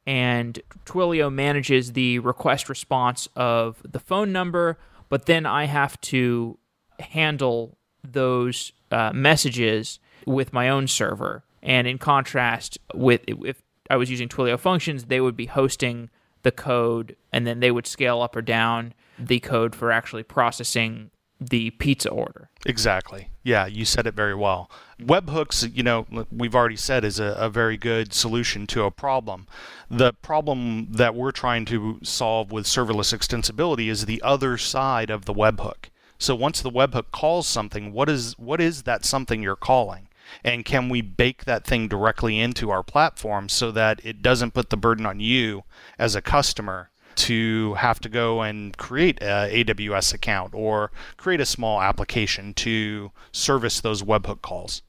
and 0.07 0.61
Twilio 0.85 1.33
manages 1.33 1.93
the 1.93 2.19
request 2.21 2.69
response 2.69 3.29
of 3.37 3.83
the 3.89 4.01
phone 4.01 4.33
number. 4.33 4.79
But 5.09 5.27
then 5.27 5.47
I 5.47 5.65
have 5.65 6.01
to 6.03 6.59
handle 7.01 7.79
those 8.05 8.73
uh, 8.91 9.13
messages 9.15 9.99
with 10.27 10.53
my 10.53 10.69
own 10.69 10.87
server. 10.87 11.45
And 11.63 11.87
in 11.87 11.99
contrast, 11.99 12.79
with 12.95 13.23
if 13.27 13.63
I 13.91 13.97
was 13.97 14.11
using 14.11 14.29
Twilio 14.29 14.59
functions, 14.59 15.05
they 15.05 15.21
would 15.21 15.37
be 15.37 15.47
hosting 15.47 16.11
the 16.43 16.53
code, 16.53 17.17
and 17.33 17.47
then 17.47 17.61
they 17.61 17.71
would 17.71 17.87
scale 17.87 18.23
up 18.23 18.37
or 18.37 18.43
down 18.43 18.95
the 19.19 19.41
code 19.41 19.75
for 19.75 19.91
actually 19.91 20.23
processing 20.23 21.11
the 21.41 21.71
pizza 21.71 22.09
order. 22.09 22.51
Exactly. 22.67 23.31
Yeah, 23.45 23.67
you 23.67 23.85
said 23.85 24.07
it 24.07 24.15
very 24.15 24.35
well. 24.35 24.71
Webhooks, 25.01 25.75
you 25.75 25.83
know, 25.83 26.07
we've 26.33 26.55
already 26.55 26.77
said 26.77 27.05
is 27.05 27.21
a, 27.21 27.35
a, 27.39 27.49
very 27.49 27.77
good 27.77 28.13
solution 28.13 28.67
to 28.69 28.83
a 28.83 28.91
problem. 28.91 29.47
The 29.89 30.13
problem 30.15 30.89
that 30.91 31.15
we're 31.15 31.31
trying 31.31 31.65
to 31.67 32.01
solve 32.03 32.51
with 32.51 32.67
serverless 32.67 33.17
extensibility 33.17 33.89
is 33.89 34.07
the 34.07 34.21
other 34.23 34.59
side 34.59 35.11
of 35.11 35.25
the 35.25 35.35
webhook. 35.35 35.91
So 36.19 36.35
once 36.35 36.61
the 36.61 36.71
webhook 36.71 37.13
calls 37.13 37.47
something, 37.47 37.93
what 37.93 38.09
is 38.09 38.37
what 38.39 38.61
is 38.61 38.83
that 38.83 39.05
something 39.05 39.41
you're 39.41 39.55
calling? 39.55 40.08
And 40.45 40.65
can 40.65 40.89
we 40.89 41.01
bake 41.01 41.45
that 41.45 41.65
thing 41.65 41.89
directly 41.89 42.39
into 42.39 42.71
our 42.71 42.83
platform 42.83 43.49
so 43.49 43.71
that 43.73 44.01
it 44.05 44.23
doesn't 44.23 44.55
put 44.55 44.71
the 44.71 44.77
burden 44.77 45.07
on 45.07 45.21
you 45.21 45.65
as 45.99 46.15
a 46.15 46.23
customer 46.23 46.91
to 47.17 47.75
have 47.75 47.99
to 48.01 48.09
go 48.09 48.43
and 48.43 48.77
create 48.77 49.21
a 49.21 49.51
AWS 49.65 50.15
account 50.15 50.55
or 50.55 50.93
create 51.17 51.41
a 51.41 51.47
small 51.47 51.83
application 51.83 52.55
to 52.55 53.11
service 53.33 53.81
those 53.81 54.03
webhook 54.03 54.41
calls. 54.41 54.83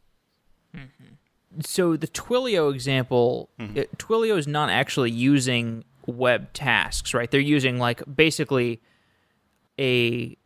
Mm-hmm. 0.76 1.62
So 1.62 1.98
the 1.98 2.08
Twilio 2.08 2.72
example, 2.72 3.50
mm-hmm. 3.60 3.80
it, 3.80 3.98
Twilio 3.98 4.38
is 4.38 4.48
not 4.48 4.70
actually 4.70 5.10
using 5.10 5.84
web 6.06 6.54
tasks, 6.54 7.14
right? 7.16 7.30
They're 7.30 7.40
using 7.40 7.80
like 7.80 8.04
basically 8.16 8.80
a 9.80 10.38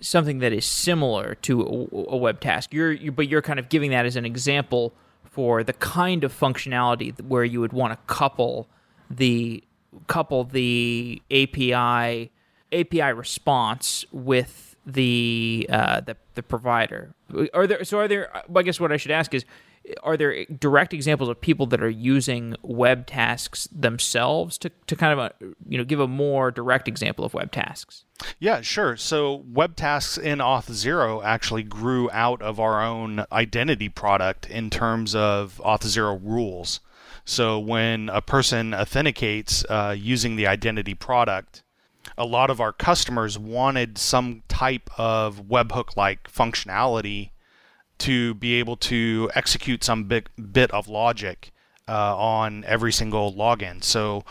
something 0.00 0.38
that 0.38 0.52
is 0.52 0.64
similar 0.64 1.34
to 1.42 1.62
a, 1.62 2.14
a 2.14 2.16
web 2.16 2.40
task. 2.40 2.72
You're, 2.72 2.92
you, 2.92 3.12
but 3.12 3.28
you're 3.28 3.42
kind 3.42 3.58
of 3.58 3.68
giving 3.68 3.90
that 3.90 4.06
as 4.06 4.16
an 4.16 4.24
example 4.24 4.92
for 5.24 5.62
the 5.62 5.72
kind 5.72 6.24
of 6.24 6.38
functionality 6.38 7.18
where 7.22 7.44
you 7.44 7.60
would 7.60 7.72
want 7.72 7.92
to 7.92 7.98
couple 8.12 8.68
the 9.08 9.62
couple 10.06 10.44
the 10.44 11.20
API 11.30 12.30
API 12.72 13.12
response 13.12 14.04
with 14.12 14.76
the 14.86 15.66
uh, 15.70 16.00
the 16.00 16.16
the 16.34 16.42
provider. 16.42 17.14
Are 17.54 17.66
there 17.66 17.84
so 17.84 17.98
are 17.98 18.08
there? 18.08 18.30
I 18.54 18.62
guess 18.62 18.80
what 18.80 18.92
I 18.92 18.96
should 18.96 19.10
ask 19.10 19.34
is, 19.34 19.44
are 20.02 20.16
there 20.16 20.44
direct 20.46 20.92
examples 20.92 21.28
of 21.28 21.40
people 21.40 21.66
that 21.66 21.82
are 21.82 21.90
using 21.90 22.54
web 22.62 23.06
tasks 23.06 23.68
themselves 23.72 24.58
to, 24.58 24.70
to 24.86 24.96
kind 24.96 25.12
of 25.12 25.18
a, 25.18 25.22
uh, 25.22 25.52
you 25.68 25.78
know 25.78 25.84
give 25.84 26.00
a 26.00 26.08
more 26.08 26.50
direct 26.50 26.86
example 26.88 27.24
of 27.24 27.34
web 27.34 27.50
tasks? 27.50 28.04
Yeah, 28.38 28.60
sure. 28.60 28.96
So 28.96 29.44
web 29.48 29.76
tasks 29.76 30.18
in 30.18 30.38
Auth0 30.38 31.24
actually 31.24 31.62
grew 31.62 32.10
out 32.12 32.42
of 32.42 32.60
our 32.60 32.82
own 32.82 33.24
identity 33.32 33.88
product 33.88 34.48
in 34.48 34.70
terms 34.70 35.14
of 35.14 35.60
Auth0 35.64 36.20
rules. 36.22 36.80
So 37.24 37.58
when 37.58 38.08
a 38.08 38.20
person 38.20 38.74
authenticates 38.74 39.64
uh, 39.68 39.94
using 39.98 40.36
the 40.36 40.46
identity 40.46 40.94
product, 40.94 41.62
a 42.18 42.24
lot 42.24 42.50
of 42.50 42.60
our 42.60 42.72
customers 42.72 43.38
wanted 43.38 43.96
some 43.96 44.42
type 44.48 44.90
of 44.98 45.48
webhook 45.48 45.96
like 45.96 46.30
functionality 46.30 47.30
to 48.00 48.34
be 48.34 48.54
able 48.54 48.76
to 48.76 49.30
execute 49.34 49.84
some 49.84 50.04
big 50.04 50.28
bit 50.52 50.70
of 50.72 50.88
logic 50.88 51.50
uh, 51.88 52.16
on 52.16 52.64
every 52.64 52.92
single 52.92 53.32
login. 53.32 53.82
So 53.82 54.24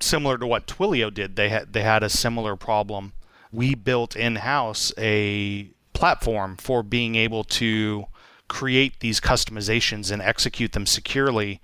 similar 0.00 0.38
to 0.38 0.46
what 0.46 0.66
Twilio 0.66 1.12
did, 1.12 1.36
they 1.36 1.48
had 1.48 1.72
they 1.72 1.82
had 1.82 2.02
a 2.02 2.08
similar 2.08 2.56
problem. 2.56 3.12
We 3.52 3.74
built 3.74 4.16
in-house 4.16 4.92
a 4.98 5.70
platform 5.92 6.56
for 6.56 6.82
being 6.82 7.14
able 7.14 7.44
to 7.44 8.06
create 8.48 9.00
these 9.00 9.20
customizations 9.20 10.10
and 10.10 10.20
execute 10.22 10.72
them 10.72 10.86
securely 10.86 11.60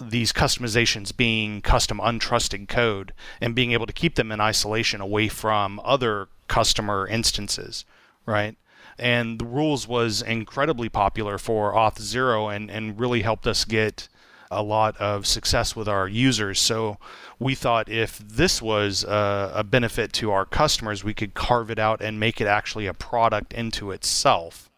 these 0.00 0.32
customizations 0.32 1.14
being 1.14 1.60
custom 1.60 1.98
untrusted 1.98 2.68
code 2.68 3.12
and 3.40 3.54
being 3.54 3.72
able 3.72 3.86
to 3.86 3.92
keep 3.92 4.14
them 4.14 4.32
in 4.32 4.40
isolation 4.40 5.00
away 5.00 5.28
from 5.28 5.80
other 5.84 6.28
customer 6.48 7.06
instances, 7.06 7.84
right? 8.24 8.56
And 9.00 9.38
the 9.38 9.46
rules 9.46 9.88
was 9.88 10.20
incredibly 10.20 10.90
popular 10.90 11.38
for 11.38 11.72
Auth0 11.72 12.54
and, 12.54 12.70
and 12.70 13.00
really 13.00 13.22
helped 13.22 13.46
us 13.46 13.64
get 13.64 14.08
a 14.50 14.62
lot 14.62 14.96
of 14.98 15.26
success 15.26 15.74
with 15.74 15.88
our 15.88 16.06
users. 16.06 16.60
So 16.60 16.98
we 17.38 17.54
thought 17.54 17.88
if 17.88 18.18
this 18.18 18.60
was 18.60 19.04
a, 19.04 19.52
a 19.54 19.64
benefit 19.64 20.12
to 20.14 20.32
our 20.32 20.44
customers, 20.44 21.02
we 21.02 21.14
could 21.14 21.32
carve 21.32 21.70
it 21.70 21.78
out 21.78 22.02
and 22.02 22.20
make 22.20 22.40
it 22.40 22.46
actually 22.46 22.86
a 22.86 22.94
product 22.94 23.54
into 23.54 23.90
itself. 23.90 24.70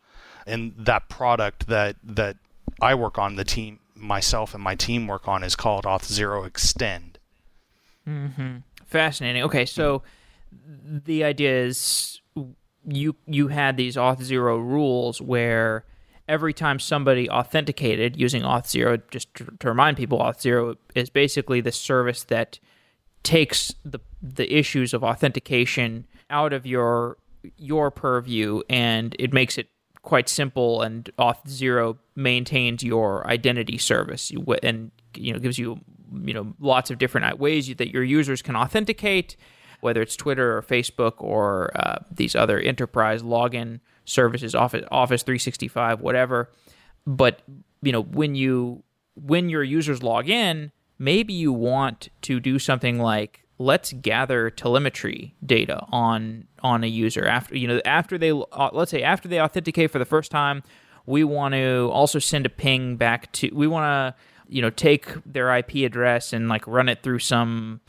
And 0.47 0.75
that 0.77 1.09
product 1.09 1.67
that 1.67 1.97
that 2.05 2.37
I 2.81 2.95
work 2.95 3.19
on 3.19 3.37
the 3.37 3.45
team 3.45 3.81
myself 3.97 4.55
and 4.55 4.63
my 4.63 4.75
team 4.75 5.07
work 5.07 5.27
on 5.27 5.43
is 5.43 5.57
called 5.57 5.85
Auth0 5.85 6.47
Extend. 6.47 7.19
Mm-hmm. 8.09 8.59
Fascinating. 8.87 9.43
Okay, 9.43 9.65
so 9.65 10.03
the 10.53 11.25
idea 11.25 11.65
is 11.65 12.22
you 12.87 13.17
you 13.27 13.49
had 13.49 13.77
these 13.77 13.97
Auth0 13.97 14.59
rules 14.59 15.21
where 15.21 15.85
every 16.29 16.53
time 16.53 16.79
somebody 16.79 17.29
authenticated 17.29 18.17
using 18.17 18.43
Auth0, 18.43 19.03
just 19.11 19.33
to, 19.35 19.47
to 19.61 19.69
remind 19.69 19.97
people, 19.97 20.19
Auth0 20.19 20.77
is 20.95 21.11
basically 21.11 21.61
the 21.61 21.73
service 21.73 22.25
that 22.25 22.59
takes 23.23 23.75
the 23.85 24.01
the 24.21 24.53
issues 24.53 24.93
of 24.95 25.05
authentication 25.05 26.07
out 26.31 26.53
of 26.53 26.67
your 26.67 27.19
your 27.57 27.91
purview 27.91 28.63
and 28.69 29.17
it 29.19 29.33
makes 29.33 29.59
it 29.59 29.69
quite 30.03 30.29
simple 30.29 30.83
and 30.83 31.11
Auth0 31.19 31.97
maintains 32.17 32.83
your 32.83 33.27
identity 33.27 33.79
service. 33.79 34.33
And 34.63 34.91
you 35.17 35.33
know 35.33 35.39
gives 35.39 35.59
you 35.59 35.81
you 36.13 36.35
know 36.35 36.55
lots 36.61 36.91
of 36.91 36.99
different 36.99 37.39
ways 37.39 37.75
that 37.77 37.93
your 37.93 38.03
users 38.03 38.43
can 38.43 38.57
authenticate 38.57 39.37
whether 39.83 40.01
it's 40.01 40.17
Twitter 40.17 40.57
or 40.57 40.63
Facebook 40.63 41.15
or 41.19 41.71
uh, 41.75 41.97
these 42.11 42.35
other 42.35 42.59
enterprise 42.59 43.23
login 43.23 43.81
services 44.05 44.55
office 44.55 44.87
office 44.91 45.23
365 45.23 46.01
whatever. 46.01 46.51
But 47.07 47.43
you 47.83 47.93
know 47.93 48.03
when 48.03 48.35
you 48.35 48.83
when 49.15 49.49
your 49.51 49.63
users 49.63 50.03
log 50.03 50.31
in 50.31 50.73
maybe 50.99 51.35
you 51.35 51.53
want 51.53 52.09
to 52.23 52.41
do 52.41 52.59
something 52.59 52.99
like 52.99 53.45
let's 53.59 53.93
gather 53.93 54.51
telemetry 54.51 55.35
data 55.45 55.85
on 55.91 56.47
on 56.63 56.85
a 56.85 56.87
user 56.87 57.27
after 57.27 57.57
you 57.57 57.67
know 57.67 57.81
after 57.85 58.17
they 58.17 58.31
uh, 58.31 58.71
let's 58.73 58.91
say 58.91 59.03
after 59.03 59.29
they 59.29 59.41
authenticate 59.41 59.91
for 59.91 59.99
the 59.99 60.05
first 60.05 60.31
time 60.31 60.63
we 61.07 61.25
want 61.25 61.53
to 61.55 61.91
also 61.93 62.19
send 62.19 62.47
a 62.47 62.49
ping 62.49 62.97
back 62.97 63.31
to 63.33 63.51
we 63.53 63.67
want 63.67 63.85
to 63.85 64.23
you 64.49 64.63
know 64.63 64.71
take 64.71 65.07
their 65.27 65.55
IP 65.57 65.77
address 65.77 66.33
and 66.33 66.49
like 66.49 66.67
run 66.67 66.89
it 66.89 67.03
through 67.03 67.19
some 67.19 67.81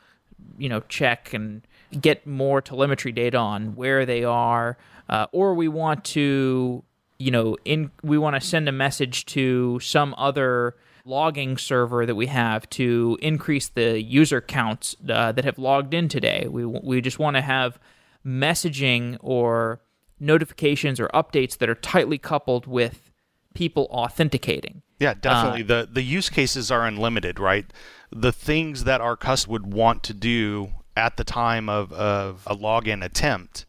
you 0.57 0.67
know 0.67 0.79
check 0.89 1.33
and 1.33 1.65
get 2.01 2.25
more 2.27 2.61
telemetry 2.61 3.11
data 3.11 3.37
on 3.37 3.75
where 3.75 4.05
they 4.05 4.23
are 4.23 4.77
uh, 5.09 5.27
or 5.31 5.53
we 5.53 5.67
want 5.67 6.03
to 6.03 6.83
you 7.19 7.31
know 7.31 7.57
in 7.65 7.91
we 8.03 8.17
want 8.17 8.35
to 8.35 8.41
send 8.41 8.67
a 8.67 8.71
message 8.71 9.25
to 9.25 9.79
some 9.79 10.13
other 10.17 10.75
logging 11.05 11.57
server 11.57 12.05
that 12.05 12.15
we 12.15 12.27
have 12.27 12.69
to 12.69 13.17
increase 13.21 13.67
the 13.69 14.01
user 14.01 14.41
counts 14.41 14.95
uh, 15.09 15.31
that 15.31 15.43
have 15.43 15.57
logged 15.57 15.93
in 15.93 16.07
today. 16.07 16.47
We, 16.49 16.65
we 16.65 17.01
just 17.01 17.19
want 17.19 17.35
to 17.35 17.41
have 17.41 17.77
messaging 18.25 19.17
or 19.19 19.81
notifications 20.19 20.99
or 20.99 21.09
updates 21.09 21.57
that 21.57 21.69
are 21.69 21.75
tightly 21.75 22.17
coupled 22.17 22.65
with 22.67 23.11
people 23.53 23.87
authenticating. 23.91 24.81
Yeah, 24.99 25.13
definitely. 25.13 25.63
Uh, 25.63 25.81
the 25.81 25.89
the 25.91 26.01
use 26.01 26.29
cases 26.29 26.71
are 26.71 26.85
unlimited, 26.85 27.39
right? 27.39 27.65
The 28.11 28.31
things 28.31 28.85
that 28.85 29.01
our 29.01 29.17
customer 29.17 29.53
would 29.53 29.73
want 29.73 30.03
to 30.03 30.13
do 30.13 30.71
at 30.95 31.17
the 31.17 31.23
time 31.23 31.69
of, 31.69 31.91
of 31.93 32.43
a 32.47 32.55
login 32.55 33.03
attempt 33.03 33.65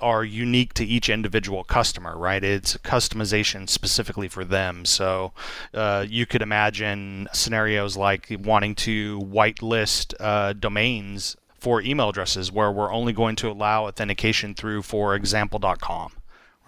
are 0.00 0.24
unique 0.24 0.74
to 0.74 0.84
each 0.84 1.08
individual 1.08 1.64
customer, 1.64 2.16
right? 2.18 2.42
It's 2.42 2.76
customization 2.78 3.68
specifically 3.68 4.28
for 4.28 4.44
them. 4.44 4.84
So 4.84 5.32
uh, 5.72 6.04
you 6.08 6.26
could 6.26 6.42
imagine 6.42 7.28
scenarios 7.32 7.96
like 7.96 8.26
wanting 8.42 8.74
to 8.76 9.20
whitelist 9.20 10.14
uh, 10.18 10.52
domains 10.52 11.36
for 11.58 11.80
email 11.80 12.10
addresses 12.10 12.52
where 12.52 12.70
we're 12.70 12.92
only 12.92 13.12
going 13.12 13.36
to 13.36 13.50
allow 13.50 13.86
authentication 13.86 14.54
through, 14.54 14.82
for 14.82 15.14
example.com, 15.14 16.12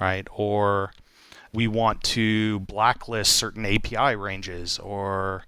right? 0.00 0.26
Or 0.32 0.92
we 1.52 1.66
want 1.66 2.02
to 2.04 2.60
blacklist 2.60 3.34
certain 3.34 3.66
API 3.66 4.16
ranges 4.16 4.78
or 4.78 5.44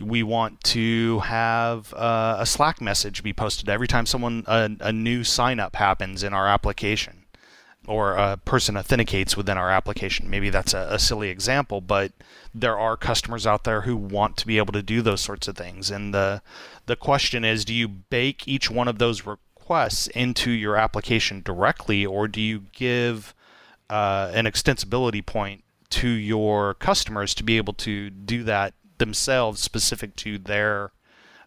we 0.00 0.22
want 0.22 0.62
to 0.64 1.20
have 1.20 1.92
uh, 1.94 2.36
a 2.38 2.46
Slack 2.46 2.80
message 2.80 3.22
be 3.22 3.32
posted 3.32 3.68
every 3.68 3.88
time 3.88 4.06
someone 4.06 4.44
a, 4.46 4.70
a 4.80 4.92
new 4.92 5.24
sign 5.24 5.60
up 5.60 5.76
happens 5.76 6.22
in 6.22 6.32
our 6.32 6.48
application 6.48 7.20
or 7.86 8.12
a 8.12 8.36
person 8.36 8.76
authenticates 8.76 9.36
within 9.36 9.56
our 9.56 9.70
application. 9.70 10.28
Maybe 10.28 10.50
that's 10.50 10.74
a, 10.74 10.88
a, 10.90 10.98
silly 10.98 11.30
example, 11.30 11.80
but 11.80 12.12
there 12.54 12.78
are 12.78 12.96
customers 12.96 13.46
out 13.46 13.64
there 13.64 13.82
who 13.82 13.96
want 13.96 14.36
to 14.38 14.46
be 14.46 14.58
able 14.58 14.72
to 14.74 14.82
do 14.82 15.02
those 15.02 15.20
sorts 15.20 15.48
of 15.48 15.56
things. 15.56 15.90
And 15.90 16.14
the 16.14 16.42
the 16.86 16.96
question 16.96 17.44
is, 17.44 17.64
do 17.64 17.74
you 17.74 17.88
bake 17.88 18.46
each 18.46 18.70
one 18.70 18.88
of 18.88 18.98
those 18.98 19.26
requests 19.26 20.08
into 20.08 20.50
your 20.50 20.76
application 20.76 21.42
directly, 21.42 22.04
or 22.04 22.28
do 22.28 22.40
you 22.40 22.64
give 22.72 23.34
uh, 23.88 24.30
an 24.34 24.44
extensibility 24.44 25.24
point 25.24 25.64
to 25.90 26.08
your 26.08 26.74
customers 26.74 27.34
to 27.34 27.42
be 27.42 27.56
able 27.56 27.72
to 27.72 28.10
do 28.10 28.44
that 28.44 28.74
themselves 29.00 29.60
specific 29.60 30.14
to 30.14 30.38
their 30.38 30.92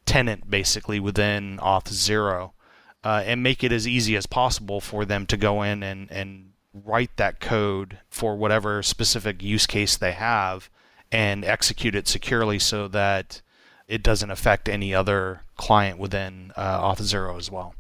tenant 0.06 0.50
basically 0.50 1.00
within 1.00 1.58
Auth0 1.60 2.52
uh, 3.04 3.24
and 3.26 3.42
make 3.42 3.64
it 3.64 3.72
as 3.72 3.88
easy 3.88 4.18
as 4.18 4.26
possible 4.26 4.82
for 4.82 5.06
them 5.06 5.26
to 5.28 5.38
go 5.38 5.62
in 5.62 5.82
and, 5.82 6.12
and 6.12 6.52
write 6.74 7.16
that 7.18 7.40
code 7.40 8.00
for 8.10 8.36
whatever 8.36 8.84
specific 8.84 9.42
use 9.42 9.66
case 9.66 9.96
they 9.96 10.12
have 10.12 10.70
and 11.12 11.46
execute 11.46 11.96
it 11.96 12.08
securely 12.08 12.60
so 12.60 12.88
that 12.88 13.42
it 13.88 14.02
doesn't 14.02 14.32
affect 14.32 14.68
any 14.68 14.94
other 14.94 15.42
client 15.56 16.00
within 16.00 16.52
uh, 16.56 16.82
Auth0 16.82 17.38
as 17.38 17.52
well. 17.52 17.76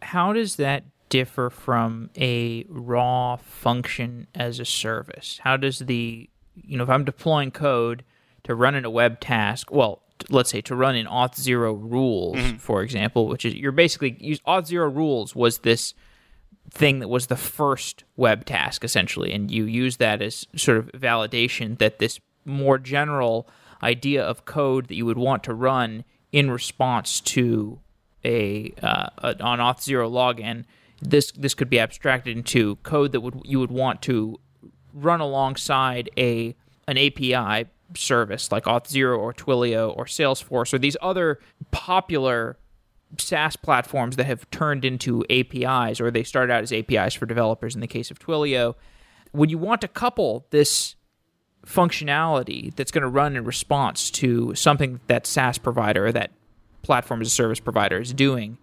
How 0.00 0.32
does 0.32 0.56
that 0.56 0.84
differ 1.08 1.50
from 1.50 2.08
a 2.16 2.64
raw 2.68 3.36
function 3.36 4.26
as 4.34 4.58
a 4.58 4.64
service? 4.64 5.40
How 5.42 5.56
does 5.56 5.80
the, 5.80 6.30
you 6.54 6.78
know, 6.78 6.84
if 6.84 6.90
I'm 6.90 7.04
deploying 7.04 7.50
code, 7.50 8.04
to 8.44 8.54
run 8.54 8.74
in 8.74 8.84
a 8.84 8.90
web 8.90 9.20
task, 9.20 9.70
well, 9.70 10.02
let's 10.30 10.50
say 10.50 10.60
to 10.62 10.74
run 10.74 10.96
in 10.96 11.06
Auth0 11.06 11.90
rules, 11.90 12.36
mm-hmm. 12.36 12.56
for 12.56 12.82
example, 12.82 13.26
which 13.26 13.44
is 13.44 13.54
you're 13.54 13.72
basically 13.72 14.16
use 14.20 14.40
Auth0 14.40 14.94
rules 14.94 15.34
was 15.34 15.58
this 15.58 15.94
thing 16.70 17.00
that 17.00 17.08
was 17.08 17.26
the 17.26 17.36
first 17.36 18.04
web 18.16 18.44
task 18.44 18.84
essentially, 18.84 19.32
and 19.32 19.50
you 19.50 19.64
use 19.64 19.96
that 19.98 20.22
as 20.22 20.46
sort 20.56 20.78
of 20.78 20.86
validation 20.92 21.78
that 21.78 21.98
this 21.98 22.20
more 22.44 22.78
general 22.78 23.48
idea 23.82 24.22
of 24.22 24.44
code 24.44 24.88
that 24.88 24.94
you 24.94 25.06
would 25.06 25.18
want 25.18 25.44
to 25.44 25.54
run 25.54 26.04
in 26.30 26.50
response 26.50 27.20
to 27.20 27.78
a, 28.24 28.72
uh, 28.82 29.08
a 29.18 29.42
on 29.42 29.58
Auth0 29.58 30.10
login. 30.10 30.64
This 31.00 31.32
this 31.32 31.54
could 31.54 31.68
be 31.68 31.80
abstracted 31.80 32.36
into 32.36 32.76
code 32.76 33.12
that 33.12 33.20
would 33.20 33.40
you 33.44 33.58
would 33.58 33.72
want 33.72 34.02
to 34.02 34.38
run 34.94 35.20
alongside 35.20 36.10
a 36.16 36.54
an 36.86 36.96
API 36.98 37.68
service 37.94 38.52
like 38.52 38.64
Auth0 38.64 39.18
or 39.18 39.32
Twilio 39.32 39.96
or 39.96 40.04
Salesforce 40.04 40.72
or 40.72 40.78
these 40.78 40.96
other 41.00 41.38
popular 41.70 42.56
SaaS 43.18 43.56
platforms 43.56 44.16
that 44.16 44.24
have 44.24 44.48
turned 44.50 44.84
into 44.84 45.24
APIs 45.28 46.00
or 46.00 46.10
they 46.10 46.22
started 46.22 46.52
out 46.52 46.62
as 46.62 46.72
APIs 46.72 47.14
for 47.14 47.26
developers 47.26 47.74
in 47.74 47.80
the 47.80 47.86
case 47.86 48.10
of 48.10 48.18
Twilio. 48.18 48.74
When 49.32 49.48
you 49.48 49.58
want 49.58 49.80
to 49.82 49.88
couple 49.88 50.46
this 50.50 50.96
functionality 51.66 52.74
that's 52.74 52.90
going 52.90 53.02
to 53.02 53.08
run 53.08 53.36
in 53.36 53.44
response 53.44 54.10
to 54.10 54.54
something 54.54 55.00
that 55.06 55.26
SaaS 55.26 55.58
provider 55.58 56.06
or 56.06 56.12
that 56.12 56.32
platform 56.82 57.20
as 57.20 57.28
a 57.28 57.30
service 57.30 57.60
provider 57.60 58.00
is 58.00 58.12
doing, 58.12 58.58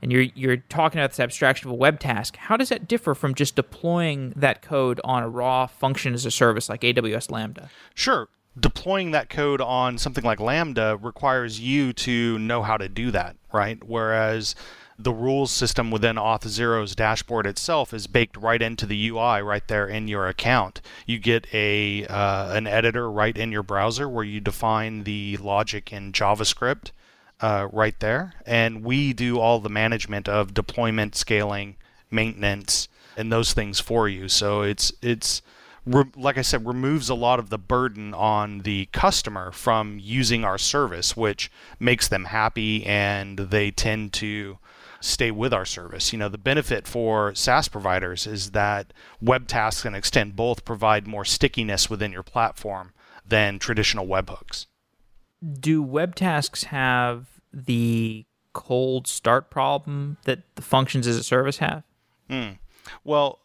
and 0.00 0.12
you're 0.12 0.26
you're 0.34 0.58
talking 0.58 1.00
about 1.00 1.10
this 1.10 1.20
abstraction 1.20 1.68
of 1.68 1.72
a 1.72 1.76
web 1.76 1.98
task, 1.98 2.36
how 2.36 2.56
does 2.56 2.68
that 2.68 2.86
differ 2.86 3.14
from 3.14 3.34
just 3.34 3.56
deploying 3.56 4.32
that 4.36 4.62
code 4.62 5.00
on 5.02 5.22
a 5.22 5.28
raw 5.28 5.66
function 5.66 6.14
as 6.14 6.24
a 6.24 6.30
service 6.30 6.68
like 6.68 6.82
AWS 6.82 7.30
Lambda? 7.30 7.70
Sure 7.94 8.28
deploying 8.60 9.10
that 9.12 9.28
code 9.28 9.60
on 9.60 9.98
something 9.98 10.24
like 10.24 10.40
Lambda 10.40 10.98
requires 11.00 11.60
you 11.60 11.92
to 11.92 12.38
know 12.38 12.62
how 12.62 12.76
to 12.76 12.88
do 12.88 13.10
that, 13.10 13.36
right? 13.52 13.82
Whereas 13.84 14.54
the 14.98 15.12
rules 15.12 15.52
system 15.52 15.90
within 15.90 16.16
Auth0's 16.16 16.96
dashboard 16.96 17.46
itself 17.46 17.94
is 17.94 18.08
baked 18.08 18.36
right 18.36 18.60
into 18.60 18.84
the 18.84 19.08
UI 19.08 19.40
right 19.42 19.66
there 19.68 19.86
in 19.86 20.08
your 20.08 20.26
account. 20.26 20.80
You 21.06 21.18
get 21.18 21.46
a 21.54 22.04
uh, 22.06 22.52
an 22.52 22.66
editor 22.66 23.10
right 23.10 23.36
in 23.36 23.52
your 23.52 23.62
browser 23.62 24.08
where 24.08 24.24
you 24.24 24.40
define 24.40 25.04
the 25.04 25.36
logic 25.36 25.92
in 25.92 26.12
JavaScript 26.12 26.90
uh, 27.40 27.68
right 27.72 27.98
there, 28.00 28.34
and 28.44 28.84
we 28.84 29.12
do 29.12 29.38
all 29.38 29.60
the 29.60 29.68
management 29.68 30.28
of 30.28 30.52
deployment, 30.52 31.14
scaling, 31.14 31.76
maintenance, 32.10 32.88
and 33.16 33.30
those 33.30 33.52
things 33.52 33.78
for 33.78 34.08
you. 34.08 34.28
So 34.28 34.62
it's 34.62 34.92
it's 35.00 35.42
re- 35.88 36.12
like 36.16 36.38
I 36.38 36.42
said, 36.42 36.66
removes 36.66 37.08
a 37.08 37.14
lot 37.14 37.38
of 37.38 37.50
the 37.50 37.58
burden 37.58 38.14
on 38.14 38.60
the 38.60 38.86
customer 38.92 39.52
from 39.52 39.98
using 40.00 40.44
our 40.44 40.58
service, 40.58 41.16
which 41.16 41.50
makes 41.78 42.08
them 42.08 42.26
happy 42.26 42.84
and 42.84 43.38
they 43.38 43.70
tend 43.70 44.12
to 44.14 44.58
stay 45.00 45.30
with 45.30 45.52
our 45.52 45.64
service. 45.64 46.12
You 46.12 46.18
know, 46.18 46.28
the 46.28 46.38
benefit 46.38 46.86
for 46.86 47.34
SaaS 47.34 47.68
providers 47.68 48.26
is 48.26 48.50
that 48.50 48.92
web 49.20 49.46
tasks 49.46 49.84
and 49.84 49.94
extend 49.94 50.36
both 50.36 50.64
provide 50.64 51.06
more 51.06 51.24
stickiness 51.24 51.88
within 51.88 52.12
your 52.12 52.22
platform 52.22 52.92
than 53.26 53.58
traditional 53.58 54.06
webhooks. 54.06 54.66
Do 55.60 55.82
web 55.82 56.14
tasks 56.14 56.64
have 56.64 57.26
the 57.52 58.26
cold 58.52 59.06
start 59.06 59.50
problem 59.50 60.16
that 60.24 60.40
the 60.56 60.62
functions 60.62 61.06
as 61.06 61.16
a 61.16 61.22
service 61.22 61.58
have? 61.58 61.84
Mm. 62.28 62.58
Well, 63.04 63.40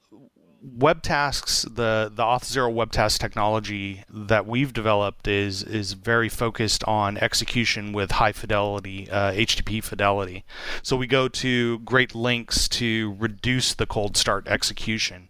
web 0.63 1.01
tasks, 1.01 1.63
the 1.63 2.11
the 2.13 2.23
Auth0 2.23 2.73
web 2.73 2.91
task 2.91 3.19
technology 3.19 4.03
that 4.09 4.45
we've 4.47 4.73
developed 4.73 5.27
is 5.27 5.61
is 5.63 5.93
very 5.93 6.29
focused 6.29 6.83
on 6.85 7.17
execution 7.17 7.91
with 7.91 8.11
high 8.11 8.31
fidelity, 8.31 9.09
uh, 9.09 9.33
HTTP 9.33 9.83
fidelity. 9.83 10.45
So 10.81 10.95
we 10.95 11.07
go 11.07 11.27
to 11.27 11.79
great 11.79 12.15
lengths 12.15 12.67
to 12.69 13.15
reduce 13.19 13.73
the 13.73 13.85
cold 13.85 14.15
start 14.15 14.47
execution. 14.47 15.29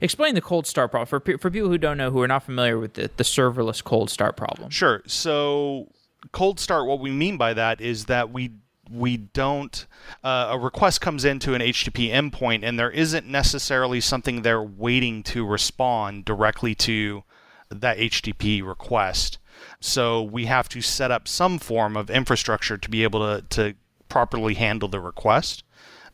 Explain 0.00 0.34
the 0.34 0.40
cold 0.40 0.66
start 0.66 0.90
problem 0.90 1.06
for 1.06 1.38
for 1.38 1.50
people 1.50 1.68
who 1.68 1.78
don't 1.78 1.98
know, 1.98 2.10
who 2.10 2.22
are 2.22 2.28
not 2.28 2.42
familiar 2.42 2.78
with 2.78 2.94
the, 2.94 3.10
the 3.16 3.24
serverless 3.24 3.84
cold 3.84 4.10
start 4.10 4.36
problem. 4.36 4.70
Sure. 4.70 5.02
So 5.06 5.88
cold 6.32 6.58
start, 6.58 6.86
what 6.86 7.00
we 7.00 7.10
mean 7.10 7.36
by 7.36 7.54
that 7.54 7.80
is 7.80 8.06
that 8.06 8.32
we 8.32 8.52
we 8.90 9.16
don't 9.16 9.86
uh, 10.24 10.48
a 10.50 10.58
request 10.58 11.00
comes 11.00 11.24
into 11.24 11.54
an 11.54 11.60
HTTP 11.60 12.10
endpoint 12.10 12.60
and 12.62 12.78
there 12.78 12.90
isn't 12.90 13.26
necessarily 13.26 14.00
something 14.00 14.42
there 14.42 14.62
waiting 14.62 15.22
to 15.22 15.46
respond 15.46 16.24
directly 16.24 16.74
to 16.74 17.22
that 17.70 17.96
HTTP 17.96 18.66
request. 18.66 19.38
So 19.80 20.22
we 20.22 20.46
have 20.46 20.68
to 20.70 20.80
set 20.80 21.10
up 21.10 21.26
some 21.26 21.58
form 21.58 21.96
of 21.96 22.10
infrastructure 22.10 22.76
to 22.76 22.90
be 22.90 23.02
able 23.02 23.20
to, 23.20 23.42
to 23.50 23.74
properly 24.08 24.54
handle 24.54 24.88
the 24.88 25.00
request. 25.00 25.64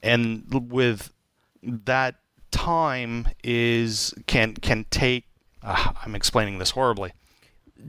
And 0.03 0.45
with 0.71 1.13
that 1.63 2.17
time 2.51 3.29
is 3.43 4.15
can 4.27 4.55
can 4.55 4.87
take 4.91 5.25
uh, 5.63 5.93
I'm 6.05 6.15
explaining 6.15 6.59
this 6.59 6.71
horribly 6.71 7.13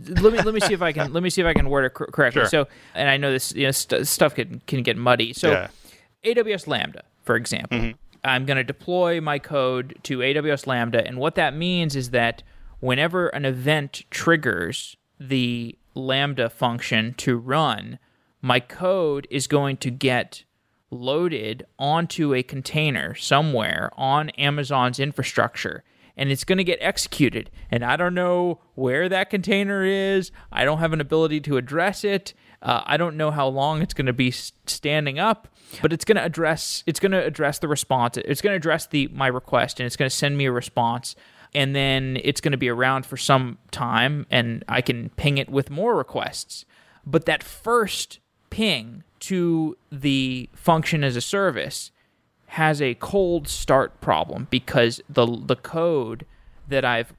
let 0.08 0.34
me 0.34 0.42
let 0.42 0.54
me 0.54 0.60
see 0.60 0.74
if 0.74 0.82
I 0.82 0.92
can 0.92 1.12
let 1.14 1.24
me 1.24 1.30
see 1.30 1.42
if 1.42 1.48
I 1.48 1.54
can 1.54 1.70
word 1.70 1.86
it 1.86 1.94
cor- 1.94 2.08
correctly. 2.08 2.42
Sure. 2.44 2.50
So, 2.50 2.68
and 2.94 3.10
I 3.10 3.18
know 3.18 3.32
this 3.32 3.54
you 3.56 3.66
know, 3.66 3.72
st- 3.72 4.08
stuff 4.08 4.36
can 4.36 4.62
can 4.68 4.84
get 4.84 4.98
muddy. 4.98 5.34
So, 5.34 5.52
Yeah. 5.52 5.68
AWS 6.26 6.68
Lambda, 6.68 7.04
for 7.24 7.36
example, 7.36 7.78
Mm-hmm. 7.78 7.92
I'm 8.24 8.46
going 8.46 8.58
to 8.58 8.64
deploy 8.66 9.22
my 9.22 9.40
code 9.40 9.98
to 10.04 10.18
AWS 10.20 10.68
Lambda, 10.68 11.06
and 11.08 11.18
what 11.18 11.36
that 11.36 11.56
means 11.56 11.96
is 11.96 12.10
that 12.12 12.44
whenever 12.82 13.28
an 13.30 13.46
event 13.46 14.04
triggers 14.12 14.98
the 15.20 15.78
Lambda 15.96 16.50
function 16.50 17.14
to 17.16 17.38
run, 17.38 17.98
my 18.42 18.60
code 18.60 19.26
is 19.30 19.48
going 19.48 19.78
to 19.78 19.90
get 19.90 20.44
loaded 20.92 21.66
onto 21.78 22.34
a 22.34 22.44
container 22.44 23.16
somewhere 23.16 23.90
on 23.96 24.30
Amazon's 24.32 25.00
infrastructure 25.00 25.84
and 26.20 26.34
it's 26.34 26.44
going 26.44 26.58
to 26.58 26.66
get 26.66 26.78
executed. 26.82 27.50
And 27.72 27.84
I 27.84 27.96
don't 27.96 28.14
know 28.14 28.60
where 28.76 29.08
that 29.08 29.30
container 29.30 29.86
is. 29.86 30.32
I 30.52 30.66
don't 30.66 30.80
have 30.80 30.92
an 30.92 31.00
ability 31.00 31.40
to 31.42 31.56
address 31.56 32.04
it. 32.04 32.34
Uh, 32.62 32.84
I 32.86 32.98
don't 32.98 33.16
know 33.16 33.32
how 33.32 33.48
long 33.48 33.82
it's 33.82 33.94
going 33.94 34.06
to 34.06 34.14
be 34.14 34.30
standing 34.32 35.18
up, 35.18 35.48
but 35.82 35.94
it's 35.94 36.04
going 36.04 36.18
to 36.18 36.24
address 36.24 36.84
it's 36.86 37.00
going 37.00 37.14
to 37.14 37.24
address 37.24 37.60
the 37.60 37.70
response. 37.70 38.18
It's 38.18 38.42
going 38.42 38.52
to 38.52 38.58
address 38.58 38.86
the 38.86 39.08
my 39.14 39.28
request 39.28 39.80
and 39.80 39.88
it's 39.88 39.96
going 39.96 40.10
to 40.10 40.16
send 40.16 40.38
me 40.38 40.46
a 40.46 40.52
response. 40.52 41.16
And 41.56 41.74
then 41.74 42.20
it's 42.22 42.42
going 42.42 42.52
to 42.52 42.58
be 42.58 42.70
around 42.70 43.06
for 43.06 43.16
some 43.16 43.58
time 43.72 44.28
and 44.30 44.66
I 44.68 44.82
can 44.82 45.10
ping 45.12 45.38
it 45.38 45.50
with 45.50 45.70
more 45.70 45.96
requests. 45.96 46.66
But 47.06 47.26
that 47.28 47.44
first 47.44 48.20
ping 48.50 49.04
to 49.22 49.78
the 49.90 50.50
function 50.54 51.06
as 51.06 51.16
a 51.16 51.22
service 51.22 51.92
has 52.50 52.82
a 52.82 52.96
cold 52.96 53.48
start 53.48 54.02
problem 54.02 54.48
because 54.50 55.00
the 55.08 55.26
the 55.26 55.56
code 55.56 56.26
that 56.68 56.84
I've 56.84 57.14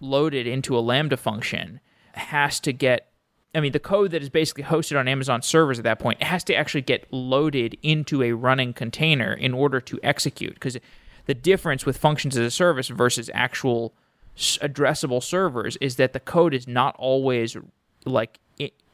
loaded 0.00 0.46
into 0.46 0.78
a 0.78 0.80
lambda 0.80 1.16
function 1.16 1.80
has 2.12 2.60
to 2.60 2.72
get 2.72 3.08
I 3.54 3.60
mean 3.60 3.72
the 3.72 3.80
code 3.80 4.12
that 4.12 4.22
is 4.22 4.28
basically 4.28 4.62
hosted 4.62 4.98
on 4.98 5.08
Amazon 5.08 5.42
servers 5.42 5.78
at 5.78 5.84
that 5.84 5.98
point 5.98 6.22
has 6.22 6.44
to 6.44 6.54
actually 6.54 6.82
get 6.82 7.06
loaded 7.12 7.76
into 7.82 8.22
a 8.22 8.32
running 8.32 8.72
container 8.72 9.32
in 9.32 9.52
order 9.52 9.80
to 9.80 9.98
execute. 10.02 10.54
Because 10.54 10.78
the 11.26 11.34
difference 11.34 11.84
with 11.84 11.98
functions 11.98 12.36
as 12.36 12.46
a 12.46 12.50
service 12.50 12.86
versus 12.86 13.28
actual 13.34 13.94
addressable 14.36 15.22
servers 15.22 15.76
is 15.80 15.96
that 15.96 16.12
the 16.12 16.20
code 16.20 16.54
is 16.54 16.68
not 16.68 16.94
always 16.98 17.56
like 18.04 18.38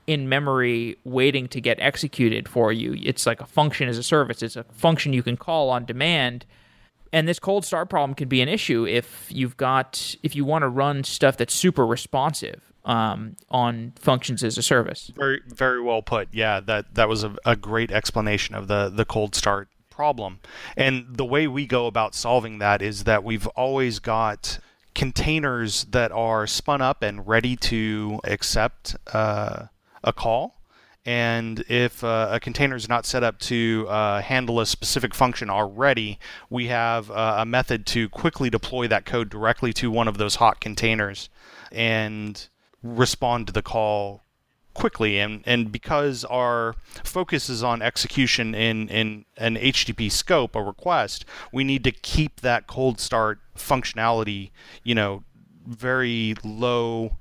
in 0.09 0.27
memory 0.27 0.97
waiting 1.05 1.47
to 1.49 1.61
get 1.61 1.79
executed 1.81 2.49
for 2.49 2.73
you. 2.73 2.97
It's 3.03 3.27
like 3.27 3.43
a 3.43 3.47
function 3.47 3.91
as 3.91 3.99
a 3.99 4.03
service. 4.03 4.43
It's 4.43 4.57
a 4.57 4.65
function 4.65 5.13
you 5.13 5.23
can 5.23 5.37
call 5.37 5.69
on 5.69 5.85
demand. 5.85 6.47
And 7.13 7.29
this 7.29 7.39
cold 7.39 7.67
start 7.67 7.91
problem 7.91 8.15
can 8.15 8.27
be 8.27 8.41
an 8.41 8.49
issue 8.49 8.87
if 8.87 9.27
you've 9.29 9.59
got 9.59 10.17
if 10.23 10.35
you 10.35 10.47
want 10.47 10.63
to 10.63 10.69
run 10.69 11.05
stuff 11.05 11.37
that's 11.37 11.53
super 11.53 11.87
responsive 11.87 12.73
um, 12.87 13.37
on 13.51 13.93
functions 13.99 14.43
as 14.43 14.57
a 14.57 14.63
service. 14.63 15.13
Very, 15.15 15.43
very 15.47 15.83
well 15.83 16.01
put. 16.01 16.29
Yeah, 16.33 16.61
that 16.61 16.95
that 16.95 17.09
was 17.09 17.23
a, 17.23 17.37
a 17.45 17.55
great 17.55 17.91
explanation 17.91 18.55
of 18.55 18.67
the 18.67 18.89
the 18.89 19.05
cold 19.05 19.35
start 19.35 19.69
problem. 19.91 20.41
And 20.75 21.17
the 21.17 21.25
way 21.25 21.47
we 21.47 21.67
go 21.67 21.87
about 21.87 22.15
solving 22.15 22.61
that 22.61 22.81
is 22.81 23.05
that 23.05 23.25
we've 23.25 23.47
always 23.49 23.99
got 23.99 24.59
containers 24.95 25.85
that 25.91 26.13
are 26.13 26.47
spun 26.47 26.81
up 26.81 27.03
and 27.03 27.27
ready 27.27 27.57
to 27.57 28.21
accept 28.25 28.97
uh, 29.13 29.67
a 30.05 30.13
call. 30.13 30.59
And 31.05 31.65
if 31.69 32.05
uh, 32.05 32.29
a 32.33 32.41
container 32.41 32.77
is 32.77 32.89
not 32.89 33.07
set 33.07 33.23
up 33.23 33.39
to 33.41 33.87
uh, 33.89 34.21
handle 34.21 34.61
a 34.61 34.67
specific 34.67 35.15
function 35.15 35.49
already, 35.49 36.19
we 36.51 36.67
have 36.67 37.11
uh, 37.11 37.37
a 37.39 37.47
method 37.47 37.87
to 37.87 38.09
quickly 38.11 38.51
deploy 38.51 38.89
that 38.89 39.07
code 39.07 39.31
directly 39.31 39.73
to 39.75 39.91
one 39.91 40.07
of 40.07 40.19
those 40.19 40.35
hot 40.35 40.61
containers 40.61 41.31
and 41.73 42.49
respond 42.83 43.47
to 43.47 43.53
the 43.53 43.63
call 43.63 44.23
quickly 44.75 45.19
and 45.19 45.43
and 45.45 45.73
because 45.73 46.25
our 46.27 46.77
focus 47.03 47.49
is 47.49 47.65
on 47.65 47.83
execution 47.83 48.55
in 48.55 48.89
in 48.89 49.25
an 49.37 49.57
HTTP 49.57 50.11
scope 50.11 50.55
a 50.55 50.63
request 50.63 51.25
we 51.53 51.65
need 51.65 51.83
to 51.83 51.91
keep 51.91 52.43
that 52.43 52.69
cold 52.69 53.01
start 53.01 53.41
functionality 53.57 54.51
you 54.85 54.95
know 54.95 55.25
very 55.67 56.37
low 56.45 57.17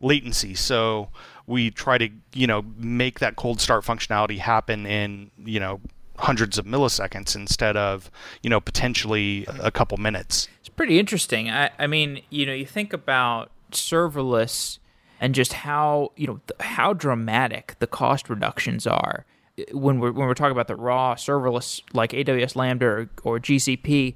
latency. 0.00 0.54
So 0.54 1.08
we 1.46 1.70
try 1.70 1.98
to 1.98 2.08
you 2.34 2.46
know 2.46 2.64
make 2.76 3.20
that 3.20 3.36
cold 3.36 3.60
start 3.60 3.84
functionality 3.84 4.38
happen 4.38 4.86
in 4.86 5.30
you 5.44 5.60
know 5.60 5.80
hundreds 6.18 6.58
of 6.58 6.64
milliseconds 6.64 7.36
instead 7.36 7.76
of 7.76 8.10
you 8.42 8.50
know 8.50 8.60
potentially 8.60 9.46
a 9.60 9.70
couple 9.70 9.96
minutes. 9.98 10.48
It's 10.60 10.68
pretty 10.68 10.98
interesting. 10.98 11.50
I, 11.50 11.70
I 11.78 11.86
mean, 11.86 12.22
you 12.30 12.46
know, 12.46 12.52
you 12.52 12.66
think 12.66 12.92
about 12.92 13.50
serverless 13.72 14.78
and 15.20 15.34
just 15.34 15.52
how 15.52 16.12
you 16.16 16.26
know 16.26 16.40
th- 16.48 16.60
how 16.60 16.92
dramatic 16.92 17.76
the 17.78 17.86
cost 17.86 18.28
reductions 18.28 18.86
are. 18.86 19.24
Uh, 19.58 19.64
when 19.72 20.00
we're 20.00 20.12
when 20.12 20.26
we're 20.26 20.34
talking 20.34 20.52
about 20.52 20.68
the 20.68 20.76
raw 20.76 21.14
serverless 21.14 21.82
like 21.92 22.12
AWS 22.12 22.56
Lambda 22.56 22.86
or, 22.86 23.10
or 23.22 23.38
GCP, 23.38 24.14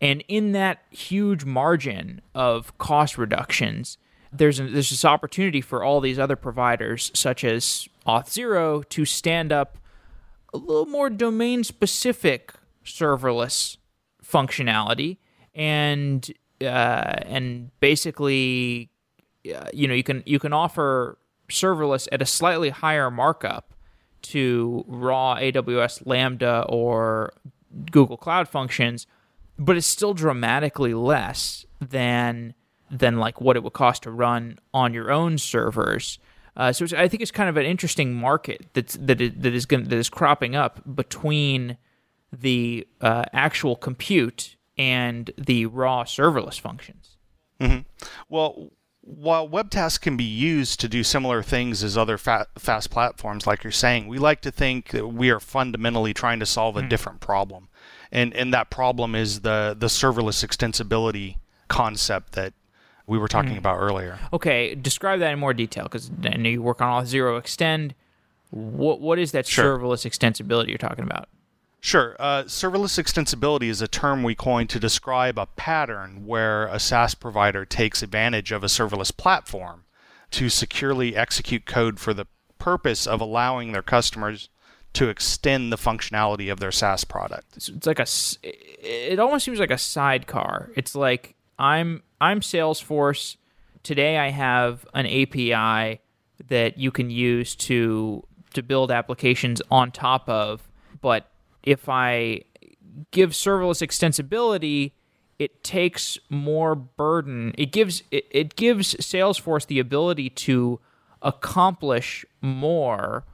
and 0.00 0.22
in 0.28 0.52
that 0.52 0.82
huge 0.90 1.44
margin 1.44 2.20
of 2.34 2.76
cost 2.78 3.18
reductions, 3.18 3.98
there's 4.32 4.58
there's 4.58 4.90
this 4.90 5.04
opportunity 5.04 5.60
for 5.60 5.82
all 5.82 6.00
these 6.00 6.18
other 6.18 6.36
providers 6.36 7.10
such 7.14 7.44
as 7.44 7.88
Auth0 8.06 8.88
to 8.88 9.04
stand 9.04 9.52
up 9.52 9.78
a 10.52 10.58
little 10.58 10.86
more 10.86 11.10
domain 11.10 11.64
specific 11.64 12.52
serverless 12.84 13.76
functionality 14.24 15.18
and 15.54 16.32
uh, 16.60 16.64
and 17.26 17.70
basically 17.80 18.90
uh, 19.54 19.68
you 19.72 19.88
know 19.88 19.94
you 19.94 20.02
can 20.02 20.22
you 20.26 20.38
can 20.38 20.52
offer 20.52 21.18
serverless 21.48 22.08
at 22.12 22.20
a 22.22 22.26
slightly 22.26 22.70
higher 22.70 23.10
markup 23.10 23.74
to 24.20 24.84
raw 24.86 25.36
AWS 25.36 26.02
Lambda 26.04 26.64
or 26.68 27.32
Google 27.90 28.16
Cloud 28.16 28.48
Functions, 28.48 29.06
but 29.58 29.76
it's 29.76 29.86
still 29.86 30.14
dramatically 30.14 30.94
less 30.94 31.64
than 31.80 32.54
than 32.90 33.18
like 33.18 33.40
what 33.40 33.56
it 33.56 33.62
would 33.62 33.72
cost 33.72 34.04
to 34.04 34.10
run 34.10 34.58
on 34.72 34.94
your 34.94 35.10
own 35.10 35.38
servers. 35.38 36.18
Uh, 36.56 36.72
so 36.72 36.84
it's, 36.84 36.92
I 36.92 37.06
think 37.08 37.22
it's 37.22 37.30
kind 37.30 37.48
of 37.48 37.56
an 37.56 37.66
interesting 37.66 38.14
market 38.14 38.66
that's 38.72 38.94
that 39.00 39.20
is, 39.20 39.32
that 39.36 39.54
is 39.54 39.66
going 39.66 39.84
that 39.84 39.96
is 39.96 40.08
cropping 40.08 40.56
up 40.56 40.80
between 40.94 41.76
the 42.32 42.86
uh, 43.00 43.24
actual 43.32 43.76
compute 43.76 44.56
and 44.76 45.30
the 45.38 45.66
raw 45.66 46.04
serverless 46.04 46.60
functions. 46.60 47.16
Well, 48.28 48.70
while 49.00 49.48
WebTask 49.48 50.00
can 50.00 50.16
be 50.16 50.24
used 50.24 50.80
to 50.80 50.88
do 50.88 51.02
similar 51.02 51.42
things 51.42 51.82
as 51.82 51.96
other 51.96 52.18
fa- 52.18 52.46
FaaS 52.58 52.86
platforms, 52.86 53.46
like 53.46 53.64
you're 53.64 53.70
saying, 53.70 54.06
we 54.06 54.18
like 54.18 54.42
to 54.42 54.50
think 54.50 54.88
that 54.88 55.08
we 55.08 55.30
are 55.30 55.40
fundamentally 55.40 56.12
trying 56.12 56.40
to 56.40 56.46
solve 56.46 56.76
a 56.76 56.82
different 56.82 57.20
problem, 57.20 57.68
and 58.12 58.34
and 58.34 58.52
that 58.52 58.70
problem 58.70 59.14
is 59.14 59.40
the 59.40 59.74
the 59.78 59.86
serverless 59.86 60.44
extensibility 60.44 61.36
concept 61.68 62.32
that 62.32 62.52
we 63.08 63.18
were 63.18 63.28
talking 63.28 63.56
about 63.56 63.78
earlier. 63.78 64.18
Okay, 64.32 64.74
describe 64.74 65.20
that 65.20 65.32
in 65.32 65.38
more 65.38 65.54
detail 65.54 65.84
because 65.84 66.10
I 66.22 66.36
know 66.36 66.48
you 66.50 66.62
work 66.62 66.80
on 66.80 67.02
Auth0 67.02 67.38
Extend. 67.38 67.94
What 68.50 69.00
what 69.00 69.18
is 69.18 69.32
that 69.32 69.46
Sure. 69.46 69.78
serverless 69.78 70.06
extensibility 70.06 70.68
you're 70.68 70.78
talking 70.78 71.04
about? 71.04 71.28
Sure. 71.80 72.16
Uh, 72.18 72.42
serverless 72.44 72.98
extensibility 73.02 73.68
is 73.68 73.80
a 73.80 73.88
term 73.88 74.22
we 74.22 74.34
coined 74.34 74.68
to 74.70 74.80
describe 74.80 75.38
a 75.38 75.46
pattern 75.46 76.26
where 76.26 76.66
a 76.66 76.78
SaaS 76.78 77.14
provider 77.14 77.64
takes 77.64 78.02
advantage 78.02 78.52
of 78.52 78.62
a 78.64 78.66
serverless 78.66 79.16
platform 79.16 79.84
to 80.32 80.48
securely 80.48 81.16
execute 81.16 81.66
code 81.66 81.98
for 82.00 82.12
the 82.12 82.26
purpose 82.58 83.06
of 83.06 83.20
allowing 83.20 83.72
their 83.72 83.82
customers 83.82 84.48
to 84.94 85.08
extend 85.08 85.70
the 85.72 85.76
functionality 85.76 86.50
of 86.50 86.58
their 86.58 86.72
SaaS 86.72 87.04
product. 87.04 87.46
It's, 87.56 87.86
like 87.86 88.00
a 88.00 88.06
it 88.42 89.18
almost 89.18 89.44
seems 89.44 89.60
like 89.60 89.70
a 89.70 89.78
sidecar. 89.78 90.70
It's 90.74 90.94
like 90.94 91.36
I'm 91.58 92.02
I'm 92.20 92.40
Salesforce. 92.40 93.36
Today 93.82 94.18
I 94.18 94.30
have 94.30 94.84
an 94.94 95.06
API 95.06 96.00
that 96.48 96.78
you 96.78 96.90
can 96.90 97.10
use 97.10 97.54
to 97.56 98.24
to 98.54 98.62
build 98.62 98.90
applications 98.90 99.60
on 99.70 99.92
top 99.92 100.28
of, 100.28 100.68
but 101.00 101.30
if 101.62 101.88
I 101.88 102.42
give 103.10 103.30
serverless 103.30 103.86
extensibility, 103.86 104.92
it 105.38 105.62
takes 105.62 106.18
more 106.28 106.74
burden. 106.74 107.54
It 107.56 107.70
gives 107.72 108.02
it, 108.10 108.26
it 108.30 108.56
gives 108.56 108.94
Salesforce 108.94 109.66
the 109.66 109.78
ability 109.78 110.30
to 110.30 110.80
accomplish 111.22 112.24
more 112.40 113.24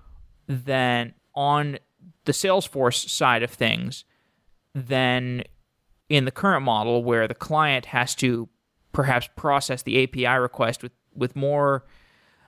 than 0.47 1.15
on 1.35 1.79
the 2.25 2.33
Salesforce 2.33 3.09
side 3.09 3.43
of 3.43 3.51
things 3.51 4.05
than 4.75 5.45
in 6.09 6.27
the 6.27 6.31
current 6.31 6.65
model 6.65 7.03
where 7.03 7.27
the 7.27 7.35
client 7.35 7.87
has 7.87 8.15
to 8.17 8.49
perhaps 8.95 9.29
process 9.37 9.83
the 9.83 10.03
API 10.03 10.39
request 10.41 10.83
with 10.83 10.93
with 11.15 11.37
more 11.37 11.85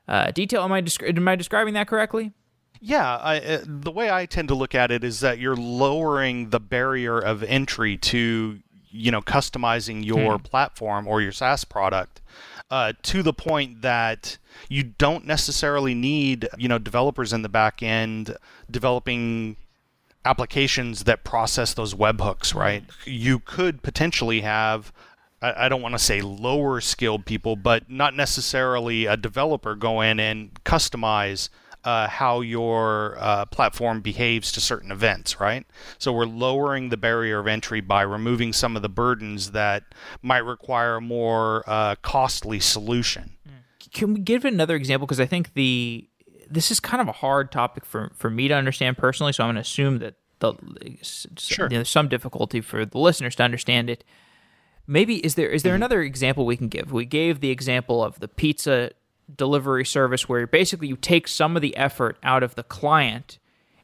uh, 0.08 0.30
detail. 0.30 0.62
Am 0.62 0.72
I 0.72 0.80
descri- 0.80 1.14
am 1.14 1.28
I 1.28 1.36
describing 1.36 1.74
that 1.74 1.86
correctly? 1.88 2.32
Yeah, 2.80 3.16
I, 3.16 3.38
uh, 3.40 3.58
the 3.64 3.90
way 3.90 4.10
I 4.10 4.26
tend 4.26 4.48
to 4.48 4.54
look 4.54 4.74
at 4.74 4.90
it 4.90 5.02
is 5.04 5.20
that 5.20 5.38
you're 5.38 5.56
lowering 5.56 6.50
the 6.50 6.60
barrier 6.60 7.18
of 7.18 7.42
entry 7.42 7.96
to 7.98 8.60
you 8.90 9.10
know 9.10 9.20
customizing 9.20 10.04
your 10.04 10.38
Hmm. 10.38 10.42
platform 10.42 11.06
or 11.06 11.20
your 11.20 11.32
SaaS 11.32 11.64
product 11.64 12.22
uh, 12.70 12.92
to 13.02 13.22
the 13.22 13.32
point 13.32 13.82
that 13.82 14.38
you 14.68 14.82
don't 14.82 15.26
necessarily 15.26 15.94
need 15.94 16.48
you 16.56 16.68
know 16.68 16.78
developers 16.78 17.32
in 17.32 17.42
the 17.42 17.48
back 17.48 17.82
end 17.82 18.36
developing 18.70 19.56
applications 20.24 21.04
that 21.04 21.22
process 21.24 21.74
those 21.74 21.94
webhooks, 21.94 22.54
right? 22.54 22.84
You 23.04 23.38
could 23.38 23.82
potentially 23.82 24.40
have 24.40 24.92
I 25.54 25.66
I 25.66 25.68
don't 25.68 25.82
want 25.82 25.94
to 25.94 25.98
say 25.98 26.20
lower 26.20 26.80
skilled 26.80 27.26
people, 27.26 27.56
but 27.56 27.90
not 27.90 28.14
necessarily 28.14 29.06
a 29.06 29.16
developer 29.16 29.74
go 29.74 30.00
in 30.00 30.20
and 30.20 30.52
customize 30.64 31.48
uh, 31.84 32.08
how 32.08 32.40
your 32.40 33.16
uh, 33.18 33.44
platform 33.46 34.00
behaves 34.00 34.50
to 34.52 34.60
certain 34.60 34.90
events, 34.90 35.38
right? 35.38 35.64
So 35.98 36.12
we're 36.12 36.26
lowering 36.26 36.88
the 36.88 36.96
barrier 36.96 37.38
of 37.38 37.46
entry 37.46 37.80
by 37.80 38.02
removing 38.02 38.52
some 38.52 38.74
of 38.74 38.82
the 38.82 38.88
burdens 38.88 39.52
that 39.52 39.84
might 40.20 40.44
require 40.44 40.96
a 40.96 41.00
more 41.00 41.62
uh, 41.66 41.94
costly 42.02 42.58
solution. 42.58 43.34
Can 43.94 44.14
we 44.14 44.20
give 44.20 44.44
another 44.44 44.74
example? 44.74 45.06
Because 45.06 45.20
I 45.20 45.26
think 45.26 45.54
the 45.54 46.08
this 46.50 46.70
is 46.70 46.80
kind 46.80 47.00
of 47.00 47.08
a 47.08 47.12
hard 47.12 47.52
topic 47.52 47.84
for 47.84 48.10
for 48.16 48.30
me 48.30 48.48
to 48.48 48.54
understand 48.54 48.98
personally. 48.98 49.32
So 49.32 49.44
I'm 49.44 49.48
going 49.48 49.54
to 49.54 49.60
assume 49.60 49.98
that 50.00 50.16
the 50.40 50.54
Sure. 51.38 51.68
there's 51.68 51.88
some 51.88 52.08
difficulty 52.08 52.60
for 52.60 52.84
the 52.84 52.98
listeners 52.98 53.36
to 53.36 53.42
understand 53.42 53.88
it. 53.88 54.04
Maybe 54.86 55.16
is 55.24 55.34
there 55.34 55.48
is 55.48 55.62
there 55.62 55.74
another 55.74 56.02
example 56.02 56.46
we 56.46 56.56
can 56.56 56.68
give? 56.68 56.92
We 56.92 57.04
gave 57.04 57.40
the 57.40 57.50
example 57.50 58.04
of 58.04 58.20
the 58.20 58.28
pizza 58.28 58.90
delivery 59.34 59.84
service 59.84 60.28
where 60.28 60.46
basically 60.46 60.86
you 60.88 60.96
take 60.96 61.26
some 61.26 61.56
of 61.56 61.62
the 61.62 61.76
effort 61.76 62.16
out 62.22 62.42
of 62.42 62.54
the 62.54 62.62
client 62.62 63.38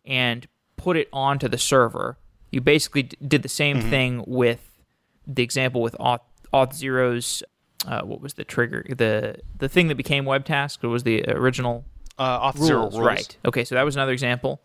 and 0.04 0.46
put 0.76 0.96
it 0.96 1.08
onto 1.12 1.48
the 1.48 1.58
server. 1.58 2.16
You 2.50 2.60
basically 2.60 3.02
d- 3.04 3.16
did 3.26 3.42
the 3.42 3.48
same 3.48 3.80
thing 3.80 4.22
with 4.26 4.78
the 5.26 5.42
example 5.42 5.82
with 5.82 5.96
Auth, 5.98 6.20
Auth0's. 6.52 7.42
Uh, 7.86 8.02
what 8.02 8.20
was 8.20 8.34
the 8.34 8.44
trigger? 8.44 8.84
The 8.88 9.36
the 9.58 9.68
thing 9.68 9.88
that 9.88 9.96
became 9.96 10.24
WebTask. 10.24 10.78
It 10.82 10.86
was 10.86 11.02
the 11.02 11.24
original 11.28 11.84
Uh, 12.18 12.38
Auth 12.52 12.54
rules, 12.56 12.66
Zero 12.66 12.80
rules. 12.82 12.98
right? 13.00 13.36
Okay, 13.44 13.64
so 13.64 13.74
that 13.74 13.82
was 13.84 13.96
another 13.96 14.12
example. 14.12 14.60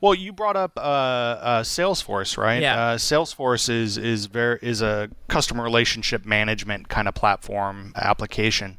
Well, 0.00 0.14
you 0.14 0.32
brought 0.32 0.56
up 0.56 0.72
uh, 0.76 0.80
uh, 0.80 1.62
Salesforce, 1.62 2.36
right? 2.36 2.60
Yeah. 2.60 2.78
Uh, 2.78 2.96
Salesforce 2.98 3.70
is 3.70 3.96
is 3.96 4.26
very 4.26 4.58
is 4.60 4.82
a 4.82 5.10
customer 5.28 5.62
relationship 5.62 6.26
management 6.26 6.88
kind 6.88 7.08
of 7.08 7.14
platform 7.14 7.92
application. 7.96 8.78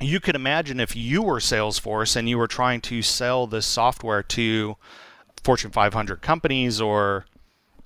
You 0.00 0.20
could 0.20 0.34
imagine 0.34 0.80
if 0.80 0.96
you 0.96 1.22
were 1.22 1.38
Salesforce 1.38 2.16
and 2.16 2.28
you 2.28 2.38
were 2.38 2.48
trying 2.48 2.80
to 2.82 3.02
sell 3.02 3.46
this 3.46 3.66
software 3.66 4.22
to 4.24 4.76
Fortune 5.42 5.70
500 5.70 6.22
companies 6.22 6.80
or 6.80 7.26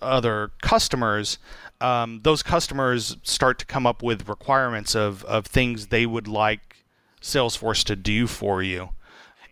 other 0.00 0.50
customers, 0.62 1.38
um, 1.80 2.20
those 2.22 2.42
customers 2.42 3.16
start 3.22 3.58
to 3.58 3.66
come 3.66 3.86
up 3.86 4.02
with 4.02 4.28
requirements 4.28 4.94
of, 4.94 5.24
of 5.24 5.46
things 5.46 5.86
they 5.86 6.06
would 6.06 6.28
like 6.28 6.84
Salesforce 7.20 7.84
to 7.84 7.96
do 7.96 8.26
for 8.26 8.62
you. 8.62 8.90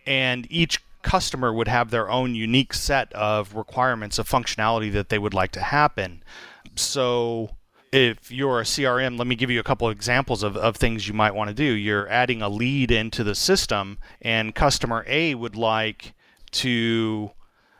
And 0.05 0.47
each 0.49 0.79
customer 1.05 1.53
would 1.53 1.67
have 1.67 1.91
their 1.91 2.09
own 2.09 2.33
unique 2.33 2.73
set 2.73 3.13
of 3.13 3.53
requirements 3.53 4.17
of 4.17 4.27
functionality 4.27 4.91
that 4.91 5.09
they 5.09 5.19
would 5.19 5.35
like 5.35 5.51
to 5.51 5.61
happen. 5.61 6.23
So 6.75 7.51
if 7.91 8.31
you're 8.31 8.59
a 8.59 8.63
CRM, 8.63 9.17
let 9.17 9.27
me 9.27 9.35
give 9.35 9.51
you 9.51 9.59
a 9.59 9.63
couple 9.63 9.87
of 9.87 9.95
examples 9.95 10.41
of, 10.41 10.57
of 10.57 10.75
things 10.75 11.07
you 11.07 11.13
might 11.13 11.35
want 11.35 11.49
to 11.49 11.53
do. 11.53 11.63
You're 11.63 12.09
adding 12.09 12.41
a 12.41 12.49
lead 12.49 12.89
into 12.89 13.23
the 13.23 13.35
system, 13.35 13.99
and 14.19 14.55
customer 14.55 15.05
A 15.07 15.35
would 15.35 15.55
like 15.55 16.15
to 16.53 17.31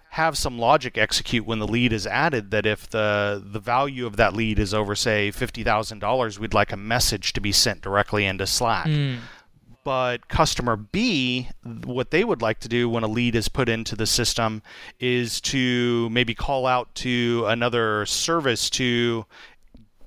have 0.09 0.37
some 0.37 0.59
logic 0.59 0.95
execute 0.95 1.45
when 1.47 1.57
the 1.57 1.67
lead 1.67 1.91
is 1.91 2.07
added 2.07 2.51
that 2.51 2.65
if 2.65 2.89
the 2.89 3.43
the 3.45 3.59
value 3.59 4.05
of 4.05 4.15
that 4.15 4.33
lead 4.33 4.57
is 4.57 4.73
over 4.73 4.95
say 4.95 5.29
$50,000 5.29 6.39
we'd 6.39 6.53
like 6.53 6.71
a 6.71 6.77
message 6.77 7.33
to 7.33 7.41
be 7.41 7.51
sent 7.51 7.81
directly 7.81 8.25
into 8.25 8.47
Slack. 8.47 8.87
Hmm. 8.87 9.15
But 9.85 10.27
customer 10.27 10.75
B, 10.75 11.47
what 11.63 12.09
they 12.09 12.23
would 12.23 12.41
like 12.41 12.59
to 12.61 12.67
do 12.67 12.89
when 12.89 13.03
a 13.03 13.07
lead 13.07 13.35
is 13.35 13.47
put 13.47 13.69
into 13.69 13.95
the 13.95 14.07
system 14.07 14.63
is 14.99 15.39
to 15.41 16.09
maybe 16.09 16.33
call 16.33 16.65
out 16.65 16.93
to 16.95 17.45
another 17.47 18.07
service 18.07 18.67
to 18.71 19.27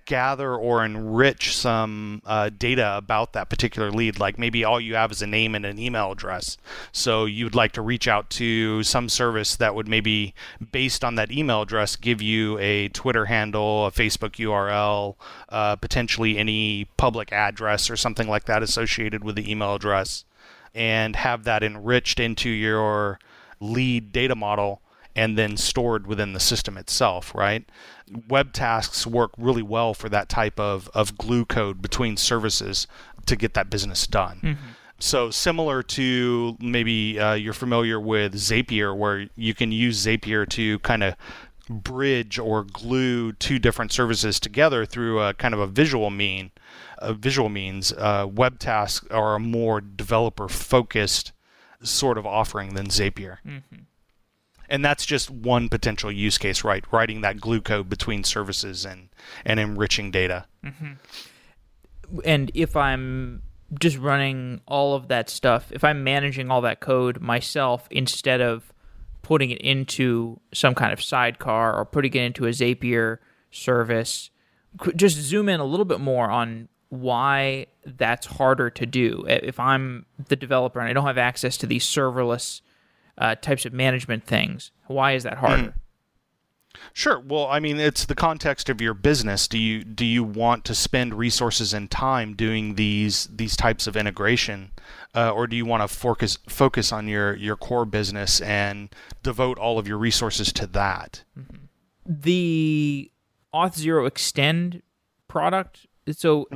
gather 0.08 0.54
or 0.54 0.82
enrich 0.82 1.54
some 1.54 2.22
uh, 2.24 2.48
data 2.48 2.96
about 2.96 3.34
that 3.34 3.50
particular 3.50 3.90
lead. 3.92 4.18
Like 4.18 4.38
maybe 4.38 4.64
all 4.64 4.80
you 4.80 4.94
have 4.94 5.12
is 5.12 5.20
a 5.20 5.26
name 5.26 5.54
and 5.54 5.66
an 5.66 5.78
email 5.78 6.10
address. 6.10 6.56
So 6.92 7.26
you'd 7.26 7.54
like 7.54 7.72
to 7.72 7.82
reach 7.82 8.08
out 8.08 8.30
to 8.30 8.82
some 8.82 9.10
service 9.10 9.54
that 9.56 9.74
would 9.74 9.86
maybe, 9.86 10.34
based 10.72 11.04
on 11.04 11.16
that 11.16 11.30
email 11.30 11.60
address, 11.60 11.94
give 11.94 12.22
you 12.22 12.58
a 12.58 12.88
Twitter 12.88 13.26
handle, 13.26 13.86
a 13.86 13.90
Facebook 13.90 14.36
URL, 14.36 15.16
uh, 15.50 15.76
potentially 15.76 16.38
any 16.38 16.86
public 16.96 17.30
address 17.30 17.90
or 17.90 17.96
something 17.96 18.28
like 18.28 18.46
that 18.46 18.62
associated 18.62 19.22
with 19.22 19.36
the 19.36 19.50
email 19.50 19.74
address, 19.74 20.24
and 20.74 21.16
have 21.16 21.44
that 21.44 21.62
enriched 21.62 22.18
into 22.18 22.48
your 22.48 23.18
lead 23.60 24.10
data 24.10 24.34
model 24.34 24.80
and 25.18 25.36
then 25.36 25.56
stored 25.56 26.06
within 26.06 26.32
the 26.32 26.38
system 26.38 26.78
itself, 26.78 27.34
right? 27.34 27.68
Web 28.28 28.52
tasks 28.52 29.04
work 29.04 29.32
really 29.36 29.62
well 29.62 29.92
for 29.92 30.08
that 30.08 30.28
type 30.28 30.60
of, 30.60 30.88
of 30.94 31.18
glue 31.18 31.44
code 31.44 31.82
between 31.82 32.16
services 32.16 32.86
to 33.26 33.34
get 33.34 33.52
that 33.54 33.68
business 33.68 34.06
done. 34.06 34.38
So 35.00 35.30
similar 35.30 35.82
to 35.82 36.56
maybe 36.60 37.18
uh, 37.18 37.34
you're 37.34 37.52
familiar 37.52 37.98
with 38.00 38.34
Zapier, 38.34 38.96
where 38.96 39.26
you 39.34 39.54
can 39.54 39.72
use 39.72 40.06
Zapier 40.06 40.48
to 40.50 40.78
kind 40.80 41.02
of 41.02 41.16
bridge 41.68 42.38
or 42.38 42.64
glue 42.64 43.32
two 43.32 43.58
different 43.58 43.92
services 43.92 44.38
together 44.40 44.86
through 44.86 45.20
a 45.20 45.34
kind 45.34 45.52
of 45.52 45.60
a 45.60 45.66
visual 45.66 46.10
mean, 46.10 46.52
a 46.98 47.12
visual 47.12 47.48
means. 47.48 47.92
Uh, 47.92 48.26
web 48.30 48.58
tasks 48.60 49.06
are 49.10 49.34
a 49.34 49.40
more 49.40 49.80
developer 49.80 50.48
focused 50.48 51.32
sort 51.82 52.18
of 52.18 52.24
offering 52.24 52.74
than 52.74 52.86
Zapier. 52.86 53.38
And 54.68 54.84
that's 54.84 55.06
just 55.06 55.30
one 55.30 55.68
potential 55.68 56.12
use 56.12 56.38
case, 56.38 56.62
right? 56.62 56.84
Writing 56.92 57.22
that 57.22 57.40
glue 57.40 57.60
code 57.60 57.88
between 57.88 58.24
services 58.24 58.84
and, 58.84 59.08
and 59.44 59.58
enriching 59.58 60.10
data. 60.10 60.46
Mm-hmm. 60.64 60.92
and 62.24 62.50
if 62.52 62.76
I'm 62.76 63.42
just 63.78 63.98
running 63.98 64.60
all 64.66 64.94
of 64.94 65.08
that 65.08 65.28
stuff, 65.28 65.70
if 65.72 65.84
I'm 65.84 66.02
managing 66.02 66.50
all 66.50 66.62
that 66.62 66.80
code 66.80 67.20
myself 67.20 67.86
instead 67.90 68.40
of 68.40 68.72
putting 69.22 69.50
it 69.50 69.60
into 69.60 70.40
some 70.54 70.74
kind 70.74 70.92
of 70.92 71.02
sidecar 71.02 71.74
or 71.74 71.84
putting 71.84 72.14
it 72.14 72.22
into 72.22 72.46
a 72.46 72.50
Zapier 72.50 73.18
service, 73.50 74.30
just 74.96 75.16
zoom 75.16 75.48
in 75.48 75.60
a 75.60 75.64
little 75.64 75.84
bit 75.84 76.00
more 76.00 76.30
on 76.30 76.68
why 76.88 77.66
that's 77.84 78.26
harder 78.26 78.70
to 78.70 78.86
do. 78.86 79.24
If 79.28 79.60
I'm 79.60 80.06
the 80.28 80.36
developer 80.36 80.80
and 80.80 80.88
I 80.88 80.92
don't 80.92 81.04
have 81.04 81.18
access 81.18 81.56
to 81.58 81.66
these 81.66 81.84
serverless 81.84 82.62
uh, 83.18 83.34
types 83.36 83.64
of 83.64 83.72
management 83.72 84.24
things, 84.24 84.70
why 84.86 85.12
is 85.12 85.24
that 85.24 85.38
harder? 85.38 85.74
Sure. 86.92 87.18
Well, 87.18 87.46
I 87.46 87.58
mean, 87.58 87.78
it's 87.78 88.04
the 88.04 88.14
context 88.14 88.68
of 88.68 88.80
your 88.80 88.94
business. 88.94 89.48
Do 89.48 89.58
you 89.58 89.82
do 89.82 90.04
you 90.04 90.22
want 90.22 90.64
to 90.66 90.74
spend 90.74 91.14
resources 91.14 91.74
and 91.74 91.90
time 91.90 92.34
doing 92.34 92.76
these 92.76 93.26
these 93.26 93.56
types 93.56 93.86
of 93.86 93.96
integration, 93.96 94.70
uh, 95.14 95.30
or 95.30 95.46
do 95.46 95.56
you 95.56 95.66
want 95.66 95.82
to 95.82 95.88
focus 95.88 96.38
focus 96.48 96.92
on 96.92 97.08
your 97.08 97.34
your 97.34 97.56
core 97.56 97.84
business 97.84 98.40
and 98.40 98.94
devote 99.22 99.58
all 99.58 99.78
of 99.78 99.88
your 99.88 99.98
resources 99.98 100.52
to 100.52 100.66
that? 100.68 101.24
the 102.08 103.10
Auth0 103.54 104.06
Extend 104.06 104.82
product, 105.28 105.86
so 106.10 106.48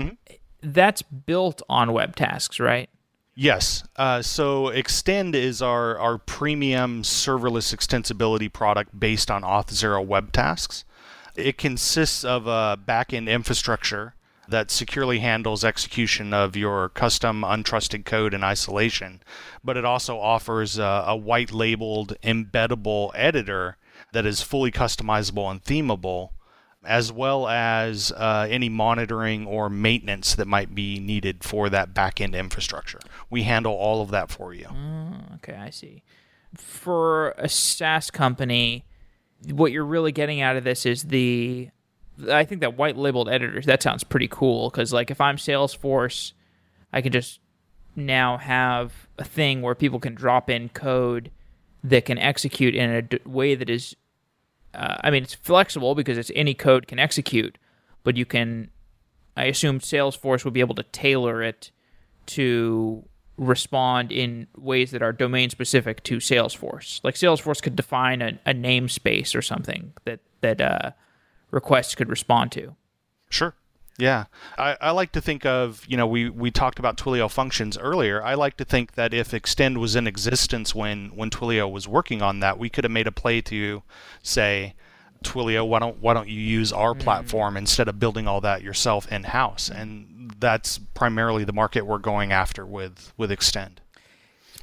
that's 0.62 1.02
built 1.02 1.62
on 1.68 1.92
web 1.92 2.16
tasks, 2.16 2.58
right? 2.58 2.88
Yes. 3.34 3.82
Uh, 3.96 4.20
so 4.20 4.68
Extend 4.68 5.34
is 5.34 5.62
our, 5.62 5.98
our 5.98 6.18
premium 6.18 7.02
serverless 7.02 7.74
extensibility 7.74 8.52
product 8.52 8.98
based 8.98 9.30
on 9.30 9.42
Auth0 9.42 10.06
web 10.06 10.32
tasks. 10.32 10.84
It 11.34 11.56
consists 11.56 12.24
of 12.24 12.46
a 12.46 12.78
backend 12.86 13.28
infrastructure 13.28 14.14
that 14.48 14.70
securely 14.70 15.20
handles 15.20 15.64
execution 15.64 16.34
of 16.34 16.56
your 16.56 16.90
custom 16.90 17.42
untrusted 17.42 18.04
code 18.04 18.34
in 18.34 18.44
isolation, 18.44 19.22
but 19.64 19.78
it 19.78 19.84
also 19.84 20.18
offers 20.18 20.78
a, 20.78 21.04
a 21.06 21.16
white 21.16 21.52
labeled 21.52 22.14
embeddable 22.22 23.12
editor 23.14 23.78
that 24.12 24.26
is 24.26 24.42
fully 24.42 24.70
customizable 24.70 25.50
and 25.50 25.64
themable 25.64 26.30
as 26.84 27.12
well 27.12 27.48
as 27.48 28.12
uh, 28.12 28.46
any 28.50 28.68
monitoring 28.68 29.46
or 29.46 29.70
maintenance 29.70 30.34
that 30.34 30.46
might 30.46 30.74
be 30.74 30.98
needed 30.98 31.44
for 31.44 31.68
that 31.70 31.94
backend 31.94 32.34
infrastructure. 32.36 32.98
We 33.30 33.44
handle 33.44 33.72
all 33.72 34.02
of 34.02 34.10
that 34.10 34.30
for 34.30 34.52
you. 34.52 34.66
Okay, 35.36 35.54
I 35.54 35.70
see. 35.70 36.02
For 36.56 37.30
a 37.38 37.48
SaaS 37.48 38.10
company, 38.10 38.84
what 39.50 39.72
you're 39.72 39.84
really 39.84 40.12
getting 40.12 40.40
out 40.40 40.56
of 40.56 40.64
this 40.64 40.84
is 40.84 41.04
the 41.04 41.70
I 42.30 42.44
think 42.44 42.60
that 42.60 42.76
white 42.76 42.96
labeled 42.96 43.28
editors 43.28 43.66
that 43.66 43.82
sounds 43.82 44.04
pretty 44.04 44.28
cool 44.28 44.68
because 44.70 44.92
like 44.92 45.10
if 45.10 45.20
I'm 45.20 45.36
Salesforce, 45.36 46.32
I 46.92 47.00
can 47.00 47.12
just 47.12 47.40
now 47.96 48.36
have 48.38 48.92
a 49.18 49.24
thing 49.24 49.62
where 49.62 49.74
people 49.74 49.98
can 49.98 50.14
drop 50.14 50.50
in 50.50 50.68
code 50.68 51.30
that 51.84 52.04
can 52.04 52.18
execute 52.18 52.74
in 52.74 52.90
a 52.90 53.02
d- 53.02 53.18
way 53.24 53.54
that 53.54 53.68
is, 53.68 53.96
uh, 54.74 54.96
I 55.02 55.10
mean, 55.10 55.22
it's 55.22 55.34
flexible 55.34 55.94
because 55.94 56.18
it's 56.18 56.30
any 56.34 56.54
code 56.54 56.86
can 56.86 56.98
execute, 56.98 57.58
but 58.04 58.16
you 58.16 58.24
can, 58.24 58.70
I 59.36 59.44
assume 59.44 59.80
Salesforce 59.80 60.44
would 60.44 60.54
be 60.54 60.60
able 60.60 60.74
to 60.76 60.82
tailor 60.84 61.42
it 61.42 61.70
to 62.26 63.04
respond 63.36 64.12
in 64.12 64.46
ways 64.56 64.90
that 64.90 65.02
are 65.02 65.12
domain 65.12 65.50
specific 65.50 66.02
to 66.04 66.18
Salesforce. 66.18 67.00
Like 67.02 67.14
Salesforce 67.14 67.62
could 67.62 67.76
define 67.76 68.22
a, 68.22 68.38
a 68.46 68.54
namespace 68.54 69.34
or 69.34 69.42
something 69.42 69.92
that 70.04 70.20
that 70.42 70.60
uh, 70.60 70.90
requests 71.50 71.94
could 71.94 72.08
respond 72.08 72.52
to. 72.52 72.74
Sure. 73.30 73.54
Yeah, 73.98 74.24
I, 74.56 74.76
I, 74.80 74.90
like 74.92 75.12
to 75.12 75.20
think 75.20 75.44
of, 75.44 75.84
you 75.86 75.98
know, 75.98 76.06
we, 76.06 76.30
we 76.30 76.50
talked 76.50 76.78
about 76.78 76.96
Twilio 76.96 77.30
functions 77.30 77.76
earlier. 77.76 78.22
I 78.22 78.34
like 78.34 78.56
to 78.56 78.64
think 78.64 78.92
that 78.92 79.12
if 79.12 79.34
Extend 79.34 79.78
was 79.78 79.94
in 79.94 80.06
existence 80.06 80.74
when, 80.74 81.10
when 81.14 81.28
Twilio 81.28 81.70
was 81.70 81.86
working 81.86 82.22
on 82.22 82.40
that, 82.40 82.58
we 82.58 82.70
could 82.70 82.84
have 82.84 82.90
made 82.90 83.06
a 83.06 83.12
play 83.12 83.42
to 83.42 83.82
say, 84.22 84.74
Twilio, 85.22 85.68
why 85.68 85.78
don't 85.78 85.98
why 86.00 86.14
don't 86.14 86.28
you 86.28 86.40
use 86.40 86.72
our 86.72 86.94
mm. 86.94 87.00
platform 87.00 87.56
instead 87.56 87.86
of 87.86 88.00
building 88.00 88.26
all 88.26 88.40
that 88.40 88.62
yourself 88.62 89.10
in 89.12 89.24
house? 89.24 89.70
And 89.70 90.34
that's 90.38 90.78
primarily 90.94 91.44
the 91.44 91.52
market 91.52 91.86
we're 91.86 91.98
going 91.98 92.32
after 92.32 92.66
with 92.66 93.12
with 93.16 93.30
Extend. 93.30 93.81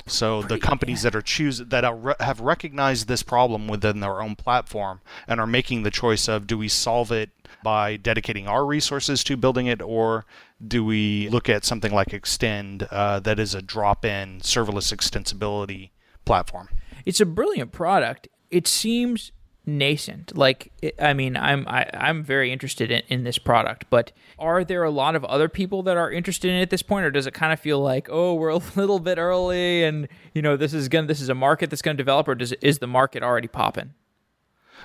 So 0.10 0.42
the 0.42 0.58
companies 0.58 1.04
that 1.04 1.16
are 1.16 1.22
choose 1.22 1.60
that 1.60 1.86
are, 1.86 2.16
have 2.20 2.42
recognized 2.42 3.08
this 3.08 3.24
problem 3.24 3.68
within 3.68 4.00
their 4.00 4.22
own 4.22 4.36
platform 4.36 5.02
and 5.28 5.40
are 5.40 5.48
making 5.48 5.84
the 5.84 5.92
choice 5.92 6.28
of 6.28 6.48
do 6.48 6.58
we 6.58 6.68
solve 6.68 7.12
it 7.12 7.30
by 7.64 7.98
dedicating 7.98 8.48
our 8.48 8.66
resources 8.66 9.24
to 9.26 9.38
building 9.38 9.68
it, 9.68 9.82
or 9.82 10.26
do 10.66 10.84
we 10.84 11.30
look 11.30 11.50
at 11.50 11.66
something 11.66 11.92
like 11.92 12.14
Extend 12.14 12.84
uh, 12.84 13.20
that 13.20 13.40
is 13.40 13.54
a 13.54 13.62
drop-in 13.62 14.40
serverless 14.40 14.94
extensibility 14.94 15.92
platform? 16.26 16.70
It's 17.06 17.20
a 17.20 17.26
brilliant 17.26 17.72
product. 17.72 18.28
It 18.50 18.68
seems 18.68 19.32
nascent. 19.78 20.36
Like, 20.36 20.72
I 21.00 21.14
mean, 21.14 21.38
I'm 21.38 21.68
I, 21.68 21.84
am 21.84 21.90
i 21.94 22.10
am 22.10 22.24
very 22.24 22.52
interested 22.52 22.92
in, 22.92 23.02
in 23.08 23.24
this 23.24 23.38
product, 23.38 23.86
but 23.90 24.12
are 24.38 24.64
there 24.64 24.84
a 24.84 24.90
lot 24.90 25.16
of 25.16 25.24
other 25.26 25.50
people 25.50 25.84
that 25.84 25.98
are 25.98 26.12
interested 26.12 26.50
in 26.50 26.58
it 26.58 26.64
at 26.64 26.70
this 26.70 26.82
point, 26.82 27.06
or 27.06 27.12
does 27.12 27.28
it 27.28 27.34
kind 27.34 27.54
of 27.54 27.60
feel 27.60 27.80
like, 27.80 28.08
oh, 28.12 28.34
we're 28.34 28.50
a 28.50 28.62
little 28.76 29.00
bit 29.00 29.18
early, 29.18 29.84
and 29.84 30.08
you 30.34 30.42
know, 30.42 30.58
this 30.58 30.74
is 30.74 30.88
gonna 30.90 31.08
this 31.08 31.22
is 31.22 31.30
a 31.30 31.36
market 31.36 31.70
that's 31.70 31.82
gonna 31.82 31.98
develop, 31.98 32.28
or 32.28 32.36
does 32.36 32.52
is 32.54 32.80
the 32.80 32.88
market 32.88 33.24
already 33.24 33.48
popping? 33.48 33.94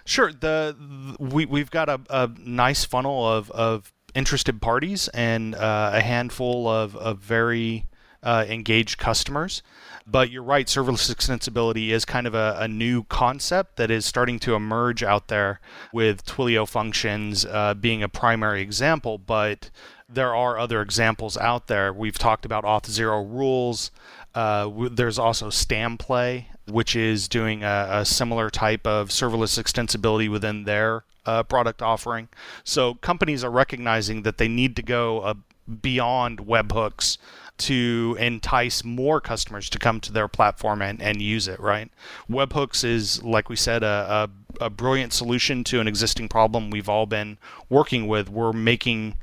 Sure. 0.05 0.33
The, 0.33 1.17
we 1.19 1.47
we've 1.47 1.71
got 1.71 1.89
a, 1.89 2.01
a 2.11 2.31
nice 2.39 2.85
funnel 2.85 3.27
of 3.27 3.51
of 3.53 3.93
interested 4.15 4.61
parties 4.61 5.09
and 5.09 5.55
uh, 5.55 5.91
a 5.95 6.01
handful 6.01 6.69
of 6.69 6.97
of 6.97 7.19
very 7.19 7.87
uh, 8.25 8.45
engaged 8.49 8.99
customers. 8.99 9.63
But 10.07 10.31
you're 10.31 10.43
right, 10.43 10.67
serverless 10.67 11.15
extensibility 11.15 11.91
is 11.91 12.05
kind 12.05 12.27
of 12.27 12.35
a, 12.35 12.57
a, 12.59 12.69
new 12.69 13.05
concept 13.05 13.77
that 13.77 13.91
is 13.91 14.05
starting 14.05 14.39
to 14.41 14.55
emerge 14.55 15.03
out 15.03 15.29
there 15.29 15.61
with 15.95 16.27
Twilio 16.27 16.69
functions 16.69 17.47
uh, 17.47 17.73
being 17.73 18.03
a 18.03 18.09
primary 18.09 18.61
example. 18.61 19.17
But 19.17 19.71
there 20.07 20.35
are 20.35 20.59
other 20.59 20.83
examples 20.83 21.39
out 21.39 21.69
there. 21.69 21.91
We've 21.93 22.19
talked 22.19 22.45
about 22.45 22.65
Auth0 22.65 23.31
rules. 23.31 23.91
Uh, 24.35 24.89
there's 24.91 25.19
also 25.19 25.49
Stamplay, 25.49 26.47
which 26.67 26.95
is 26.95 27.27
doing 27.29 27.63
a, 27.63 27.89
a, 27.91 28.05
similar 28.05 28.51
type 28.51 28.87
of 28.87 29.09
serverless 29.09 29.63
extensibility 29.63 30.29
within 30.29 30.65
their 30.65 31.05
uh, 31.25 31.43
product 31.45 31.81
offering. 31.81 32.29
So 32.65 32.95
companies 32.95 33.45
are 33.45 33.51
recognizing 33.51 34.23
that 34.23 34.39
they 34.39 34.49
need 34.49 34.77
to 34.77 34.83
go 34.83 35.21
uh, 35.21 35.35
beyond 35.81 36.41
webhooks 36.41 37.17
to 37.57 38.17
entice 38.19 38.85
more 38.85 39.21
customers 39.21 39.71
to 39.71 39.79
come 39.79 40.01
to 40.01 40.13
their 40.13 40.29
platform 40.29 40.83
and, 40.83 41.01
and 41.01 41.23
use 41.23 41.47
it, 41.49 41.61
right? 41.61 41.91
Webhooks 42.29 42.85
is, 42.85 43.23
like 43.23 43.49
we 43.49 43.57
said, 43.57 43.83
a, 43.83 44.29
a, 44.61 44.65
a 44.67 44.71
brilliant 44.71 45.13
solution 45.13 45.63
to 45.65 45.81
an 45.81 45.89
existing 45.89 46.29
problem 46.29 46.71
we've 46.71 46.89
all 46.89 47.07
been 47.07 47.39
working 47.69 48.09
with. 48.09 48.29
We're 48.29 48.53
making, 48.53 49.19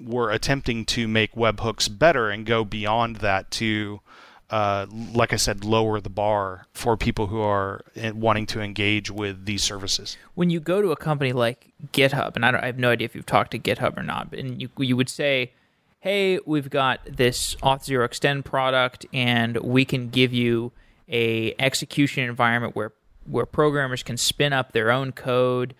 we're 0.00 0.30
attempting 0.30 0.84
to 0.86 1.06
make 1.06 1.34
webhooks 1.34 1.88
better 1.96 2.28
and 2.28 2.44
go 2.44 2.64
beyond 2.64 3.16
that 3.16 3.50
to 3.52 4.00
uh, 4.48 4.86
like 5.12 5.32
I 5.32 5.36
said, 5.36 5.64
lower 5.64 6.00
the 6.00 6.10
bar 6.10 6.66
for 6.72 6.96
people 6.96 7.26
who 7.26 7.40
are 7.40 7.82
wanting 8.14 8.46
to 8.46 8.60
engage 8.60 9.10
with 9.10 9.44
these 9.44 9.62
services. 9.62 10.16
When 10.34 10.50
you 10.50 10.60
go 10.60 10.80
to 10.80 10.92
a 10.92 10.96
company 10.96 11.32
like 11.32 11.72
GitHub, 11.92 12.36
and 12.36 12.44
I, 12.44 12.62
I 12.62 12.66
have 12.66 12.78
no 12.78 12.90
idea 12.90 13.06
if 13.06 13.16
you've 13.16 13.26
talked 13.26 13.50
to 13.52 13.58
GitHub 13.58 13.98
or 13.98 14.04
not, 14.04 14.32
and 14.32 14.62
you 14.62 14.68
you 14.78 14.96
would 14.96 15.08
say, 15.08 15.52
hey, 16.00 16.38
we've 16.46 16.70
got 16.70 17.00
this 17.04 17.54
Auth0 17.56 18.04
Extend 18.04 18.44
product, 18.44 19.06
and 19.12 19.56
we 19.58 19.84
can 19.84 20.08
give 20.08 20.32
you 20.32 20.72
a 21.08 21.54
execution 21.58 22.24
environment 22.24 22.74
where 22.76 22.92
where 23.24 23.46
programmers 23.46 24.04
can 24.04 24.16
spin 24.16 24.52
up 24.52 24.72
their 24.72 24.90
own 24.90 25.12
code. 25.12 25.74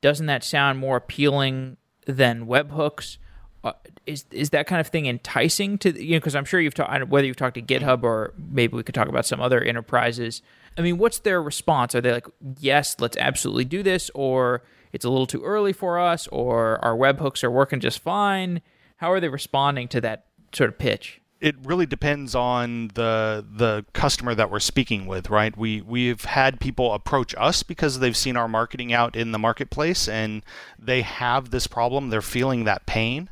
Doesn't 0.00 0.26
that 0.26 0.44
sound 0.44 0.78
more 0.78 0.96
appealing 0.96 1.76
than 2.06 2.46
webhooks? 2.46 3.18
Uh, 3.64 3.72
is 4.06 4.24
is 4.30 4.50
that 4.50 4.66
kind 4.66 4.80
of 4.80 4.88
thing 4.88 5.06
enticing 5.06 5.78
to 5.78 5.90
you 6.02 6.12
know? 6.12 6.16
Because 6.18 6.34
I'm 6.34 6.44
sure 6.44 6.60
you've 6.60 6.74
talked 6.74 7.08
whether 7.08 7.26
you've 7.26 7.36
talked 7.36 7.54
to 7.54 7.62
GitHub 7.62 8.02
or 8.02 8.34
maybe 8.36 8.76
we 8.76 8.82
could 8.82 8.94
talk 8.94 9.08
about 9.08 9.26
some 9.26 9.40
other 9.40 9.60
enterprises. 9.60 10.42
I 10.76 10.80
mean, 10.80 10.98
what's 10.98 11.18
their 11.20 11.42
response? 11.42 11.94
Are 11.94 12.00
they 12.00 12.12
like, 12.12 12.26
yes, 12.58 12.96
let's 12.98 13.16
absolutely 13.18 13.66
do 13.66 13.82
this, 13.82 14.10
or 14.14 14.62
it's 14.92 15.04
a 15.04 15.10
little 15.10 15.26
too 15.26 15.42
early 15.42 15.72
for 15.72 15.98
us, 15.98 16.26
or 16.28 16.82
our 16.84 16.96
webhooks 16.96 17.44
are 17.44 17.50
working 17.50 17.78
just 17.78 17.98
fine? 17.98 18.62
How 19.02 19.10
are 19.10 19.18
they 19.18 19.28
responding 19.28 19.88
to 19.88 20.00
that 20.02 20.26
sort 20.52 20.70
of 20.70 20.78
pitch? 20.78 21.20
It 21.40 21.56
really 21.64 21.86
depends 21.86 22.36
on 22.36 22.92
the 22.94 23.44
the 23.52 23.84
customer 23.94 24.32
that 24.36 24.48
we're 24.48 24.60
speaking 24.60 25.06
with, 25.06 25.28
right? 25.28 25.56
We 25.56 25.80
we've 25.80 26.24
had 26.24 26.60
people 26.60 26.94
approach 26.94 27.34
us 27.36 27.64
because 27.64 27.98
they've 27.98 28.16
seen 28.16 28.36
our 28.36 28.46
marketing 28.46 28.92
out 28.92 29.16
in 29.16 29.32
the 29.32 29.40
marketplace 29.40 30.06
and 30.08 30.44
they 30.78 31.02
have 31.02 31.50
this 31.50 31.66
problem, 31.66 32.10
they're 32.10 32.22
feeling 32.22 32.62
that 32.62 32.86
pain. 32.86 33.28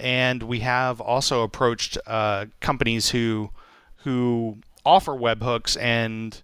And 0.00 0.42
we 0.42 0.58
have 0.58 1.00
also 1.00 1.44
approached 1.44 1.96
uh, 2.04 2.46
companies 2.58 3.10
who 3.10 3.50
who 3.98 4.58
offer 4.84 5.12
webhooks 5.12 5.80
and 5.80 6.42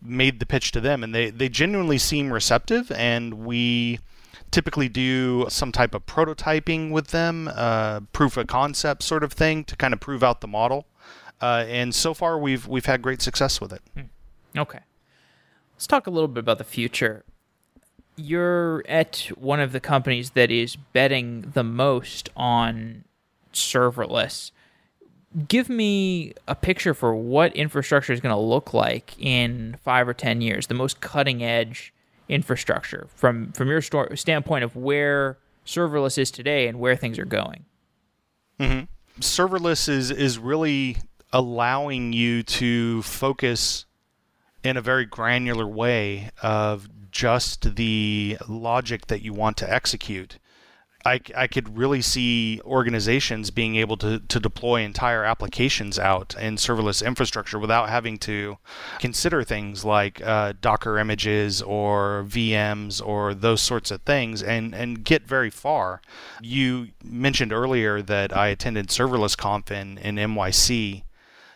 made 0.00 0.38
the 0.38 0.46
pitch 0.46 0.70
to 0.70 0.80
them 0.80 1.02
and 1.02 1.12
they, 1.12 1.30
they 1.30 1.48
genuinely 1.48 1.98
seem 1.98 2.32
receptive 2.32 2.92
and 2.92 3.44
we 3.44 3.98
typically 4.50 4.88
do 4.88 5.46
some 5.48 5.72
type 5.72 5.94
of 5.94 6.06
prototyping 6.06 6.90
with 6.90 7.08
them, 7.08 7.48
uh, 7.54 8.00
proof 8.12 8.36
of 8.36 8.46
concept 8.46 9.02
sort 9.02 9.22
of 9.22 9.32
thing 9.32 9.64
to 9.64 9.76
kind 9.76 9.94
of 9.94 10.00
prove 10.00 10.22
out 10.22 10.40
the 10.40 10.48
model. 10.48 10.86
Uh, 11.40 11.64
and 11.68 11.94
so 11.94 12.12
far, 12.12 12.38
we've 12.38 12.66
we've 12.66 12.86
had 12.86 13.00
great 13.00 13.22
success 13.22 13.60
with 13.60 13.72
it. 13.72 13.82
Hmm. 13.94 14.58
Okay, 14.58 14.80
let's 15.74 15.86
talk 15.86 16.06
a 16.06 16.10
little 16.10 16.28
bit 16.28 16.40
about 16.40 16.58
the 16.58 16.64
future. 16.64 17.24
You're 18.16 18.84
at 18.86 19.30
one 19.36 19.60
of 19.60 19.72
the 19.72 19.80
companies 19.80 20.30
that 20.30 20.50
is 20.50 20.76
betting 20.76 21.52
the 21.54 21.64
most 21.64 22.28
on 22.36 23.04
serverless. 23.54 24.50
Give 25.48 25.68
me 25.68 26.34
a 26.46 26.54
picture 26.54 26.92
for 26.92 27.14
what 27.14 27.54
infrastructure 27.54 28.12
is 28.12 28.20
going 28.20 28.34
to 28.34 28.40
look 28.40 28.74
like 28.74 29.14
in 29.18 29.76
five 29.82 30.08
or 30.08 30.12
ten 30.12 30.40
years. 30.40 30.66
The 30.66 30.74
most 30.74 31.00
cutting 31.00 31.42
edge 31.42 31.94
infrastructure 32.30 33.08
from 33.14 33.52
from 33.52 33.68
your 33.68 33.82
standpoint 33.82 34.64
of 34.64 34.76
where 34.76 35.38
serverless 35.66 36.16
is 36.16 36.30
today 36.30 36.68
and 36.68 36.78
where 36.78 36.96
things 36.96 37.18
are 37.18 37.24
going. 37.24 37.64
Mm-hmm. 38.58 38.84
Serverless 39.20 39.88
is 39.88 40.10
is 40.10 40.38
really 40.38 40.98
allowing 41.32 42.12
you 42.12 42.42
to 42.42 43.02
focus 43.02 43.86
in 44.62 44.76
a 44.76 44.80
very 44.80 45.06
granular 45.06 45.66
way 45.66 46.30
of 46.42 46.88
just 47.10 47.76
the 47.76 48.38
logic 48.48 49.06
that 49.06 49.22
you 49.22 49.32
want 49.32 49.56
to 49.56 49.72
execute. 49.72 50.38
I, 51.04 51.20
I 51.34 51.46
could 51.46 51.78
really 51.78 52.02
see 52.02 52.60
organizations 52.64 53.50
being 53.50 53.76
able 53.76 53.96
to, 53.98 54.20
to 54.20 54.40
deploy 54.40 54.82
entire 54.82 55.24
applications 55.24 55.98
out 55.98 56.34
in 56.38 56.56
serverless 56.56 57.04
infrastructure 57.04 57.58
without 57.58 57.88
having 57.88 58.18
to 58.18 58.58
consider 58.98 59.42
things 59.42 59.84
like 59.84 60.20
uh, 60.20 60.52
Docker 60.60 60.98
images 60.98 61.62
or 61.62 62.26
VMs 62.28 63.04
or 63.04 63.32
those 63.32 63.62
sorts 63.62 63.90
of 63.90 64.02
things 64.02 64.42
and, 64.42 64.74
and 64.74 65.02
get 65.02 65.26
very 65.26 65.48
far. 65.48 66.02
You 66.42 66.88
mentioned 67.02 67.52
earlier 67.52 68.02
that 68.02 68.36
I 68.36 68.48
attended 68.48 68.88
Serverless 68.88 69.36
Conf 69.36 69.70
in, 69.70 69.96
in 69.98 70.16
NYC 70.16 71.04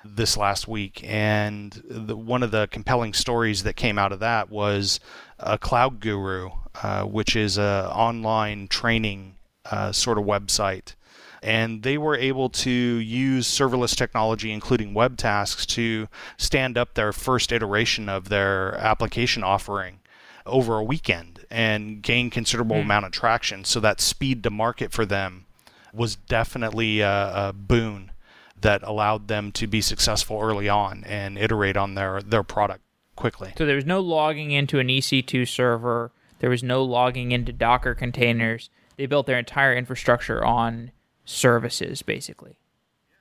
this 0.05 0.37
last 0.37 0.69
week, 0.69 1.01
and 1.05 1.83
the, 1.89 2.17
one 2.17 2.43
of 2.43 2.51
the 2.51 2.69
compelling 2.71 3.15
stories 3.15 3.63
that 3.63 3.75
came 3.75 3.99
out 3.99 4.13
of 4.13 4.21
that 4.21 4.51
was 4.51 5.01
a 5.39 5.57
cloud 5.57 6.01
guru, 6.01 6.51
uh, 6.83 7.05
which 7.05 7.37
is 7.37 7.57
a 7.57 7.91
online 7.95 8.69
training 8.69 9.34
uh, 9.71 9.93
sort 9.93 10.19
of 10.19 10.25
website. 10.25 10.95
And 11.43 11.83
they 11.83 11.99
were 11.99 12.17
able 12.17 12.49
to 12.49 12.71
use 12.71 13.47
serverless 13.47 13.95
technology, 13.95 14.51
including 14.51 14.95
web 14.95 15.19
tasks, 15.19 15.67
to 15.67 16.09
stand 16.39 16.79
up 16.79 16.95
their 16.95 17.13
first 17.13 17.53
iteration 17.53 18.09
of 18.09 18.31
their 18.31 18.75
application 18.77 19.45
offering 19.45 20.01
over 20.47 20.79
a 20.79 20.85
weekend. 20.85 21.35
and 21.51 22.03
gain 22.03 22.31
considerable 22.31 22.77
amount 22.77 23.07
of 23.07 23.13
traction. 23.13 23.65
So 23.65 23.79
that 23.81 24.01
speed 24.01 24.43
to 24.43 24.51
market 24.51 24.91
for 24.91 25.07
them 25.07 25.47
was 25.93 26.17
definitely 26.17 27.01
a, 27.01 27.49
a 27.49 27.53
boon 27.53 28.11
that 28.61 28.83
allowed 28.83 29.29
them 29.29 29.53
to 29.53 29.67
be 29.67 29.81
successful 29.81 30.41
early 30.41 30.69
on 30.69 31.05
and 31.05 31.39
iterate 31.39 31.77
on 31.77 31.95
their 31.95 32.21
their 32.23 32.43
product 32.43 32.83
quickly. 33.15 33.53
So 33.57 33.67
there 33.67 33.77
was 33.77 33.85
no 33.85 34.01
logging 34.01 34.51
into 34.51 34.79
an 34.79 34.89
EC2 34.89 35.47
server. 35.47 36.11
There 36.41 36.51
was 36.51 36.63
no 36.63 36.83
logging 36.83 37.31
into 37.31 37.53
Docker 37.53 37.95
containers. 37.95 38.71
They 38.97 39.07
built 39.07 39.27
their 39.27 39.39
entire 39.39 39.75
infrastructure 39.75 40.45
on 40.45 40.93
services, 41.25 42.03
basically. 42.03 42.59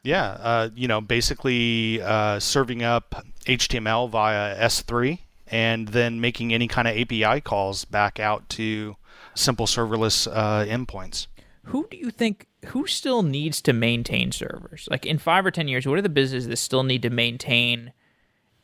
Yeah, 0.03 0.37
uh, 0.39 0.69
you 0.75 0.87
know, 0.87 0.99
basically 0.99 2.01
uh, 2.01 2.39
serving 2.39 2.83
up 2.83 3.25
HTML 3.45 4.09
via 4.09 4.55
S3 4.57 5.19
and 5.47 5.87
then 5.89 6.19
making 6.19 6.53
any 6.53 6.67
kind 6.67 6.87
of 6.87 6.97
API 6.97 7.39
calls 7.41 7.85
back 7.85 8.19
out 8.19 8.49
to 8.49 8.97
simple 9.33 9.65
serverless 9.65 10.27
uh, 10.31 10.65
endpoints. 10.65 11.27
Who 11.67 11.87
do 11.89 11.97
you 11.97 12.11
think 12.11 12.47
who 12.67 12.87
still 12.87 13.23
needs 13.23 13.61
to 13.61 13.71
maintain 13.71 14.31
servers? 14.31 14.87
Like 14.91 15.05
in 15.05 15.17
five 15.17 15.45
or 15.45 15.51
ten 15.51 15.69
years, 15.69 15.85
what 15.85 15.97
are 15.97 16.01
the 16.01 16.09
businesses 16.09 16.49
that 16.49 16.57
still 16.57 16.83
need 16.83 17.01
to 17.03 17.09
maintain 17.09 17.93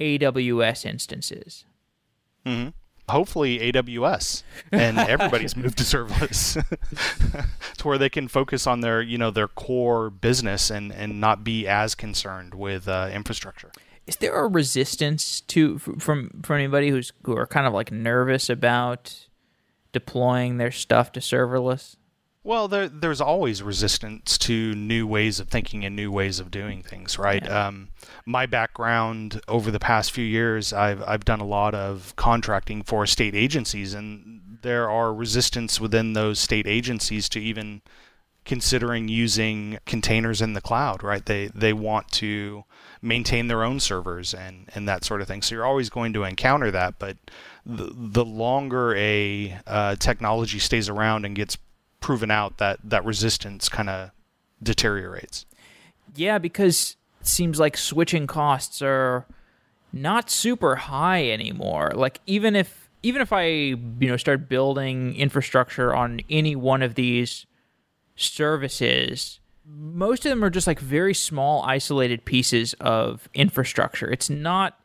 AWS 0.01 0.85
instances? 0.85 1.65
Mm-hmm. 2.45 2.69
Hopefully 3.09 3.59
AWS 3.59 4.43
and 4.71 4.97
everybody's 4.99 5.55
moved 5.55 5.77
to 5.79 5.83
serverless 5.83 6.53
to 7.77 7.87
where 7.87 7.97
they 7.97 8.09
can 8.09 8.27
focus 8.27 8.67
on 8.67 8.81
their 8.81 9.01
you 9.01 9.17
know 9.17 9.31
their 9.31 9.47
core 9.47 10.09
business 10.09 10.69
and 10.69 10.91
and 10.91 11.19
not 11.19 11.43
be 11.43 11.67
as 11.67 11.95
concerned 11.95 12.53
with 12.53 12.87
uh, 12.87 13.09
infrastructure. 13.11 13.71
Is 14.07 14.15
there 14.15 14.33
a 14.33 14.47
resistance 14.47 15.41
to 15.41 15.77
from 15.77 16.41
from 16.41 16.55
anybody 16.55 16.89
who's 16.89 17.11
who 17.23 17.37
are 17.37 17.45
kind 17.45 17.67
of 17.67 17.73
like 17.73 17.91
nervous 17.91 18.49
about 18.49 19.27
deploying 19.91 20.57
their 20.57 20.71
stuff 20.71 21.11
to 21.11 21.19
serverless? 21.19 21.95
Well, 22.41 22.69
there, 22.69 22.87
there's 22.87 23.19
always 23.19 23.61
resistance 23.61 24.37
to 24.39 24.73
new 24.73 25.05
ways 25.05 25.41
of 25.41 25.49
thinking 25.49 25.83
and 25.83 25.93
new 25.93 26.09
ways 26.09 26.39
of 26.39 26.49
doing 26.49 26.81
things, 26.81 27.19
right? 27.19 27.43
Yeah. 27.43 27.67
Um, 27.67 27.89
my 28.25 28.45
background 28.45 29.41
over 29.47 29.71
the 29.71 29.79
past 29.79 30.11
few 30.11 30.23
years, 30.23 30.71
I've 30.71 31.03
I've 31.03 31.25
done 31.25 31.41
a 31.41 31.45
lot 31.45 31.75
of 31.75 32.15
contracting 32.15 32.81
for 32.83 33.05
state 33.05 33.35
agencies, 33.35 33.93
and 33.93 34.57
there 34.61 34.89
are 34.89 35.13
resistance 35.13 35.81
within 35.81 36.13
those 36.13 36.39
state 36.39 36.65
agencies 36.65 37.27
to 37.29 37.41
even 37.41 37.81
considering 38.45 39.07
using 39.09 39.77
containers 39.85 40.41
in 40.41 40.53
the 40.53 40.61
cloud, 40.61 41.03
right? 41.03 41.25
They 41.25 41.47
they 41.47 41.73
want 41.73 42.09
to 42.13 42.63
maintain 43.01 43.47
their 43.47 43.63
own 43.63 43.81
servers 43.81 44.33
and 44.33 44.69
and 44.73 44.87
that 44.87 45.03
sort 45.03 45.21
of 45.21 45.27
thing. 45.27 45.41
So 45.41 45.55
you're 45.55 45.65
always 45.65 45.89
going 45.89 46.13
to 46.13 46.23
encounter 46.23 46.71
that, 46.71 46.95
but 46.99 47.17
the 47.65 47.91
the 47.93 48.25
longer 48.25 48.95
a 48.95 49.59
uh, 49.67 49.97
technology 49.97 50.57
stays 50.59 50.87
around 50.87 51.25
and 51.25 51.35
gets 51.35 51.57
proven 51.99 52.31
out 52.31 52.57
that 52.57 52.79
that 52.83 53.05
resistance 53.05 53.69
kind 53.69 53.89
of 53.89 54.11
deteriorates. 54.61 55.45
Yeah, 56.15 56.37
because 56.37 56.95
it 57.21 57.27
seems 57.27 57.59
like 57.59 57.77
switching 57.77 58.27
costs 58.27 58.81
are 58.81 59.25
not 59.91 60.29
super 60.29 60.75
high 60.75 61.29
anymore. 61.29 61.91
Like 61.95 62.19
even 62.25 62.55
if 62.55 62.89
even 63.01 63.21
if 63.21 63.31
I, 63.31 63.45
you 63.45 63.95
know, 64.01 64.17
start 64.17 64.49
building 64.49 65.15
infrastructure 65.15 65.95
on 65.95 66.19
any 66.29 66.55
one 66.55 66.81
of 66.81 66.95
these 66.95 67.45
services, 68.15 69.39
most 69.65 70.25
of 70.25 70.29
them 70.29 70.43
are 70.43 70.49
just 70.49 70.67
like 70.67 70.79
very 70.79 71.13
small 71.13 71.63
isolated 71.63 72.25
pieces 72.25 72.73
of 72.81 73.29
infrastructure. 73.33 74.11
It's 74.11 74.29
not 74.29 74.77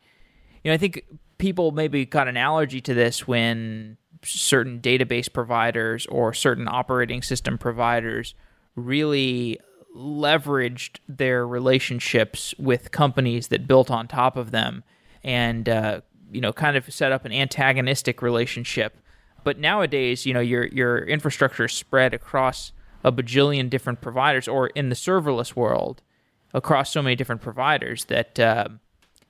you 0.63 0.71
know, 0.71 0.75
I 0.75 0.77
think 0.77 1.05
people 1.37 1.71
maybe 1.71 2.05
got 2.05 2.27
an 2.27 2.37
allergy 2.37 2.81
to 2.81 2.93
this 2.95 3.27
when 3.27 3.97
certain 4.25 4.79
database 4.79 5.31
providers 5.31 6.05
or 6.07 6.33
certain 6.33 6.67
operating 6.67 7.21
system 7.21 7.57
providers 7.57 8.35
really 8.75 9.59
leveraged 9.95 10.99
their 11.07 11.47
relationships 11.47 12.53
with 12.57 12.91
companies 12.91 13.47
that 13.47 13.67
built 13.67 13.89
on 13.89 14.07
top 14.07 14.35
of 14.35 14.51
them 14.51 14.83
and 15.23 15.69
uh, 15.69 16.01
you 16.31 16.41
know 16.41 16.51
kind 16.51 16.75
of 16.75 16.91
set 16.93 17.11
up 17.11 17.25
an 17.25 17.31
antagonistic 17.31 18.21
relationship. 18.21 18.97
But 19.43 19.59
nowadays 19.59 20.25
you 20.25 20.33
know 20.33 20.39
your 20.41 20.65
your 20.67 20.99
infrastructure 21.05 21.65
is 21.65 21.71
spread 21.71 22.13
across 22.13 22.73
a 23.03 23.11
bajillion 23.11 23.69
different 23.69 24.01
providers 24.01 24.47
or 24.47 24.67
in 24.67 24.89
the 24.89 24.95
serverless 24.95 25.55
world 25.55 26.01
across 26.53 26.91
so 26.91 27.01
many 27.01 27.15
different 27.15 27.41
providers 27.41 28.05
that 28.05 28.39
uh, 28.39 28.67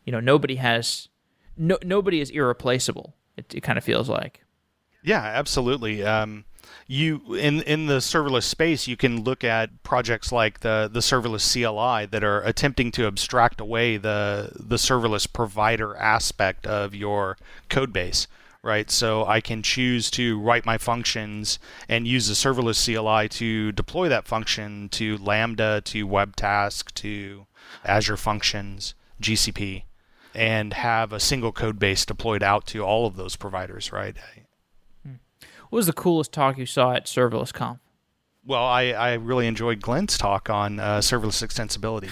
you 0.05 0.11
know 0.11 0.21
nobody 0.21 0.55
has 0.55 1.09
no, 1.57 1.77
nobody 1.83 2.21
is 2.21 2.29
irreplaceable 2.29 3.15
it, 3.35 3.53
it 3.53 3.61
kind 3.61 3.77
of 3.77 3.83
feels 3.83 4.07
like 4.07 4.44
yeah, 5.05 5.21
absolutely. 5.21 6.03
Um, 6.03 6.45
you 6.87 7.35
in 7.35 7.61
in 7.61 7.87
the 7.87 7.97
serverless 7.97 8.43
space, 8.43 8.87
you 8.87 8.97
can 8.97 9.23
look 9.23 9.43
at 9.43 9.83
projects 9.83 10.31
like 10.31 10.59
the 10.59 10.89
the 10.91 10.99
serverless 10.99 11.51
CLI 11.51 12.07
that 12.07 12.23
are 12.23 12.41
attempting 12.41 12.91
to 12.91 13.07
abstract 13.07 13.59
away 13.59 13.97
the 13.97 14.51
the 14.55 14.75
serverless 14.75 15.31
provider 15.31 15.95
aspect 15.95 16.67
of 16.67 16.93
your 16.93 17.37
code 17.69 17.93
base. 17.93 18.27
Right, 18.61 18.89
so 18.89 19.27
I 19.27 19.41
can 19.41 19.61
choose 19.61 20.09
to 20.11 20.39
write 20.39 20.65
my 20.65 20.79
functions 20.79 21.59
and 21.87 22.07
use 22.07 22.27
the 22.27 22.33
serverless 22.33 22.83
CLI 22.83 23.29
to 23.29 23.71
deploy 23.71 24.09
that 24.09 24.27
function 24.27 24.89
to 24.89 25.19
Lambda, 25.19 25.81
to 25.81 26.07
Webtask, 26.07 26.91
to 26.95 27.45
Azure 27.83 28.17
Functions, 28.17 28.95
GCP, 29.21 29.83
and 30.33 30.73
have 30.73 31.13
a 31.13 31.19
single 31.19 31.51
code 31.51 31.77
base 31.77 32.07
deployed 32.07 32.41
out 32.41 32.65
to 32.65 32.83
all 32.83 33.05
of 33.05 33.17
those 33.17 33.35
providers. 33.35 33.91
Right, 33.91 34.15
what 35.69 35.77
was 35.77 35.85
the 35.87 35.93
coolest 35.93 36.31
talk 36.31 36.57
you 36.57 36.65
saw 36.65 36.93
at 36.93 37.05
Serverless 37.05 37.53
Conf? 37.53 37.79
Well, 38.47 38.63
I, 38.63 38.91
I 38.91 39.13
really 39.13 39.47
enjoyed 39.47 39.81
Glenn's 39.81 40.19
talk 40.19 40.51
on 40.51 40.79
uh, 40.79 40.99
serverless 40.99 41.43
extensibility. 41.43 42.11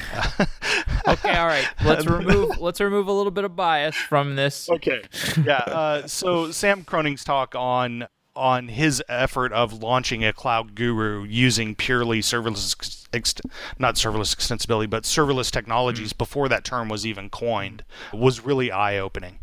okay, 1.08 1.38
all 1.38 1.46
right. 1.46 1.68
Let's 1.86 2.08
remove 2.08 2.60
let's 2.60 2.82
remove 2.82 3.08
a 3.08 3.12
little 3.12 3.32
bit 3.32 3.44
of 3.44 3.56
bias 3.56 3.96
from 3.96 4.36
this. 4.36 4.68
Okay. 4.68 5.04
Yeah. 5.44 5.58
Uh, 5.58 6.08
so 6.08 6.52
Sam 6.52 6.84
Croning's 6.84 7.24
talk 7.24 7.54
on 7.54 8.08
on 8.36 8.68
his 8.68 9.04
effort 9.08 9.54
of 9.54 9.84
launching 9.84 10.26
a 10.26 10.34
cloud 10.34 10.74
guru 10.74 11.24
using 11.24 11.76
purely 11.76 12.20
serverless 12.20 13.06
ex- 13.14 13.36
not 13.78 13.94
serverless 13.94 14.36
extensibility 14.36 14.90
but 14.90 15.04
serverless 15.04 15.52
technologies 15.52 16.14
mm. 16.14 16.18
before 16.18 16.50
that 16.50 16.64
term 16.64 16.90
was 16.90 17.06
even 17.06 17.30
coined 17.30 17.84
was 18.12 18.44
really 18.44 18.72
eye 18.72 18.98
opening. 18.98 19.38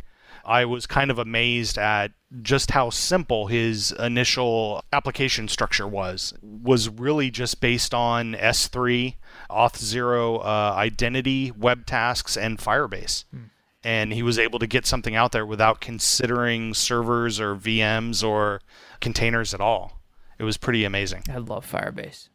I 0.44 0.64
was 0.64 0.86
kind 0.86 1.10
of 1.10 1.18
amazed 1.18 1.78
at 1.78 2.12
just 2.42 2.70
how 2.70 2.90
simple 2.90 3.48
his 3.48 3.92
initial 3.92 4.84
application 4.92 5.48
structure 5.48 5.86
was. 5.86 6.34
Was 6.42 6.88
really 6.88 7.30
just 7.30 7.60
based 7.60 7.92
on 7.92 8.34
S3, 8.34 9.16
Auth0 9.50 10.40
uh, 10.40 10.74
identity, 10.74 11.50
web 11.50 11.86
tasks, 11.86 12.36
and 12.36 12.58
Firebase. 12.58 13.24
Hmm. 13.30 13.44
And 13.82 14.12
he 14.12 14.22
was 14.22 14.38
able 14.38 14.58
to 14.58 14.66
get 14.66 14.84
something 14.84 15.14
out 15.14 15.32
there 15.32 15.46
without 15.46 15.80
considering 15.80 16.74
servers 16.74 17.40
or 17.40 17.56
VMs 17.56 18.22
or 18.26 18.60
containers 19.00 19.54
at 19.54 19.60
all. 19.60 20.00
It 20.38 20.44
was 20.44 20.56
pretty 20.56 20.84
amazing. 20.84 21.24
I 21.30 21.38
love 21.38 21.70
Firebase. 21.70 22.28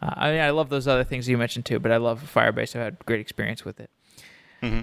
Uh, 0.00 0.12
I 0.14 0.30
mean, 0.32 0.40
I 0.40 0.50
love 0.50 0.68
those 0.68 0.86
other 0.86 1.04
things 1.04 1.28
you 1.28 1.38
mentioned 1.38 1.64
too, 1.64 1.78
but 1.78 1.92
I 1.92 1.96
love 1.96 2.30
Firebase. 2.34 2.76
I've 2.76 2.82
had 2.82 3.06
great 3.06 3.20
experience 3.20 3.64
with 3.64 3.80
it. 3.80 3.90
Mm-hmm. 4.62 4.82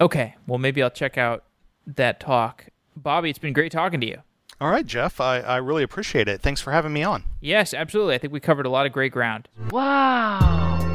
Okay, 0.00 0.34
well, 0.46 0.58
maybe 0.58 0.82
I'll 0.82 0.90
check 0.90 1.16
out 1.16 1.44
that 1.86 2.20
talk. 2.20 2.66
Bobby, 2.96 3.30
it's 3.30 3.38
been 3.38 3.52
great 3.52 3.72
talking 3.72 4.00
to 4.00 4.06
you. 4.06 4.18
All 4.60 4.70
right, 4.70 4.86
Jeff. 4.86 5.20
I, 5.20 5.40
I 5.40 5.56
really 5.58 5.82
appreciate 5.82 6.28
it. 6.28 6.40
Thanks 6.40 6.60
for 6.60 6.72
having 6.72 6.92
me 6.92 7.02
on. 7.02 7.24
Yes, 7.40 7.74
absolutely. 7.74 8.14
I 8.14 8.18
think 8.18 8.32
we 8.32 8.40
covered 8.40 8.64
a 8.64 8.70
lot 8.70 8.86
of 8.86 8.92
great 8.92 9.12
ground. 9.12 9.48
Wow. 9.70 10.85